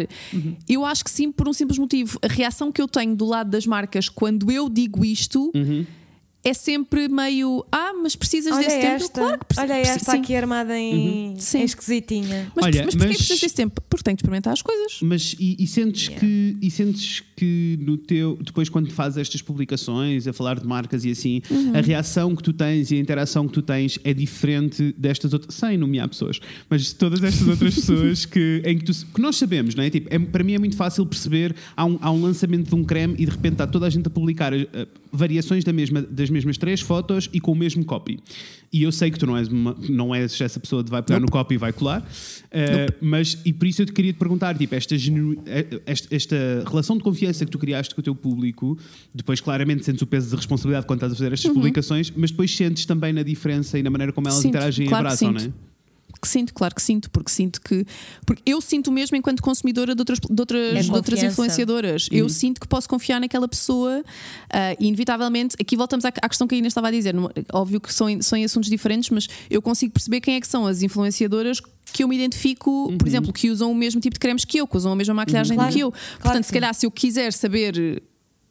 [0.67, 2.19] eu acho que sim, por um simples motivo.
[2.23, 5.85] A reação que eu tenho do lado das marcas quando eu digo isto Uhum.
[6.43, 8.95] É sempre meio ah, mas precisas Olha desse tempo.
[8.95, 9.67] esta, Claro que preciso.
[9.73, 11.59] olha esta aqui armada em, Sim.
[11.59, 12.51] em esquisitinha.
[12.57, 13.81] Mas, Olha, mas porquê mas- precisas desse tempo?
[13.91, 14.99] Porque tenho de experimentar as coisas.
[15.03, 20.27] Mas e, e sentes que e sentes que no teu depois quando fazes estas publicações
[20.27, 21.77] a falar de marcas e assim Uhum.
[21.77, 25.55] a reação que tu tens e a interação que tu tens é diferente destas outras
[25.55, 29.37] sem nomear pessoas mas de todas estas outras pessoas que em que, tu, que nós
[29.37, 32.23] sabemos não é tipo é, para mim é muito fácil perceber há um, há um
[32.23, 34.53] lançamento de um creme e de repente está toda a gente a publicar
[35.13, 38.19] variações da mesma das mesmas três fotos e com o mesmo copy.
[38.73, 41.19] E eu sei que tu não és uma- não és essa pessoa que vai pegar
[41.19, 42.09] no copy e vai colar
[42.53, 46.15] eh, mas e por isso eu te queria te perguntar tipo esta, genu- eh, esta,
[46.15, 46.37] esta
[46.69, 48.79] relação de confiança que tu criaste com o teu público
[49.15, 52.55] depois claramente sentes o peso de responsabilidade quando estás a fazer estas publicações mas depois
[52.57, 55.33] sentes também na diferença e na maneira como elas Sinto, interagem e claro que abraçam
[55.33, 55.70] não é?
[56.21, 57.87] Que sinto, claro que sinto, porque sinto que.
[58.27, 62.09] Porque eu sinto mesmo enquanto consumidora de outras, de outras, É de outras influenciadoras.
[62.13, 64.05] Eu sinto que posso confiar naquela pessoa
[64.53, 67.15] ah, e, inevitavelmente, aqui voltamos à, à questão que a Inês estava a dizer.
[67.53, 70.47] Óbvio que são, em- são em assuntos diferentes, mas eu consigo perceber quem é que
[70.49, 71.61] são as influenciadoras
[71.93, 74.67] que eu me identifico, por exemplo, que usam o mesmo tipo de cremes que eu,
[74.67, 75.91] que usam a mesma maquilhagem Claro, do que eu.
[75.91, 76.55] claro Portanto, que se sim.
[76.55, 78.03] calhar, se eu quiser saber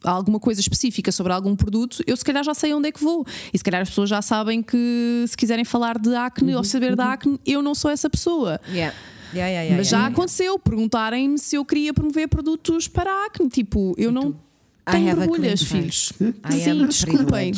[0.04, 3.26] alguma coisa específica sobre algum produto, eu se calhar já sei onde é que vou.
[3.52, 6.96] E se calhar as pessoas já sabem que se quiserem falar de acne ou saber
[6.96, 8.60] da acne, eu não sou essa pessoa.
[8.68, 8.94] Yeah.
[9.32, 13.48] Yeah, yeah, Mas já aconteceu perguntarem-me se eu queria promover produtos para a acne.
[13.48, 14.30] Tipo, eu não
[14.88, 16.12] I tenho borbulhas, filhos.
[16.20, 17.52] I Sim, desculpem.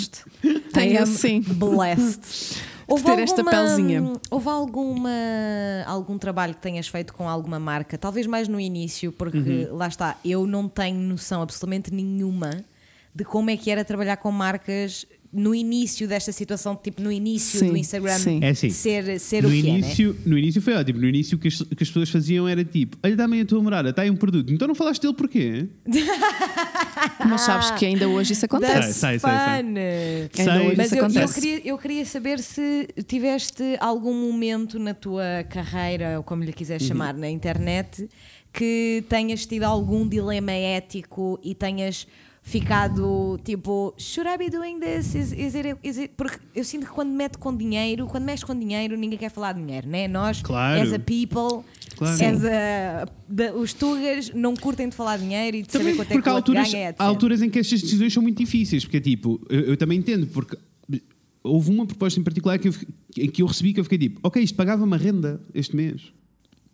[0.72, 1.40] Tenho am sim.
[1.40, 2.60] blessed.
[2.92, 4.12] Houve ter esta pelzinha.
[4.30, 5.10] Houve alguma,
[5.86, 7.96] algum trabalho que tenhas feito com alguma marca?
[7.98, 9.38] Talvez mais no início, porque
[9.70, 9.76] Uhum.
[9.76, 12.64] lá está, eu não tenho noção absolutamente nenhuma
[13.14, 17.58] de como é que era trabalhar com marcas no início desta situação, tipo no início
[17.58, 18.38] Sim, do Instagram sim.
[18.42, 19.68] É assim, ser, ser no o que é, né?
[19.78, 21.00] início, no início foi ótimo.
[21.00, 23.44] No início o que as, o que as pessoas faziam era tipo: Olha, dá-me a
[23.46, 24.52] tua morada, está aí um produto.
[24.52, 25.68] Então não falaste dele porquê?
[27.28, 28.72] Mas sabes que ainda hoje isso acontece.
[28.74, 29.30] That's Sei, sei, sei.
[29.30, 30.38] fun.
[30.38, 30.66] Ainda Sei.
[30.66, 31.34] hoje Mas isso eu, eu, acontece.
[31.40, 36.54] queria, eu queria saber se tiveste algum momento na tua carreira, ou como lhe Uhum.
[36.54, 38.08] quiseres chamar, na internet,
[38.52, 42.06] que tenhas tido algum dilema ético e tenhas
[42.44, 45.14] ficado tipo, should I be doing this?
[45.14, 46.12] Is, is it, is it?
[46.16, 49.52] Porque eu sinto que quando mete com dinheiro, quando mexe com dinheiro, ninguém quer falar
[49.52, 50.08] de dinheiro, né?
[50.08, 50.82] Nós, Claro.
[50.82, 51.64] as a people,
[51.96, 52.14] Claro.
[52.14, 55.96] as a, the- os tugas não curtem de falar de dinheiro e de Também saber
[55.96, 57.00] quanto é porque que há alturas, ganha, etc.
[57.00, 60.26] há alturas em que estas decisões são muito difíceis, porque tipo, eu, eu também entendo,
[60.26, 60.58] porque
[61.44, 62.74] houve uma proposta em particular que eu,
[63.18, 66.12] em que eu recebi que eu fiquei tipo, ok, isto pagava uma renda este mês.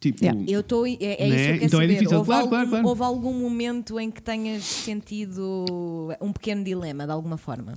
[0.01, 0.45] Tipo, Yeah.
[0.47, 0.87] Eu estou.
[0.87, 0.97] É, é Né?
[0.97, 1.95] isso que eu quero Então é saber.
[1.95, 2.19] difícil.
[2.19, 2.87] Houve, Claro, algum, claro, claro.
[2.89, 7.75] houve algum momento em que tenhas sentido um pequeno dilema, de alguma forma?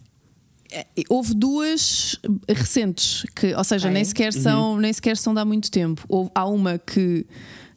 [1.10, 2.18] Houve duas
[2.48, 3.94] recentes, que, ou seja, Ok.
[3.94, 4.08] nem, Uhum.
[4.08, 6.06] sequer são, nem sequer são de há muito tempo.
[6.08, 7.26] Houve, há uma que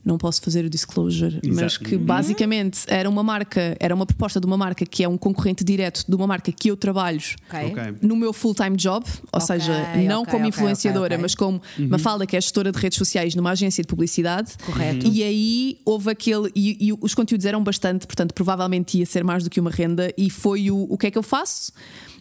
[0.05, 1.85] não posso fazer o disclosure, mas Exato.
[1.85, 5.65] que basicamente era uma marca, era uma proposta de uma marca que é um concorrente
[5.65, 7.71] direto de uma marca que eu trabalho Ok.
[7.71, 7.95] ok.
[8.03, 9.73] no meu full-time job, ou Ok, seja,
[10.07, 11.89] não ok, como influenciadora, mas como Uhum.
[11.89, 14.53] Mafalda, que é gestora de redes sociais numa agência de publicidade.
[14.67, 15.07] Correto.
[15.07, 16.51] E aí houve aquele.
[16.55, 20.13] E, e os conteúdos eram bastante, portanto, provavelmente ia ser mais do que uma renda.
[20.17, 21.73] E foi o, o que é que eu faço?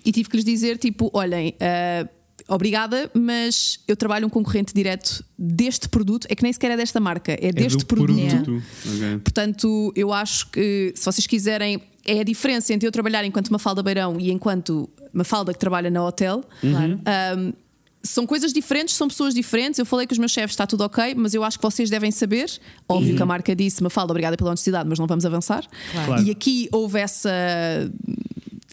[0.05, 1.55] E tive que lhes dizer: tipo, olhem.
[1.59, 2.07] ah,
[2.47, 6.99] Obrigada, mas eu trabalho um concorrente direto deste produto, é que nem sequer é desta
[6.99, 8.15] marca, é, É deste produto.
[8.17, 8.63] produto.
[8.85, 9.17] Ok.
[9.23, 13.81] Portanto, eu acho que se vocês quiserem, é a diferença entre eu trabalhar enquanto Mafalda
[13.81, 16.43] Beirão e enquanto Mafalda que trabalha na hotel.
[16.59, 16.99] Claro.
[17.37, 17.53] Um,
[18.05, 19.79] são coisas diferentes, são pessoas diferentes.
[19.79, 22.11] Eu falei com os meus chefes, está tudo ok, mas eu acho que vocês devem
[22.11, 22.51] saber.
[22.89, 25.65] Óbvio que a marca disse, Mafalda, obrigada pela honestidade, mas não vamos avançar.
[26.05, 26.21] Claro.
[26.21, 27.29] E aqui houve essa,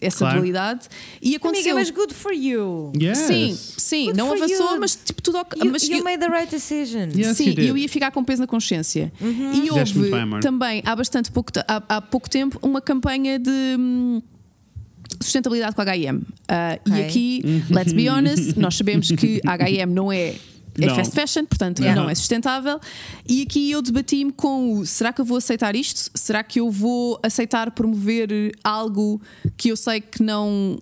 [0.01, 0.35] essa Claro.
[0.37, 0.87] dualidade.
[1.21, 1.73] E aconteceu.
[1.73, 2.91] Amiga, mas good for you.
[2.99, 3.17] Yes.
[3.19, 4.79] Sim, sim, Good não for avançou, you.
[4.79, 5.61] mas tipo tudo ok.
[5.63, 7.09] You, mas you eu- made the right decision.
[7.15, 9.13] Yes, Sim, eu ia ficar com peso na consciência.
[9.21, 13.49] E Fizeste houve bem, também, há bastante pouco, há, há pouco tempo, uma campanha de
[13.79, 14.21] hum,
[15.21, 16.21] sustentabilidade com a HM.
[16.47, 16.97] Ah, Ok.
[16.99, 20.35] E aqui, let's be honest, nós sabemos que a HM não é.
[20.79, 20.95] É Não.
[20.95, 22.01] fast fashion, portanto Yeah.
[22.01, 22.79] não é sustentável.
[23.27, 26.09] E aqui eu debati-me com o será que eu vou aceitar isto?
[26.15, 29.21] Será que eu vou aceitar promover algo
[29.57, 30.79] que eu sei que não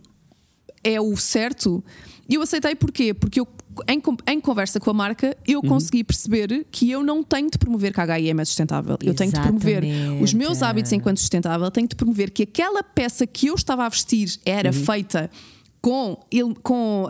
[0.84, 1.84] é o certo.
[2.30, 3.14] E eu aceitei porquê?
[3.14, 3.48] Porque eu,
[3.88, 5.68] em, em conversa com a marca, eu Uhum.
[5.70, 8.98] consegui perceber que eu não tenho de promover que a H&M é sustentável.
[9.04, 9.84] Eu tenho de promover
[10.22, 13.90] os meus hábitos enquanto sustentável, tenho de promover que aquela peça que eu estava a
[13.90, 14.86] vestir era Uhum.
[14.86, 15.30] feita
[15.82, 17.08] com, il- com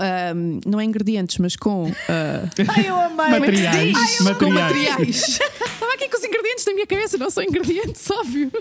[0.65, 3.39] não é ingredientes, mas com, ah, Ai, eu amei.
[3.39, 3.93] Materiais.
[3.97, 4.38] diz?
[4.38, 5.39] com materiais.
[6.00, 8.52] aqui com os ingredientes na minha cabeça, não são ingredientes, óbvio.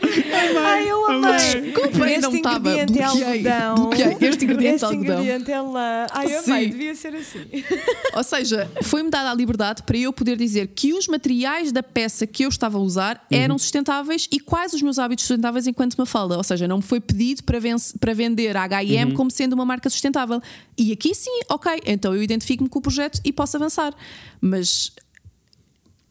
[0.65, 1.33] Ai, eu amei.
[1.63, 2.71] Desculpa, este não estava.
[2.71, 3.75] ingrediente é algodão.
[3.77, 4.29] Bloqueei.
[4.29, 5.21] Este ingrediente Este é algodão.
[5.23, 6.07] ingrediente é lã.
[6.11, 6.51] Ai, eu Sim.
[6.53, 7.47] amei, devia ser assim.
[8.15, 12.27] Ou seja, foi-me dada a liberdade para eu poder dizer que os materiais da peça
[12.27, 16.07] que eu estava a usar eram sustentáveis e quais os meus hábitos sustentáveis enquanto me
[16.07, 16.37] falda.
[16.37, 17.59] Ou seja, não me foi pedido para,
[18.01, 20.43] para vender a HM como sendo uma marca sustentável.
[20.77, 23.95] E aqui sim, ok, então eu identifico-me com o projeto e posso avançar.
[24.41, 24.93] Mas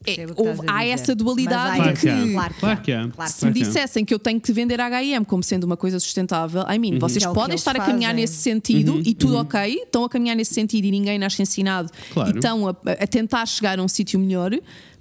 [0.05, 0.89] é, houve- há dizer.
[0.91, 2.31] essa dualidade Mas Claro que.
[2.33, 2.91] Claro que Claro que.
[2.91, 5.75] Claro que Se me dissessem que eu tenho que vender a HM como sendo uma
[5.75, 8.21] coisa sustentável, I mean, vocês Que é podem estar a caminhar fazem.
[8.21, 12.29] nesse sentido e tudo ok, estão a caminhar nesse sentido e ninguém nasce ensinado Claro.
[12.29, 14.51] e estão a, a tentar chegar a um sítio melhor,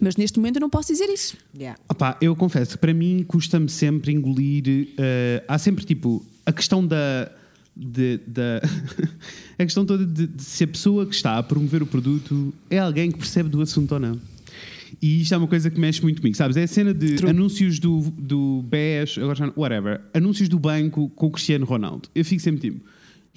[0.01, 1.37] mas neste momento eu não posso dizer isso.
[1.57, 1.79] Yeah.
[1.89, 4.89] Opá, eu confesso que para mim custa-me sempre engolir.
[4.99, 7.31] eh, há sempre tipo a questão da.
[7.77, 8.61] de- da
[9.59, 12.79] a questão toda de, de se a pessoa que está a promover o produto é
[12.79, 14.19] alguém que percebe do assunto ou não.
[15.01, 16.57] E isto é uma coisa que mexe muito comigo, sabes?
[16.57, 17.31] É a cena de True.
[17.31, 22.09] anúncios do, do BES, agora já whatever, anúncios do banco com o Cristiano Ronaldo.
[22.15, 22.85] Eu fico sempre tipo.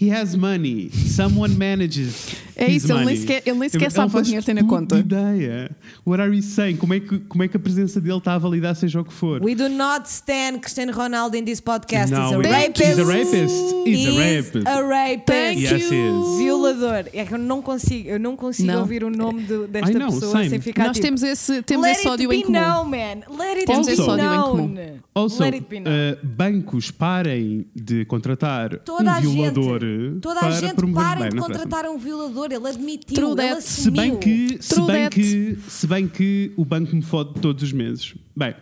[0.01, 0.89] He has money.
[0.91, 2.27] Someone manages.
[2.55, 4.55] É his isso, ele nem money." sequer- ele nem sequer Ele sabe quanto dinheiro tem
[4.55, 4.97] na conta.
[4.99, 5.71] ideia.
[6.05, 6.77] What are you saying?
[6.77, 9.13] Como é, que, como é que a presença dele está a validar seja o que
[9.13, 9.41] for?
[9.43, 12.13] We do not stand Cristiano Ronaldo in this podcast.
[12.13, 12.81] No, he's a rapist.
[12.81, 13.75] he's a rapist.
[13.85, 14.67] He's a rapist.
[14.67, 15.25] a rapist.
[15.25, 16.37] Thank Yes, is.
[16.37, 17.05] Violador.
[17.13, 18.79] É que eu não consigo, eu não consigo Não.
[18.81, 20.49] ouvir o nome do- desta I know, pessoa same.
[20.49, 22.59] sem ficar Nós tipo, temos esse, temos Let esse ódio it em be comum.
[22.59, 23.37] known, man.
[23.37, 24.51] Let it Temos be esse ódio em known.
[24.51, 24.75] comum.
[25.13, 25.93] Also, Let it be known.
[25.93, 29.88] uh, bancos parem de contratar Toda um a violador gente,
[30.21, 32.47] toda para a gente bem, de contratar um violador.
[32.51, 33.63] Ele admitiu, True ele that.
[33.63, 35.15] Se bem, que, se, bem that.
[35.15, 38.13] que, se bem que o banco me fode todos os meses.
[38.35, 38.53] Bem,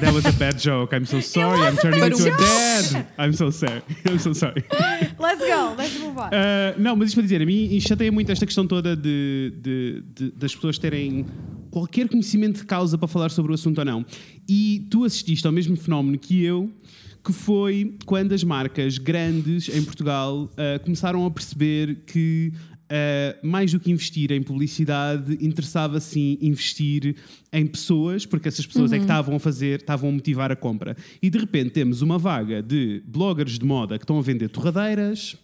[0.00, 0.94] that was a bad joke.
[0.94, 1.60] I'm so sorry.
[1.60, 2.38] I'm turning into a joke.
[2.38, 3.06] dad.
[3.18, 3.82] I'm so sorry.
[4.06, 4.64] I'm so sorry.
[5.18, 6.28] Let's go, let's move on.
[6.28, 10.02] Uh, não, mas isto para dizer, a mim chateia muito esta questão toda de, de-
[10.14, 11.26] de- das pessoas terem
[11.70, 14.06] qualquer conhecimento de causa para falar sobre o assunto ou não.
[14.48, 16.70] E tu assististe ao mesmo fenómeno que eu,
[17.26, 22.52] que foi quando as marcas grandes em Portugal uh, começaram a perceber que.
[22.84, 27.16] uh, mais do que investir em publicidade, interessava sim investir
[27.58, 30.96] em pessoas, porque essas pessoas é que estavam a fazer, estavam a motivar a compra.
[31.22, 35.36] E de repente temos uma vaga de bloggers de moda que estão a vender torradeiras,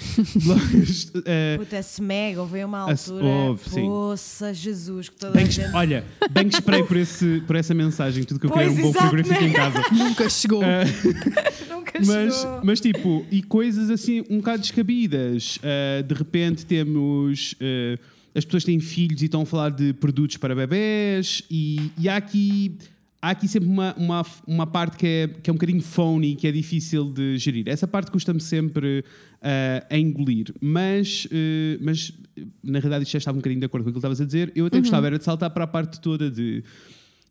[0.44, 3.24] bloggers, uh, Puta, esse mega, houve uma A- altura.
[3.24, 3.82] houve, sim.
[3.86, 5.74] Poça, Jesus, que toda Bem a que, gente.
[5.74, 8.88] olha, bem que esperei por, esse, por essa mensagem, tudo que eu Pois, queria era
[8.88, 9.82] um bom frigorífico em casa.
[9.92, 10.62] Nunca chegou.
[11.70, 12.60] Nunca Mas, chegou.
[12.64, 15.56] mas tipo, e coisas assim um bocado descabidas.
[15.58, 17.54] Uh, de repente temos.
[17.54, 22.08] uh, as pessoas têm filhos e estão a falar de produtos para bebés, e, e
[22.08, 22.76] há aqui.
[23.22, 26.46] Há aqui sempre uma, uma, uma parte que é, que é um bocadinho phony, que
[26.46, 27.68] é difícil de gerir.
[27.68, 30.46] Essa parte custa-me sempre uh, a engolir.
[30.58, 32.14] Mas, uh, mas,
[32.64, 34.50] na realidade, isto já estava um bocadinho de acordo com aquilo que estavas a dizer.
[34.56, 36.64] Eu até gostava era de saltar para a parte toda de.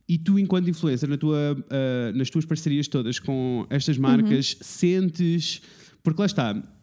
[0.07, 5.59] E tu, enquanto influencer, na tua, ah, nas tuas parcerias todas com estas marcas, sentes.
[6.03, 6.78] Porque lá está.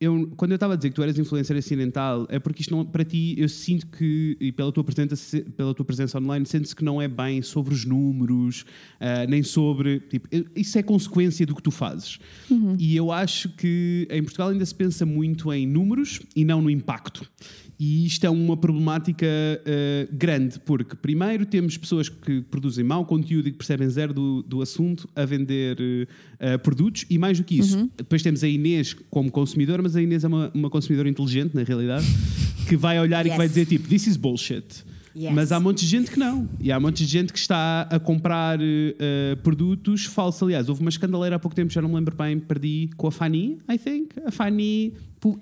[0.00, 2.84] Eu, quando eu estava a dizer que tu eras influencer acidental, é porque isto não,
[2.84, 6.84] para ti, eu sinto que, e pela tua presença, pela tua presença online, sentes que
[6.84, 8.64] não é bem sobre os números,
[9.00, 9.98] ah, nem sobre.
[10.00, 12.20] Tipo, isso é consequência do que tu fazes.
[12.78, 16.70] E eu acho que em Portugal ainda se pensa muito em números e não no
[16.70, 17.28] impacto.
[17.80, 23.48] E isto é uma problemática eh, grande, porque primeiro temos pessoas que produzem mau conteúdo
[23.48, 26.08] e que percebem zero do, do assunto a vender
[26.40, 30.02] eh, produtos, e mais do que isso, depois temos a Inês como consumidora, mas a
[30.02, 32.04] Inês é uma, uma consumidora inteligente, na realidade,
[32.68, 33.38] que vai olhar e que Yes.
[33.38, 34.64] vai dizer tipo, this is bullshit.
[35.18, 35.34] Yes.
[35.34, 36.48] Mas há monte de gente que não.
[36.60, 40.44] E há monte de gente que está a comprar eh, produtos falsos.
[40.44, 43.10] Aliás, houve uma escandaleira há pouco tempo, já não me lembro bem, perdi com a
[43.10, 44.14] Fanny, I think.
[44.24, 44.94] A Fanny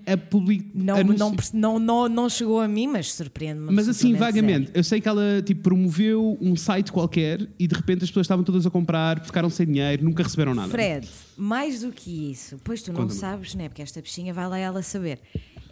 [0.07, 3.71] a public, Não, não, não, não, não chegou a mim, mas surpreende-me.
[3.71, 4.79] mas assim, vagamente, zero.
[4.79, 8.43] eu sei que ela tipo, promoveu um site qualquer e de repente as pessoas estavam
[8.43, 10.71] todas a comprar, ficaram sem dinheiro, nunca receberam nada.
[10.71, 11.07] Fred,
[11.37, 13.69] mais do que isso, pois tu não sabes, né?
[13.69, 15.21] Porque esta bichinha vai lá ela saber.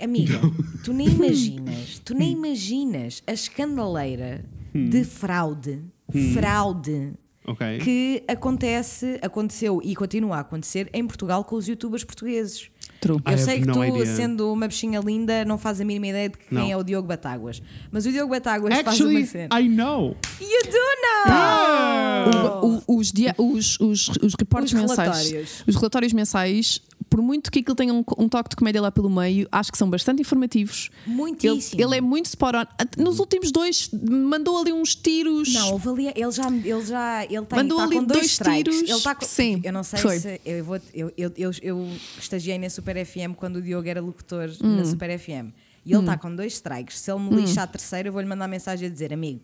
[0.01, 0.40] Amiga,
[0.84, 4.45] tu nem imaginas, tu nem imaginas a escandaleira
[4.76, 4.88] Hum.
[4.90, 5.84] de fraude,
[6.32, 7.12] fraude
[7.47, 7.78] Ok.
[7.78, 12.70] que acontece, aconteceu e continua a acontecer em Portugal com os youtubers portugueses.
[13.01, 13.18] True.
[13.18, 14.07] I Eu have sei que tu, idea.
[14.16, 16.70] sendo uma bichinha linda, não fazes a mínima ideia de quem Não.
[16.70, 17.62] é o Diogo Batáguas.
[17.92, 19.61] Mas o Diogo Batáguas faz Actually, uma cena.
[19.61, 20.16] I know.
[20.40, 22.64] You do know!
[22.64, 25.64] O- o- os, dia- os, os, os reportes Os mensais, relatórios.
[25.66, 26.80] os relatórios mensais,
[27.11, 29.78] por muito que aquilo tenha um, um toque de comédia lá pelo meio, acho que
[29.78, 30.90] são bastante informativos.
[31.07, 31.80] Ele, Muitíssimo.
[31.80, 33.03] ele é muito spot on.
[33.03, 35.53] Nos últimos dois, mandou ali uns tiros.
[35.53, 38.57] Não, houve ali, ele já, ele já, ele tem, Mandou está ali com dois, dois
[38.57, 38.76] tiros.
[38.82, 40.18] Ele está com, Sim, eu não sei foi.
[40.18, 41.88] se eu vou, eu, eu, eu, eu
[42.18, 44.76] estagiei na Super FM quando o Diogo era locutor Hum.
[44.76, 45.53] na Super FM
[45.86, 46.98] e ele está com dois strikes.
[46.98, 49.43] Se ele me lixar a terceira, eu vou-lhe mandar mensagem a dizer, amigo,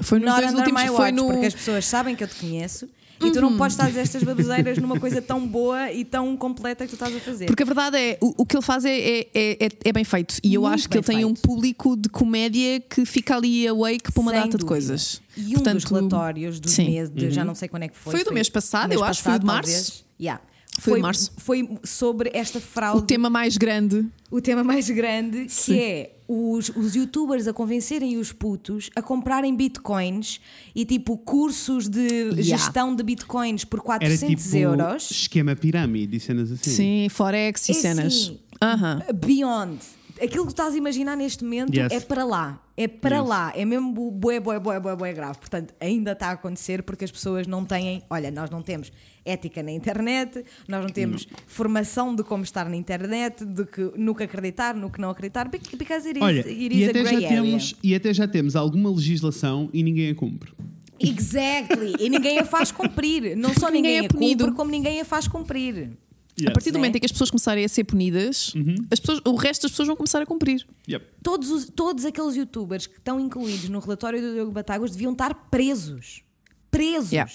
[0.00, 0.82] Foi nos dois últimos.
[0.82, 1.26] my Foi watch, no.
[1.28, 2.88] Porque as pessoas sabem que eu te conheço
[3.20, 6.36] e tu não podes estar a dizer estas baboseiras numa coisa tão boa e tão
[6.36, 7.46] completa que tu estás a fazer.
[7.46, 10.36] Porque a verdade é, o, o que ele faz é, é, é, é bem feito.
[10.42, 11.42] E eu Muito acho que ele bem tem um feito.
[11.42, 14.66] público de comédia que fica ali awake para uma Sem data de dúvida.
[14.68, 15.22] coisas.
[15.36, 18.12] E um Portanto, dos relatórios do mês, de, já não sei quando é que foi.
[18.12, 19.70] Foi do mês passado, eu acho, foi o de março.
[19.72, 20.04] talvez.
[20.20, 20.42] Yeah.
[20.80, 21.32] Foi de março.
[21.36, 22.98] Foi sobre esta fraude.
[22.98, 24.06] O tema mais grande.
[24.30, 25.72] o tema mais grande, Sim.
[25.74, 30.40] que é os, os youtubers a convencerem os putos a comprarem bitcoins
[30.74, 32.42] e tipo cursos de Yeah.
[32.42, 35.10] gestão de bitcoins por Era 400 tipo euros.
[35.10, 36.70] esquema pirâmide e cenas assim.
[36.70, 38.06] Sim, Forex e É cenas.
[38.14, 39.02] assim, Aham.
[39.14, 39.78] Beyond.
[40.22, 41.92] Aquilo que estás a imaginar neste momento Yes.
[41.92, 42.62] é para lá.
[42.76, 43.28] É para Yes.
[43.28, 43.52] lá.
[43.54, 45.38] É mesmo bu- bué, bué, bué, bué, bué grave.
[45.38, 48.02] Portanto, ainda está a acontecer porque as pessoas não têm.
[48.08, 48.90] Olha, nós não temos
[49.24, 54.22] ética na internet, nós não temos formação de como estar na internet, de que que
[54.24, 57.02] acreditar, no que não acreditar, bec- because it is, Olha, it e is a até,
[57.02, 57.28] grey já area.
[57.42, 60.52] temos, e até já temos alguma legislação e ninguém a cumpre.
[60.98, 61.94] Exactly.
[61.98, 63.36] E ninguém a faz cumprir.
[63.36, 64.44] Não só Ninguém ninguém, é a punido.
[64.44, 65.90] cumpre, como ninguém a faz cumprir.
[66.46, 66.78] A partir do Né?
[66.80, 68.54] momento em que as pessoas começarem a ser punidas,
[68.90, 70.66] as pessoas, o resto das pessoas vão começar a cumprir.
[70.88, 71.04] Yep.
[71.22, 75.34] Todos, os- todos aqueles youtubers que estão incluídos no relatório do Diogo Batáguas deviam estar
[75.50, 76.22] presos.
[76.70, 77.12] Presos.
[77.12, 77.30] Yeah.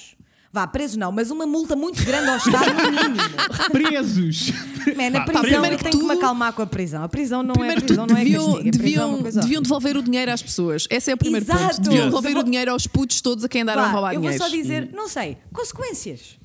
[0.52, 3.18] Vá, presos não, mas uma multa muito grande ao Estado, no mínimo.
[3.72, 4.52] Presos!
[4.96, 7.04] Man, a prisão, primeiro eu que tenho que me acalmar com a prisão.
[7.04, 8.70] A prisão não Primeiro é prisão, tudo, não é deviam, castigo.
[8.70, 10.88] A prisão é deviam, deviam devolver o dinheiro às pessoas.
[10.90, 11.76] Esse é o primeiro Exato.
[11.76, 11.82] ponto.
[11.82, 14.14] Deviam devolver Eu o vou- dinheiro aos putos todos a quem andaram Vá, a roubar
[14.14, 14.44] eu vou dinheiro.
[14.44, 16.38] só dizer, não sei, consequências.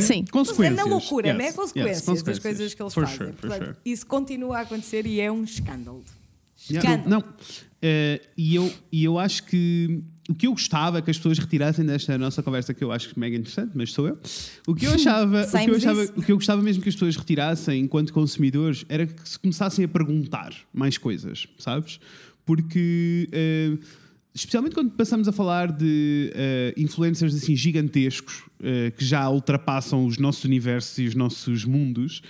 [0.00, 0.24] Sim.
[0.30, 0.78] Consequências.
[0.78, 1.46] É na loucura, Yes, não é?
[1.46, 2.42] yes, Consequências das consequências.
[2.42, 3.18] coisas que eles For fazem.
[3.18, 3.76] sure, for Portanto, sure.
[3.84, 6.02] Isso continua a acontecer e é um escândalo.
[6.70, 6.88] Yeah.
[6.90, 7.10] Escândalo.
[7.10, 7.34] Não,
[7.82, 10.00] eh, e, eu, e eu acho que
[10.32, 13.36] o que eu gostava que as pessoas retirassem desta nossa conversa, que eu acho mega
[13.36, 14.18] interessante, mas sou eu,
[14.66, 16.94] o que eu achava, o que eu, achava o que eu gostava mesmo que as
[16.94, 22.00] pessoas retirassem enquanto consumidores era que se começassem a perguntar mais coisas, sabes?
[22.44, 23.28] Porque.
[23.30, 23.76] eh,
[24.34, 30.16] Especialmente quando passamos a falar de eh, influencers assim gigantescos eh, que já ultrapassam os
[30.16, 32.22] nossos universos e os nossos mundos,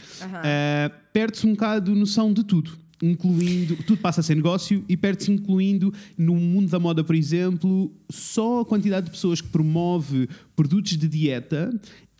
[0.42, 5.30] eh, perde-se um bocado noção de tudo incluindo, tudo passa a ser negócio e perde-se
[5.32, 10.96] incluindo no mundo da moda, por exemplo, só a quantidade de pessoas que promove produtos
[10.96, 11.70] de dieta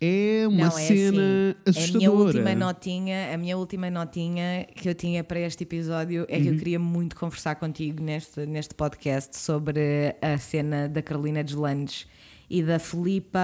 [0.01, 2.23] é uma Não, é cena assim, A minha assustadora.
[2.25, 6.53] última notinha, a minha última notinha que eu tinha para este episódio é que Uhum.
[6.53, 12.05] eu queria muito conversar contigo neste, neste podcast sobre a cena da Carolina Deslandes
[12.49, 13.39] e da Filipa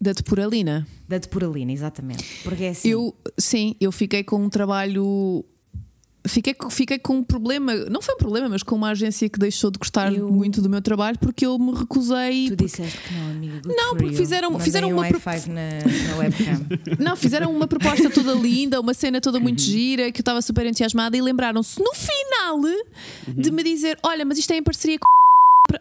[0.00, 0.86] Da Depuralina.
[1.06, 2.24] da Depuralina, exatamente.
[2.42, 2.88] Porque é assim.
[2.88, 5.44] Eu, sim, eu fiquei com um trabalho.
[6.28, 9.38] Fiquei, com- fiquei com um problema, não foi um problema, mas com uma agência que
[9.38, 12.44] deixou de gostar Eu- muito do meu trabalho porque eu me recusei.
[12.46, 13.60] Tu porque- disseste que não, amiga.
[13.62, 16.66] good Não, porque fizeram- Mandei fizeram um uma pro- na, na webcam.
[16.98, 19.42] Não, fizeram uma proposta toda linda, uma cena toda Uhum.
[19.44, 23.34] muito gira, que eu estava super entusiasmada e lembraram-se no final Uhum.
[23.34, 25.06] de me dizer: Olha, mas isto é em parceria com.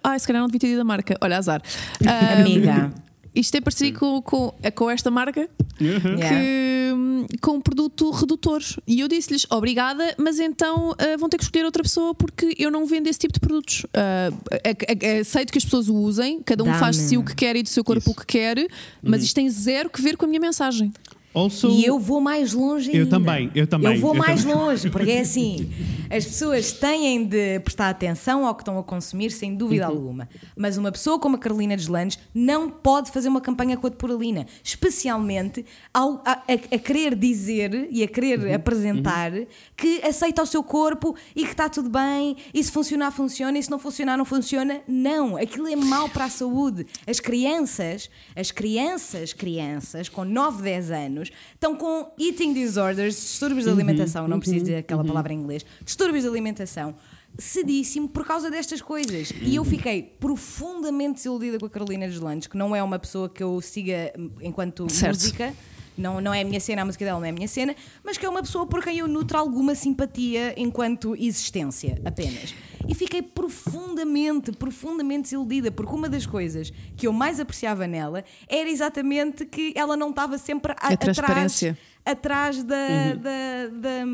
[0.04, 1.18] Ai, se calhar não devia ter ido a marca.
[1.22, 1.62] Olha, azar.
[2.06, 2.94] Ah, Amiga.
[3.40, 5.50] Isto é parceria com, com, é com esta marca
[5.80, 6.28] Yeah.
[6.30, 8.62] que, hum, com um produto redutor.
[8.88, 12.72] E eu disse-lhes obrigada, mas então ah, vão ter que escolher outra pessoa porque eu
[12.72, 13.86] não vendo esse tipo de produtos.
[13.94, 17.56] A- aceito que as pessoas o usem, cada um faz de si o que quer
[17.56, 18.10] e do seu corpo Isso.
[18.12, 18.58] o que quer,
[19.04, 20.92] mas isto tem zero que ver com a minha mensagem.
[21.34, 23.10] Also, E eu vou mais longe Eu ainda.
[23.12, 24.56] também, eu também, Eu vou eu mais também.
[24.58, 25.70] longe, porque é assim:
[26.10, 29.96] as pessoas têm de prestar atenção ao que estão a consumir, sem dúvida Uhum.
[29.96, 30.30] alguma.
[30.56, 34.48] Mas uma pessoa como a Carolina Deslandes não pode fazer uma campanha com a Depuralina,
[34.64, 35.64] especialmente
[35.94, 38.56] ao, a, a- a querer dizer e a querer Uhum.
[38.56, 39.32] apresentar
[39.76, 43.64] que aceita o seu corpo e que está tudo bem, e se funcionar, funciona, e
[43.64, 44.82] se não funcionar, não funciona.
[44.88, 46.88] Não, aquilo é mau para a saúde.
[47.06, 53.72] As crianças, as crianças, crianças com 9, 10 anos, estão com eating disorders, distúrbios de
[53.72, 56.96] alimentação, não preciso dizer aquela palavra em inglês, distúrbios de alimentação.
[57.38, 59.32] Cedíssimo por causa destas coisas.
[59.42, 63.44] E eu fiquei profundamente desiludida com a Carolina Deslandes, que não é uma pessoa que
[63.44, 65.14] eu siga enquanto Certo.
[65.14, 65.54] música,
[65.98, 68.18] não, não é a minha cena, a música dela não é a minha cena, mas
[68.18, 72.54] que é uma pessoa por quem eu nutro alguma simpatia enquanto existência apenas.
[72.88, 78.70] E fiquei profundamente, profundamente desiludida, porque uma das coisas que eu mais apreciava nela era
[78.70, 81.64] exatamente que ela não estava sempre a, A atrás,
[82.06, 84.06] atrás da, da, da.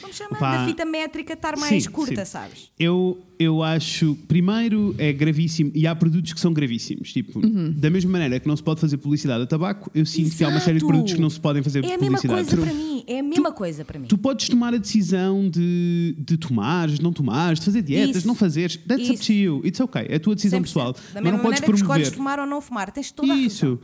[0.00, 0.36] Como se chama?
[0.38, 0.56] Pá.
[0.58, 2.30] Da fita métrica estar mais Sim, curta, sim.
[2.32, 2.70] sabes?
[2.78, 7.12] Eu, eu acho, primeiro, é gravíssimo, e há produtos que são gravíssimos.
[7.12, 7.40] Tipo,
[7.72, 10.48] da mesma maneira que não se pode fazer publicidade a tabaco, eu sinto que há
[10.48, 10.86] uma série de Exato.
[10.86, 12.44] produtos que não se podem fazer É a mesma publicidade.
[12.48, 13.04] coisa para mim.
[13.06, 14.06] É a mesma coisa para mim.
[14.08, 18.26] Tu podes tomar a decisão de, de tomares, não tomares, de fazer dietas, Isso.
[18.26, 18.76] não fazeres.
[18.78, 19.26] That's up Isso.
[19.26, 19.60] to you.
[19.66, 20.06] It's okay.
[20.08, 20.62] É a tua decisão 100%.
[20.62, 20.92] pessoal.
[20.94, 22.00] Da Mas mesma não podes maneira que promover.
[22.02, 23.36] escolhes fumar ou não fumar, tens toda a.
[23.36, 23.78] Isso.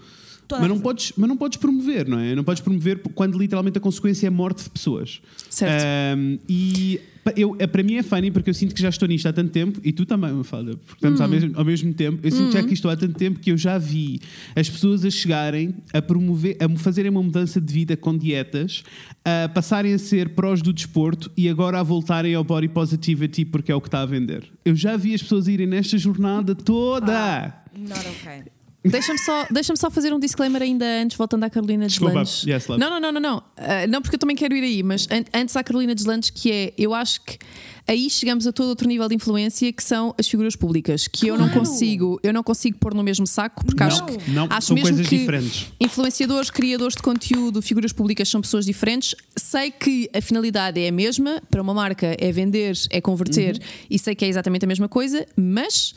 [0.58, 2.34] Mas não, podes, mas não podes promover, não é?
[2.34, 5.20] Não podes promover quando literalmente a consequência é a morte de pessoas.
[5.48, 5.82] Certo.
[5.84, 7.00] Ahm, e
[7.36, 9.50] eu, eh, para mim é funny porque eu sinto que já estou nisto há tanto
[9.50, 11.30] tempo e tu também, Mafalda, porque estamos ao, Hum.
[11.30, 12.18] mesmo, ao mesmo tempo.
[12.22, 14.20] Eu sinto já que estou há tanto tempo que eu já vi
[14.56, 18.82] as pessoas a chegarem a promover, a fazerem uma mudança de vida com dietas,
[19.24, 23.70] a passarem a ser prós do desporto e agora a voltarem ao body positivity porque
[23.70, 24.44] é o que está a vender.
[24.64, 27.54] Eu já vi as pessoas irem nesta jornada toda.
[27.78, 28.44] Not okay.
[28.82, 32.22] Deixa-me só, deixa só fazer um disclaimer ainda antes, voltando à Carolina Desculpa.
[32.24, 32.44] Deslandes.
[32.46, 32.80] Yes, love.
[32.80, 33.42] não, não, não, não, não.
[33.56, 36.50] Ah, não, porque eu também quero ir aí, mas an- antes à Carolina Deslandes, que
[36.50, 37.38] é, eu acho que
[37.86, 41.36] aí chegamos a todo outro nível de influência que são as figuras públicas, que eu
[41.36, 41.60] não Claro.
[41.68, 44.88] consigo, eu não consigo pôr no mesmo saco, porque acho que Não, acho são mesmo
[44.90, 45.66] coisas que diferentes.
[45.78, 49.14] influenciadores, criadores de conteúdo, figuras públicas são pessoas diferentes.
[49.36, 53.60] Sei que a finalidade é a mesma, para uma marca é vender, é converter, Uhum.
[53.90, 55.94] e sei que é exatamente a mesma coisa, mas As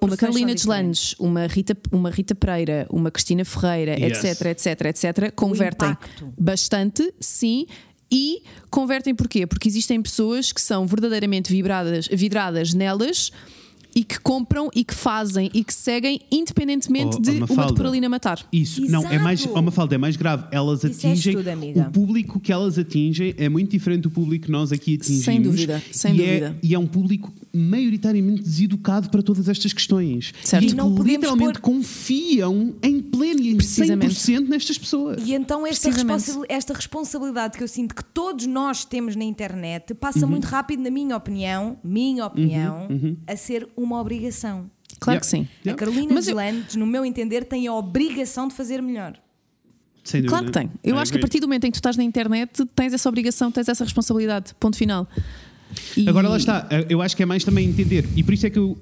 [0.00, 4.24] uma Carolina Deslandes, uma Rita, uma Rita Pereira, uma Cristina Ferreira, Yes.
[4.24, 5.96] etc, etc, etc, convertem
[6.38, 7.66] bastante, sim.
[8.12, 9.46] E convertem porquê?
[9.46, 13.30] Porque existem pessoas que são verdadeiramente vibradas, vidradas nelas
[13.94, 17.88] e que compram e que fazem e que seguem independentemente Oh, de oh, uma Mafalda.
[17.88, 18.46] ali na matar.
[18.52, 19.58] Isso, não, é mais, Exato.
[19.58, 20.44] oh, Mafalda, é mais grave.
[20.52, 21.80] Elas Disseste atingem tudo, amiga.
[21.88, 25.24] o público que elas atingem é muito diferente do público que nós aqui atingimos.
[25.24, 26.56] Sem dúvida, sem e dúvida.
[26.62, 30.32] É, e é um público maioritariamente deseducado para todas estas questões.
[30.44, 30.64] Certo.
[30.64, 34.14] E E não literalmente pôr- confiam em pleno e em Precisamente.
[34.14, 35.22] 100% nestas pessoas.
[35.26, 39.94] E então esta, responsa- esta responsabilidade que eu sinto que todos nós temos na internet
[39.94, 40.30] passa Uhum.
[40.32, 42.88] muito rápido, na minha opinião, minha opinião,
[43.26, 44.70] a ser uma obrigação.
[44.98, 45.20] Claro Yeah.
[45.20, 45.42] que sim.
[45.60, 45.78] A Yeah.
[45.78, 46.36] Carolina Mas eu-
[46.78, 49.18] no meu entender, tem a obrigação de fazer melhor.
[50.04, 50.70] Sem Claro que tem.
[50.82, 51.20] Eu I acho que a agree.
[51.20, 54.54] partir do momento em que tu estás na internet, tens essa obrigação, tens essa responsabilidade.
[54.58, 55.06] Ponto final.
[55.96, 58.50] E- Agora lá está, eu acho que é mais também entender, e por isso é
[58.50, 58.76] que eu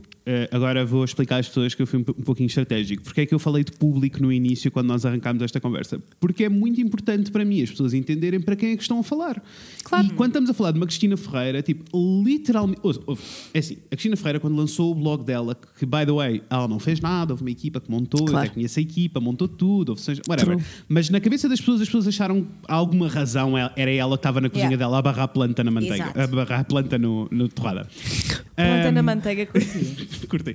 [0.51, 3.03] agora vou explicar às pessoas que eu fui um po- um pouquinho estratégico.
[3.03, 6.01] Porque é que eu falei de público no início quando nós arrancámos esta conversa?
[6.21, 9.03] Porque é muito importante para mim as pessoas entenderem para quem é que estão a
[9.03, 9.43] falar.
[9.85, 10.07] Claro.
[10.07, 11.85] E quando estamos a falar de uma Cristina Ferreira, tipo,
[12.25, 12.81] literalmente.
[12.83, 13.23] ouve, ouve,
[13.55, 16.69] é assim, a Cristina Ferreira, quando lançou o blog dela, que by the way, ela
[16.69, 18.47] não fez nada, houve uma equipa que montou, eu Claro.
[18.47, 20.57] até conheço a equipa, montou tudo, houve seja, whatever.
[20.57, 20.67] True.
[20.89, 24.49] Mas na cabeça das pessoas, as pessoas acharam alguma razão, era ela que estava na
[24.49, 24.77] cozinha Yeah.
[24.85, 26.21] dela a barrar a planta na manteiga, Exato.
[26.21, 27.87] a barrar a planta no, no torrada.
[28.57, 30.09] Planta Ahm, na manteiga curti.
[30.29, 30.55] Curtei.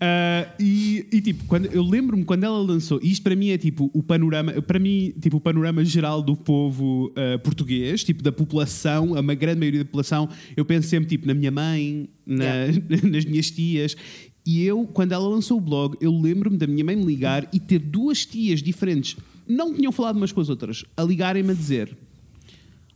[0.00, 3.58] Ah, e, e, tipo, quando, eu lembro-me quando ela lançou, e isto para mim é
[3.58, 8.32] tipo o panorama, para mim, tipo, o panorama geral do povo ah, português, tipo, da
[8.32, 12.66] população, a uma grande maioria da população, eu penso sempre tipo na minha mãe, na-
[13.10, 13.96] nas minhas tias.
[14.44, 17.60] E eu, quando ela lançou o blog, eu lembro-me da minha mãe me ligar e
[17.60, 19.16] ter duas tias diferentes,
[19.46, 21.96] não tinham falado umas com as outras, a ligarem-me a dizer: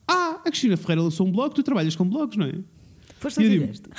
[0.09, 2.55] Ah, a Cristina Ferreira lançou um blog, tu trabalhas com blogs, não é?
[3.19, 3.91] Foste digo, isto.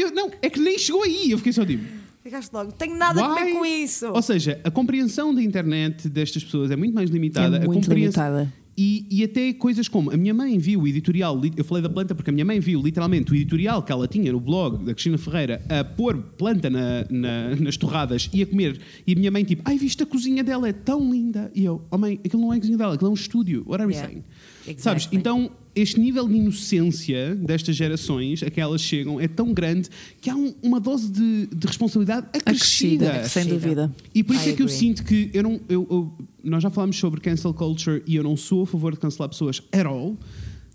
[0.00, 1.84] Eu, não, é que nem chegou aí, eu fiquei só tipo.
[2.22, 2.72] Ficaste logo.
[2.72, 3.52] Tenho nada a ver Why?
[3.54, 4.06] com isso.
[4.08, 7.56] Ou seja, a compreensão da internet destas pessoas é muito mais limitada.
[7.56, 8.52] É a muito compreensão- limitada.
[8.80, 12.14] E, e até coisas como a minha mãe viu o editorial, eu falei da planta
[12.14, 15.18] porque a minha mãe viu literalmente o editorial que ela tinha no blog da Cristina
[15.18, 18.78] Ferreira a pôr planta na- na- nas torradas e a comer.
[19.04, 21.50] E a minha mãe, tipo, ai, viste a cozinha dela, é tão linda.
[21.56, 23.64] E eu, oh mãe, aquilo não é a cozinha dela, aquilo é um estúdio.
[23.66, 24.08] What are we Yeah.
[24.12, 24.24] saying?
[24.70, 24.82] Exactly.
[24.82, 25.08] Sabes?
[25.12, 29.88] Então, este nível de inocência destas gerações a que elas chegam é tão grande
[30.20, 33.08] que há um- uma dose de, de responsabilidade acrescida.
[33.08, 33.94] Acrescida, sem dúvida.
[34.14, 35.60] E por isso I é que eu sinto que eu não.
[35.68, 36.12] Eu, eu-
[36.42, 39.62] nós já falámos sobre cancel culture e eu não sou a favor de cancelar pessoas
[39.72, 40.16] at all.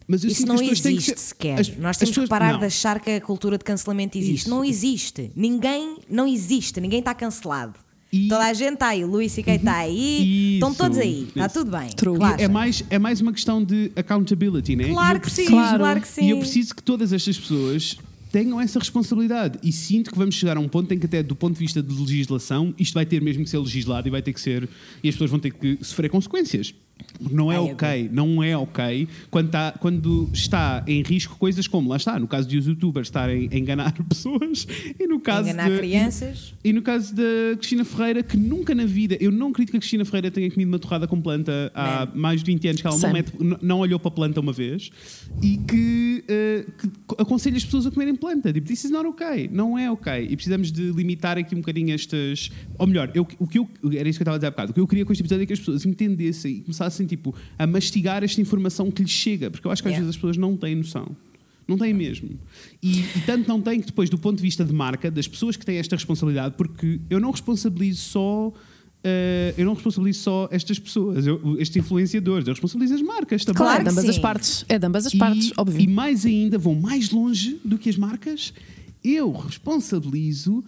[0.05, 1.59] Mas eu Isso sinto não que as pessoas têm que existe ser- sequer.
[1.59, 2.59] as- Nós temos pessoas- que parar não.
[2.59, 4.41] de achar que a cultura de cancelamento existe.
[4.41, 4.49] Isso.
[4.49, 5.31] Não existe.
[5.35, 6.79] Ninguém não existe.
[6.81, 7.75] Ninguém está cancelado.
[8.13, 9.03] E- Toda a gente está aí.
[9.03, 9.55] O Luís C.K.
[9.55, 10.53] está aí.
[10.53, 10.77] Estão Isso.
[10.77, 11.23] todos aí.
[11.35, 11.89] Está tudo bem.
[11.97, 14.83] Claro, É mais, é mais uma questão de accountability, né?
[14.89, 15.45] E claro eu que sim.
[15.47, 16.25] preciso- Claro que sim.
[16.25, 17.97] E eu preciso que todas estas pessoas
[18.31, 19.57] tenham essa responsabilidade.
[19.63, 21.81] E sinto que vamos chegar a um ponto em que, até do ponto de vista
[21.81, 24.67] de legislação, isto vai ter mesmo que ser legislado e vai ter que ser.
[25.03, 26.73] E as pessoas vão ter que sofrer consequências.
[27.31, 31.95] Não é ok, não é ok quando está, quando está em risco coisas como, lá
[31.97, 34.67] está, no caso de os youtubers estarem a enganar pessoas
[34.99, 36.53] e no caso Enganar de, crianças.
[36.63, 37.23] e no caso da
[37.57, 40.67] Cristina Ferreira, que nunca na vida, eu não acredito que a Cristina Ferreira tenha comido
[40.69, 43.99] uma torrada com planta há mais de 20 anos, que ela não, mete- não olhou
[43.99, 44.89] para a planta uma vez
[45.41, 46.89] e que, eh, que
[47.19, 48.51] aconselha as pessoas a comerem planta.
[48.51, 50.27] Tipo, this is not ok, não é ok.
[50.29, 52.49] E precisamos de limitar aqui um bocadinho estas.
[52.77, 54.71] Ou melhor, eu, o que eu, era isso que eu estava a dizer há bocado.
[54.71, 57.33] O que eu queria com este episódio é que as pessoas entendessem e começassem tipo,
[57.57, 60.05] a mastigar esta informação que lhes chega, porque eu acho que às Yeah.
[60.05, 61.15] vezes as pessoas não têm noção.
[61.67, 62.29] Não têm mesmo.
[62.81, 65.55] E, e tanto não têm que depois, do ponto de vista de marca, das pessoas
[65.55, 68.53] que têm esta responsabilidade, porque eu não responsabilizo só.
[69.05, 73.57] eh, eu não responsabilizo só estas pessoas, eu- estes influenciadores, eu responsabilizo as marcas também.
[73.57, 74.21] Claro é de ambas as sim.
[74.21, 74.65] partes.
[74.69, 75.81] É de ambas as E- partes, óbvio.
[75.81, 78.53] E mais ainda, vão mais longe do que as marcas.
[79.03, 80.63] Eu responsabilizo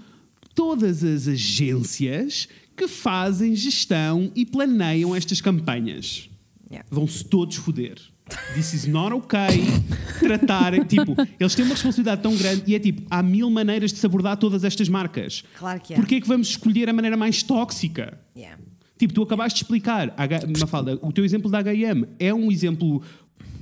[0.53, 6.29] todas as agências que fazem gestão e planeiam estas campanhas.
[6.69, 6.87] Yeah.
[6.91, 7.95] Vão-se todos foder.
[8.55, 9.61] This is not okay.
[10.19, 13.99] Tratarem, tipo, eles têm uma responsabilidade tão grande e é tipo, há mil maneiras de
[13.99, 15.43] se abordar todas estas marcas.
[15.59, 15.97] Claro que há.
[15.97, 18.19] Porquê é que vamos escolher a maneira mais tóxica?
[18.35, 18.57] Yeah.
[18.97, 23.01] Tipo, tu acabaste de explicar, H- Mafalda, o teu exemplo da HM é um exemplo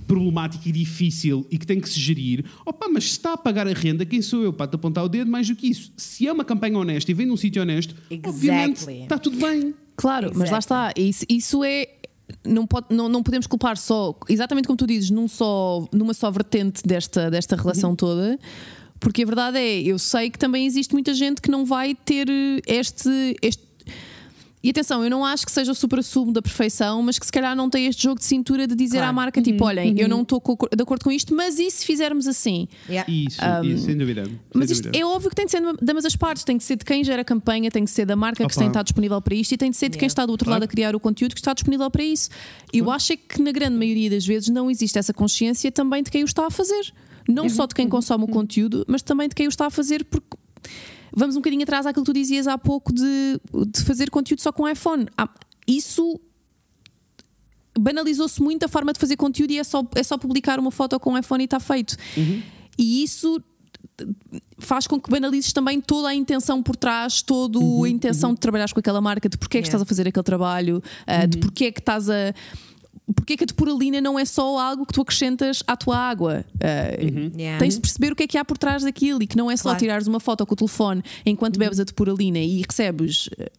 [0.04, 2.46] problemático e difícil e que tem que se gerir.
[2.66, 5.10] Opa, mas se está a pagar a renda, quem sou eu para te apontar o
[5.10, 5.92] dedo mais do que isso?
[5.98, 9.04] Se é uma campanha honesta e vem de um sítio honesto, obviamente Exactly.
[9.04, 9.74] está tudo bem.
[9.96, 10.94] Claro, mas lá está.
[10.98, 11.88] Isso, isso é.
[12.46, 16.32] Não, pode, não, não podemos culpar só, exatamente como tu dizes, num só, numa só
[16.32, 18.40] vertente desta, desta relação toda,
[19.00, 22.28] porque a verdade é, eu sei que também existe muita gente que não vai ter
[22.66, 23.36] este.
[23.42, 23.73] este
[24.64, 27.54] e atenção, eu não acho que seja o supra-sumo da perfeição, mas que se calhar
[27.56, 29.10] não tem este jogo de cintura de dizer Claro.
[29.10, 30.42] à marca, tipo, olhem, eu não estou
[30.76, 32.68] de acordo com isto, mas e se fizermos assim?
[32.88, 33.12] Yeah.
[33.12, 34.24] Isso, isso sem dúvida.
[34.26, 34.98] sem Mas isto dúvida.
[34.98, 37.04] é óbvio que tem de ser de ambas as partes, tem de ser de quem
[37.04, 38.56] gera a campanha, tem de ser da marca que Opa.
[38.56, 40.12] tem está disponível para isto e tem de ser de quem Yeah.
[40.14, 40.62] está do outro Claro.
[40.62, 42.30] lado a criar o conteúdo que está disponível para isso.
[42.72, 46.10] Eu acho é que na grande maioria das vezes não existe essa consciência também de
[46.10, 46.94] quem o está a fazer.
[47.28, 50.04] Não só de quem consome o conteúdo, mas também de quem o está a fazer,
[50.06, 50.38] porque
[51.16, 53.40] vamos um bocadinho atrás àquilo que tu dizias há pouco de,
[53.72, 55.06] de fazer conteúdo só com iPhone.
[55.18, 55.30] Há-
[55.68, 56.20] Isso
[57.78, 61.00] banalizou-se muito a forma de fazer conteúdo e é só, é só publicar uma foto
[61.00, 61.96] com iPhone e está feito.
[62.78, 63.42] E isso
[64.60, 68.74] faz com que banalizes também toda a intenção por trás, toda a intenção de trabalhares
[68.74, 69.78] com aquela marca, de porque é que Yeah.
[69.78, 72.34] estás a fazer aquele trabalho, uh, de porque é que estás a.
[73.16, 76.46] Porque é que a depuralina não é só algo que tu acrescentas à tua água?
[76.56, 77.60] Uh, Yeah.
[77.60, 79.58] Tens de perceber o que é que há por trás daquilo e que não é
[79.58, 79.80] só Claro.
[79.80, 83.28] tirares uma foto com o telefone enquanto bebes a depuralina e recebes.
[83.28, 83.50] uh,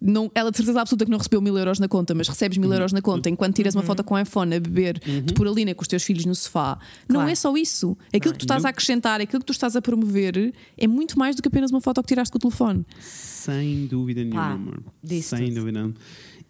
[0.00, 2.70] Não, ela de certeza absoluta que não recebeu mil euros na conta, mas recebes mil
[2.72, 5.88] euros na conta enquanto tiras uma foto com o iPhone a beber depuralina com os
[5.88, 6.78] teus filhos no sofá.
[7.08, 7.30] Não Claro.
[7.30, 7.96] é só isso.
[8.12, 11.36] Aquilo que tu estás a acrescentar, aquilo que tu estás a promover é muito mais
[11.36, 12.84] do que apenas uma foto que tiraste com o telefone.
[13.00, 15.60] Sem dúvida nenhuma, Pá, Sem tudo.
[15.60, 15.92] dúvida.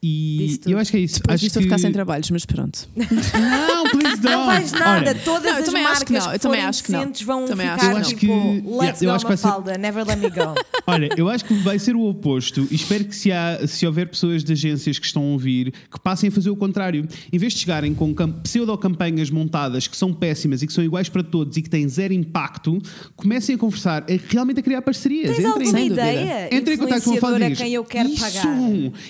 [0.07, 1.15] E eu acho que é isso.
[1.17, 1.65] Depois acho disto que...
[1.65, 2.87] ficar sem trabalhos, mas pronto.
[2.95, 4.37] Não, please don't.
[4.37, 6.61] Não vais nada, Olha, todas Não, as também acho que marcas não, que eu também
[6.61, 7.13] acho que não.
[7.25, 7.93] vão Também acho ficar.
[7.93, 10.19] Eu acho tipo, que- let's yeah, eu go acho que vai ser- Mafalda, never let
[10.19, 10.55] me go.
[10.87, 14.09] Olha, eu acho que vai ser o oposto e espero que se, há, se houver
[14.09, 17.09] pessoas de agências que estão a ouvir que passem a fazer o contrário.
[17.33, 21.09] Em vez de chegarem com cam- pseudo-campanhas montadas que são péssimas e que são iguais
[21.09, 22.79] para todos e que têm zero impacto,
[23.17, 25.35] comecem a conversar, a, realmente a criar parcerias.
[25.37, 26.55] Tens Entrem, alguma ideia?
[26.55, 28.21] Entrem em contato com a Fala quem eu quero Isso!
[28.21, 28.45] pagar.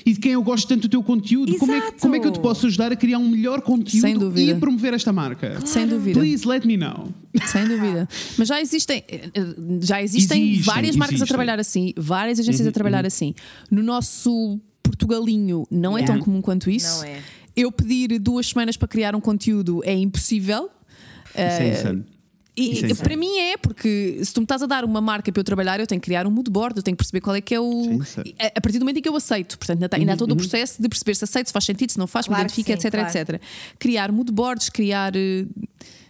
[0.07, 1.57] E de quem eu gosto tanto do teu conteúdo.
[1.59, 2.01] Como é, que- Exato.
[2.01, 4.95] como é que eu te posso ajudar a criar um melhor conteúdo e a promover
[4.95, 5.59] esta marca?
[5.67, 6.19] Sem dúvida.
[6.21, 7.09] Please let me know.
[7.47, 8.09] Sem dúvida.
[8.39, 9.03] Mas já existem,
[9.81, 11.27] já existem Existem, várias marcas a existem.
[11.29, 13.35] trabalhar assim, várias agências a trabalhar assim.
[13.71, 16.15] No nosso Portugalinho não é Yeah.
[16.15, 16.99] tão comum quanto isso.
[16.99, 17.19] Não é.
[17.57, 20.69] Eu pedir duas semanas para criar um conteúdo é impossível.
[21.31, 22.05] Isso é Eh, insano.
[22.57, 22.97] E é insano.
[22.97, 25.81] para mim é, porque se tu me estás a dar uma marca para eu trabalhar,
[25.81, 27.59] eu tenho que criar um mood board, eu tenho que perceber qual é que é
[27.61, 28.01] o.
[28.05, 30.33] Sim, a, partir do momento em que eu aceito, portanto, ainda, tá- ainda há todo
[30.33, 32.61] o processo de perceber se aceito, se faz sentido, se não faz, Claro me que
[32.61, 33.19] identifica, sim, etc, claro.
[33.39, 33.43] etc.
[33.79, 35.47] Criar mood boards, criar eh,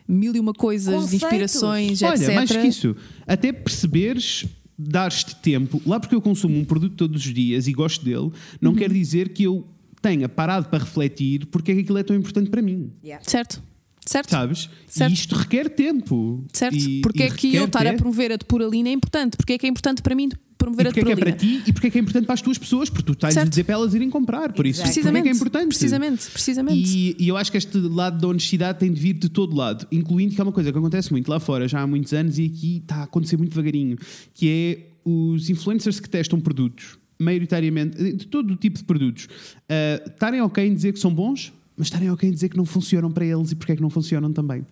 [0.07, 1.23] mil e uma coisas, de Conceitos.
[1.25, 2.35] inspirações, Olha, etc.
[2.35, 2.95] mais que isso,
[3.27, 4.45] até perceberes,
[4.79, 8.31] dar-te tempo, lá porque eu consumo um produto todos os dias e gosto dele,
[8.61, 8.77] não Uhum.
[8.77, 9.67] quer dizer que eu
[10.03, 12.93] tenha parado para refletir porque é que aquilo é tão importante para mim.
[13.03, 13.25] Yeah.
[13.27, 13.63] Certo,
[14.07, 14.31] certo.
[14.31, 14.69] Sabes?
[14.87, 15.11] Certo.
[15.11, 16.45] E isto requer tempo.
[16.53, 16.77] Certo?
[16.77, 19.37] E, porque e é que eu estar a até- promover a depuralina é importante?
[19.37, 21.37] Porque é que é importante para mim promover a porque é que é depuralina?
[21.39, 23.37] para ti e porque é que é importante para as tuas pessoas, porque tu estás
[23.37, 24.53] a dizer para elas irem comprar.
[24.53, 25.69] Por isso, porque é Precisamente, que é importante.
[25.69, 26.89] precisamente, precisamente.
[26.89, 29.87] E, e eu acho que este lado da honestidade tem de vir de todo lado,
[29.93, 32.47] incluindo que é uma coisa que acontece muito lá fora já há muitos anos e
[32.47, 33.97] aqui está a acontecer muito devagarinho,
[34.33, 39.29] que é os influencers que testam produtos, maioritariamente, de todo o tipo de produtos,
[39.69, 42.65] ah, estarem ok em dizer que são bons, mas estarem ok em dizer que não
[42.65, 44.65] funcionam para eles e porque é que não funcionam também.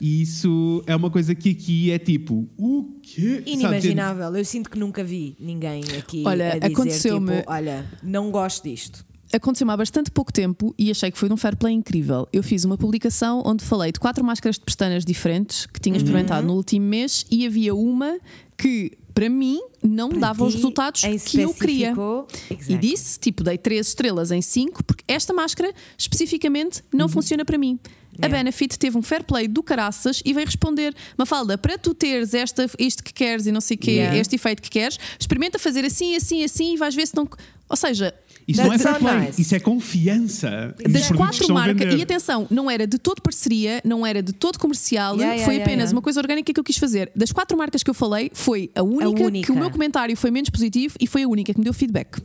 [0.00, 3.36] E isso é uma coisa que aqui é tipo, o quê?
[3.38, 4.36] Sabe, Inimaginável.
[4.36, 8.64] Eu sinto que nunca vi ninguém aqui Olha, a dizer aconteceu-me- tipo, olha, não gosto
[8.64, 9.04] disto.
[9.32, 12.28] Aconteceu-me há bastante pouco tempo e achei que foi um fair play incrível.
[12.32, 16.46] Eu fiz uma publicação onde falei de quatro máscaras de pestanas diferentes que tinha experimentado
[16.46, 18.18] no último mês e havia uma
[18.58, 21.90] que, para mim, não Para dava os ti, resultados em que eu queria.
[21.90, 22.78] específico, E exactly.
[22.78, 27.78] disse, tipo, dei três estrelas em cinco, porque esta máscara especificamente não funciona para mim.
[27.84, 28.36] A Yeah.
[28.44, 32.70] Benefit teve um fair play do caraças e veio responder: Mafalda, para tu teres esta,
[32.78, 34.18] isto que queres e não sei o quê, Yeah.
[34.18, 37.26] este efeito que queres, experimenta fazer assim, assim, assim e vais ver se não.
[37.70, 38.14] Ou seja,
[38.46, 39.42] Isso não é That's fair so play, nice.
[39.42, 40.74] isso é confiança.
[40.88, 44.58] das quatro a marcas, e atenção, não era de todo parceria, não era de todo
[44.58, 45.96] comercial, Yeah, yeah, foi yeah, apenas yeah.
[45.96, 47.10] uma coisa orgânica que eu quis fazer.
[47.14, 49.46] Das quatro marcas que eu falei, foi a única, única.
[49.46, 52.20] que o meu comentário foi menos positivo e foi a única que me deu feedback.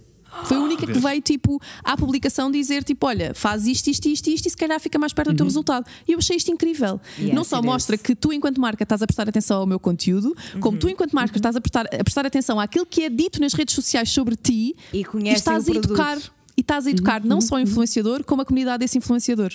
[0.46, 4.28] Foi a única que veio, tipo, à publicação dizer, tipo, olha, faz isto, isto, isto,
[4.30, 5.38] isto e se calhar fica mais perto do Uhum.
[5.38, 5.86] teu resultado.
[6.08, 7.00] E eu achei isto incrível.
[7.20, 8.02] Yes, Não só mostra is.
[8.02, 10.80] que tu, enquanto marca, estás a prestar atenção ao meu conteúdo, como Uhum.
[10.80, 13.74] tu, enquanto marca, estás a prestar, a prestar atenção àquilo que é dito nas redes
[13.76, 16.18] sociais sobre ti E conhecem estás o a educar.
[16.56, 17.28] E estás a educar Uhum.
[17.28, 19.52] não só o influenciador, como a comunidade desse influenciador.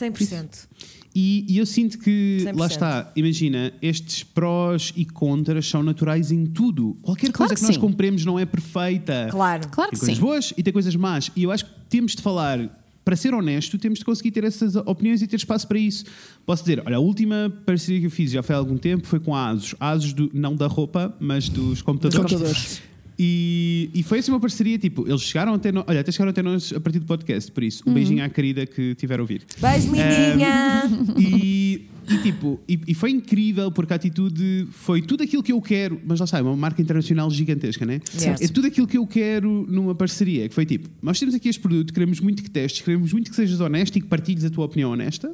[0.00, 0.68] 100%.
[1.14, 2.58] E, e eu sinto que, 100%.
[2.58, 6.96] lá está, imagina, estes prós e contras são naturais em tudo.
[7.02, 7.80] Qualquer Claro coisa que que, nós sim.
[7.80, 9.28] compremos não é perfeita.
[9.30, 9.68] Claro.
[9.68, 10.20] Claro Tem que coisas sim.
[10.20, 11.30] boas e tem coisas más.
[11.36, 14.74] E eu acho que temos de falar, para ser honesto, temos de conseguir ter essas
[14.74, 16.06] opiniões e ter espaço para isso.
[16.46, 19.20] Posso dizer, olha, a última parceria que eu fiz já foi há algum tempo, foi
[19.20, 19.74] com a ASUS.
[19.78, 22.32] ASUS do, não da roupa, mas dos computadores.
[22.32, 22.82] computadores.
[23.24, 26.42] E, e foi assim uma parceria, tipo, eles chegaram até nós, olha, até chegaram até
[26.42, 29.42] nós a partir do podcast, por isso, um beijinho à querida que tiver a ouvir.
[29.60, 30.82] Beijo, lindinha!
[31.16, 35.62] E, e, tipo, e, e foi incrível porque a atitude foi tudo aquilo que eu
[35.62, 38.00] quero, mas lá está, é uma marca internacional gigantesca, né?
[38.10, 38.42] Certo.
[38.42, 41.60] É tudo aquilo que eu quero numa parceria, que foi tipo, nós temos aqui este
[41.60, 44.64] produto, queremos muito que testes, queremos muito que sejas honesto e que partilhes a tua
[44.64, 45.32] opinião honesta.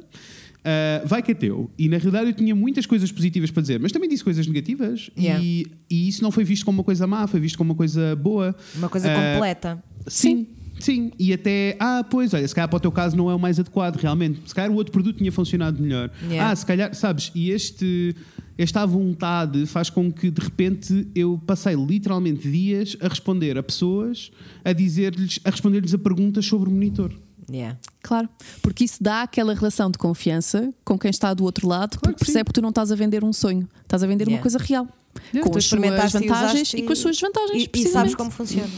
[0.63, 1.69] Ah, vai que é teu.
[1.77, 5.09] E na realidade eu tinha muitas coisas positivas para dizer, mas também disse coisas negativas.
[5.17, 5.43] Yeah.
[5.43, 8.15] E, e isso não foi visto como uma coisa má, foi visto como uma coisa
[8.15, 8.55] boa.
[8.75, 9.83] Uma coisa Ah, completa.
[10.07, 10.47] Sim.
[10.79, 13.39] Sim, e até, ah, pois, olha, se calhar para o teu caso não é o
[13.39, 14.39] mais adequado, realmente.
[14.45, 16.09] Se calhar o outro produto tinha funcionado melhor.
[16.23, 16.51] Yeah.
[16.51, 18.15] Ah, se calhar, sabes, e este,
[18.57, 24.31] esta vontade faz com que de repente eu passei literalmente dias a responder a pessoas,
[24.63, 27.11] a dizer-lhes, a responder-lhes a perguntas sobre o monitor.
[27.51, 27.77] Yeah.
[28.03, 28.29] Claro,
[28.61, 32.15] porque isso dá aquela relação de confiança com quem está do outro lado, Claro porque
[32.15, 32.25] que sim.
[32.33, 34.37] percebe que tu não estás a vender um sonho, estás a vender Yeah.
[34.37, 34.87] uma coisa real.
[35.33, 35.49] Yeah.
[35.51, 37.63] Com as suas e vantagens usaste e com as suas desvantagens.
[37.63, 38.69] E, e sabes como funciona.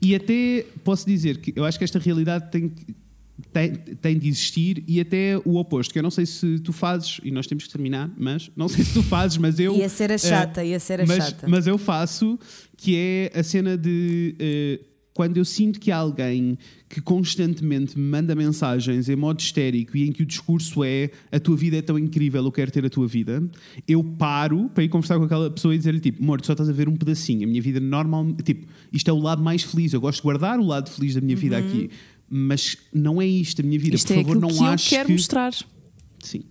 [0.00, 2.94] E até posso dizer que eu acho que esta realidade tem, que-
[3.52, 7.18] tem, tem de existir e até o oposto, que eu não sei se tu fazes,
[7.24, 9.74] e nós temos que terminar, mas não sei se tu fazes, mas eu.
[9.78, 11.48] Ia ser a eh, chata, ia ser a mas, chata.
[11.48, 12.38] mas eu faço,
[12.76, 14.36] que é a cena de.
[14.38, 14.80] eh,
[15.14, 16.58] quando eu sinto que há alguém
[16.88, 21.38] que constantemente me manda mensagens em modo histérico e em que o discurso é a
[21.38, 23.42] tua vida é tão incrível, eu quero ter a tua vida,
[23.86, 26.68] eu paro para ir conversar com aquela pessoa e dizer-lhe tipo, amor, tu só estás
[26.68, 29.92] a ver um pedacinho, a minha vida normal, tipo, isto é o lado mais feliz,
[29.92, 31.90] eu gosto de guardar o lado feliz da minha vida aqui,
[32.28, 34.88] mas não é isto a minha vida, Isto por é favor, não que eu aches
[34.88, 35.12] quero que...
[35.12, 35.52] mostrar.
[36.18, 36.42] Sim.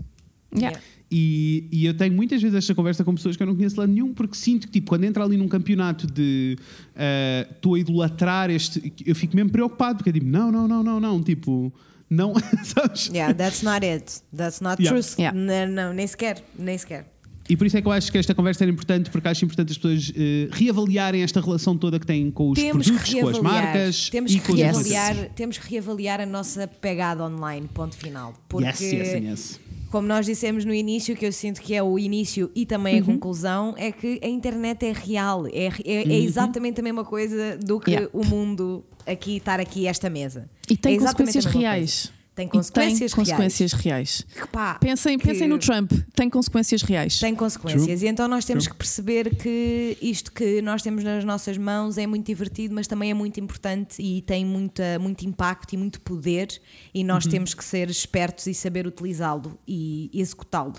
[0.56, 0.80] Yeah.
[1.16, 3.86] E, e eu tenho muitas vezes esta conversa com pessoas que eu não conheço lá
[3.86, 6.58] nenhum, porque sinto que, tipo, quando entra ali num campeonato de
[6.96, 10.82] ah, estou a idolatrar este, eu fico mesmo preocupado, porque eu digo, não, não, não,
[10.82, 11.72] não, não, tipo,
[12.10, 12.34] não,
[12.66, 13.10] sabes?
[13.10, 14.22] Yeah, that's not it.
[14.36, 15.00] That's not Yeah.
[15.00, 15.16] true.
[15.20, 15.38] Yeah.
[15.38, 16.44] Não, não, nem sequer.
[16.58, 17.14] Nem sequer.
[17.50, 19.72] E por isso é que eu acho que esta conversa era importante, porque acho importante
[19.72, 23.28] as pessoas eh, reavaliarem esta relação toda que têm com os Temos produtos, que com
[23.28, 27.68] as marcas temos e que com os reavaliar, temos que reavaliar a nossa pegada online,
[27.74, 28.34] ponto final.
[28.48, 29.60] Porque Yes, yes, yes.
[29.94, 33.02] Como nós dissemos no início, que eu sinto que é o início e também Uhum.
[33.02, 35.46] a conclusão, é que a internet é real.
[35.46, 36.12] É, é, Uhum.
[36.12, 38.10] é exatamente a mesma coisa do que Yeah.
[38.12, 40.50] o mundo aqui, estar aqui esta mesa.
[40.68, 42.06] E tem É consequências reais.
[42.08, 42.23] coisa.
[42.36, 44.26] Tem consequências, tem consequências reais.
[44.28, 44.42] reais.
[44.42, 47.20] Que pá, Pensem, que pensem no Trump, tem consequências reais.
[47.20, 47.84] Tem consequências.
[47.86, 48.08] True.
[48.08, 48.72] E então nós temos True.
[48.74, 53.12] que perceber que isto que nós temos nas nossas mãos é muito divertido, mas também
[53.12, 56.48] é muito importante e tem muita, muito impacto e muito poder.
[56.94, 57.08] E Uhum.
[57.08, 60.74] nós temos que ser espertos e saber utilizá-lo e executá-lo.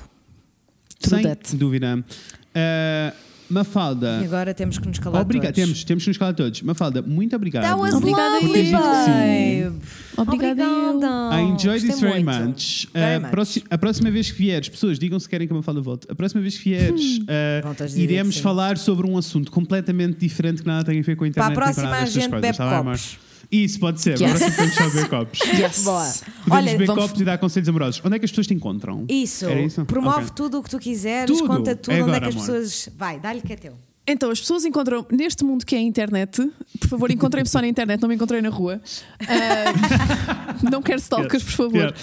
[0.98, 1.22] Sem
[1.56, 1.98] dúvida.
[1.98, 3.16] Uh,
[3.50, 5.66] Mafalda, E agora temos que nos calar obrigado, todos.
[5.66, 6.62] temos, temos que nos calar todos.
[6.62, 7.62] Mafalda, muito obrigado.
[7.64, 9.74] That was Obrigada, lovely, babe.
[10.16, 10.64] Obrigada.
[10.64, 11.36] Obrigada.
[11.36, 12.48] I enjoy Gostei this very muito.
[12.48, 12.88] much.
[12.92, 13.62] Very Uh, much.
[13.70, 16.06] a próxima vez que vieres, pessoas, digam se querem que a Mafalda volte.
[16.10, 20.84] A próxima vez que vieres, uh, iremos falar sobre um assunto completamente diferente que nada
[20.84, 21.66] tem a ver com a Para a internet.
[21.66, 23.18] nem com próxima a gente coisas, bebe tá copos.
[23.62, 24.18] Isso, pode ser.
[24.20, 24.22] Yes.
[24.22, 25.38] Agora sim podemos só beber copos.
[25.84, 26.04] Boa.
[26.04, 28.02] Podemos Olha, beber vamos- copos e dar conselhos amorosos.
[28.04, 29.04] Onde é que as pessoas te encontram?
[29.08, 29.48] isso.
[29.50, 29.84] Isso?
[29.84, 30.30] Promove Ok.
[30.34, 31.46] tudo o que tu quiseres, Tudo.
[31.48, 32.46] conta tudo É onde é agora, que as amor.
[32.62, 32.88] pessoas.
[32.96, 33.74] Vai, dá-lhe que é teu.
[34.06, 36.50] Então, as pessoas encontram neste mundo que é a internet.
[36.78, 38.80] Por favor, encontrem-me só na internet, não me encontrei na rua.
[39.26, 41.94] Ah, não quero stalkers, por favor.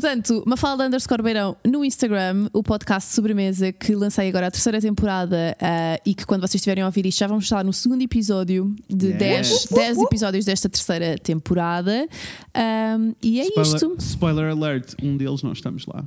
[0.00, 5.56] Portanto, Mafalda underscore Beirão no Instagram, o podcast Sobremesa que lancei agora a terceira temporada
[5.58, 8.76] ah, e que quando vocês estiverem a ouvir isto já vamos estar no segundo episódio
[8.90, 9.16] de Yes.
[9.18, 12.06] 10 10 episódios desta terceira temporada.
[12.52, 13.96] Ahm, e é Spoiler, isto.
[14.00, 16.04] spoiler alert, um deles nós estamos lá.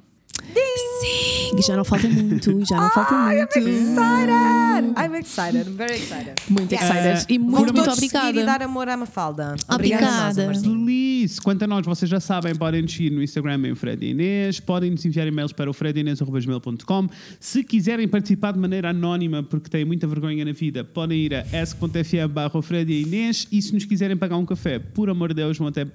[0.54, 3.58] Sim, e já não falta muito, já não falta muito.
[3.58, 4.94] Excited!
[4.98, 6.34] I'm excited, I'm very excited.
[6.50, 7.14] Muito Yeah.
[7.16, 7.34] excited.
[7.34, 8.40] E Uh, muito, muito obrigada.
[8.40, 9.56] e dar amor à Mafalda.
[9.68, 10.06] Obrigada.
[10.08, 10.80] a nós, amorzinho.
[10.86, 11.40] Feliz!
[11.40, 14.60] Quanto a nós, vocês já sabem, podem nos seguir no Instagram em Fred e Inês,
[14.60, 17.08] podem nos enviar e-mails para o fredinês.com.
[17.40, 21.46] Se quiserem participar de maneira anónima, porque têm muita vergonha na vida, podem ir a
[21.62, 25.36] ask.fm barra Fred e Inês e se nos quiserem pagar um café, por amor de
[25.36, 25.86] Deus, vão até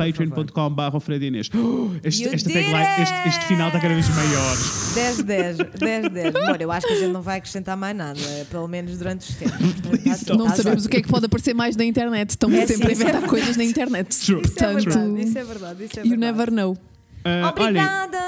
[0.00, 1.50] patreon.com.br Fred Inês.
[1.54, 4.56] Oh, este, You esta did tagline, este, este final está cada vez maior.
[4.94, 6.34] 10, 10, 10, 10.
[6.36, 8.18] Amor, eu acho que a gente não vai acrescentar mais nada,
[8.50, 9.58] pelo menos durante os tempos.
[9.58, 12.30] Portanto, tá Não sabemos o que é que pode aparecer mais na internet.
[12.30, 14.08] Estamos É, sempre sim, a isso é inventar coisas na internet.
[14.08, 14.40] True.
[14.42, 15.84] Isso é Portanto, verdade, isso é verdade.
[15.84, 16.20] Isso é you verdade.
[16.32, 16.76] never know.
[17.24, 18.18] Olhem, Obrigada,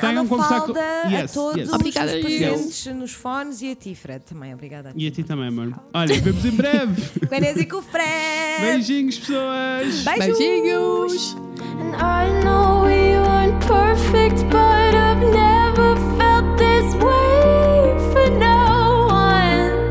[0.00, 1.68] venham conversar com- Falda, Yes, a todos yes.
[1.68, 4.52] os Obrigada, presentes nos fones e a ti, Fred, também.
[4.52, 4.98] Obrigada a ti.
[5.02, 5.80] e a ti também, mano.
[5.94, 7.02] Olha, vemos em breve.
[7.26, 8.60] Com a Inês e com o Fred.
[8.60, 10.02] Beijinhos, pessoas.
[10.04, 10.38] Beijos.
[10.38, 11.36] Beijinhos!
[11.80, 19.88] And I know we weren't perfect, but I've never felt this way for no one.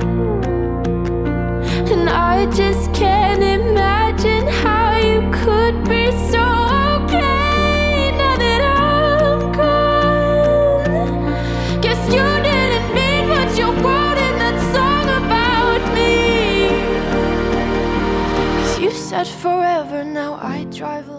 [1.91, 2.76] And I just
[19.23, 21.09] said forever, now I drive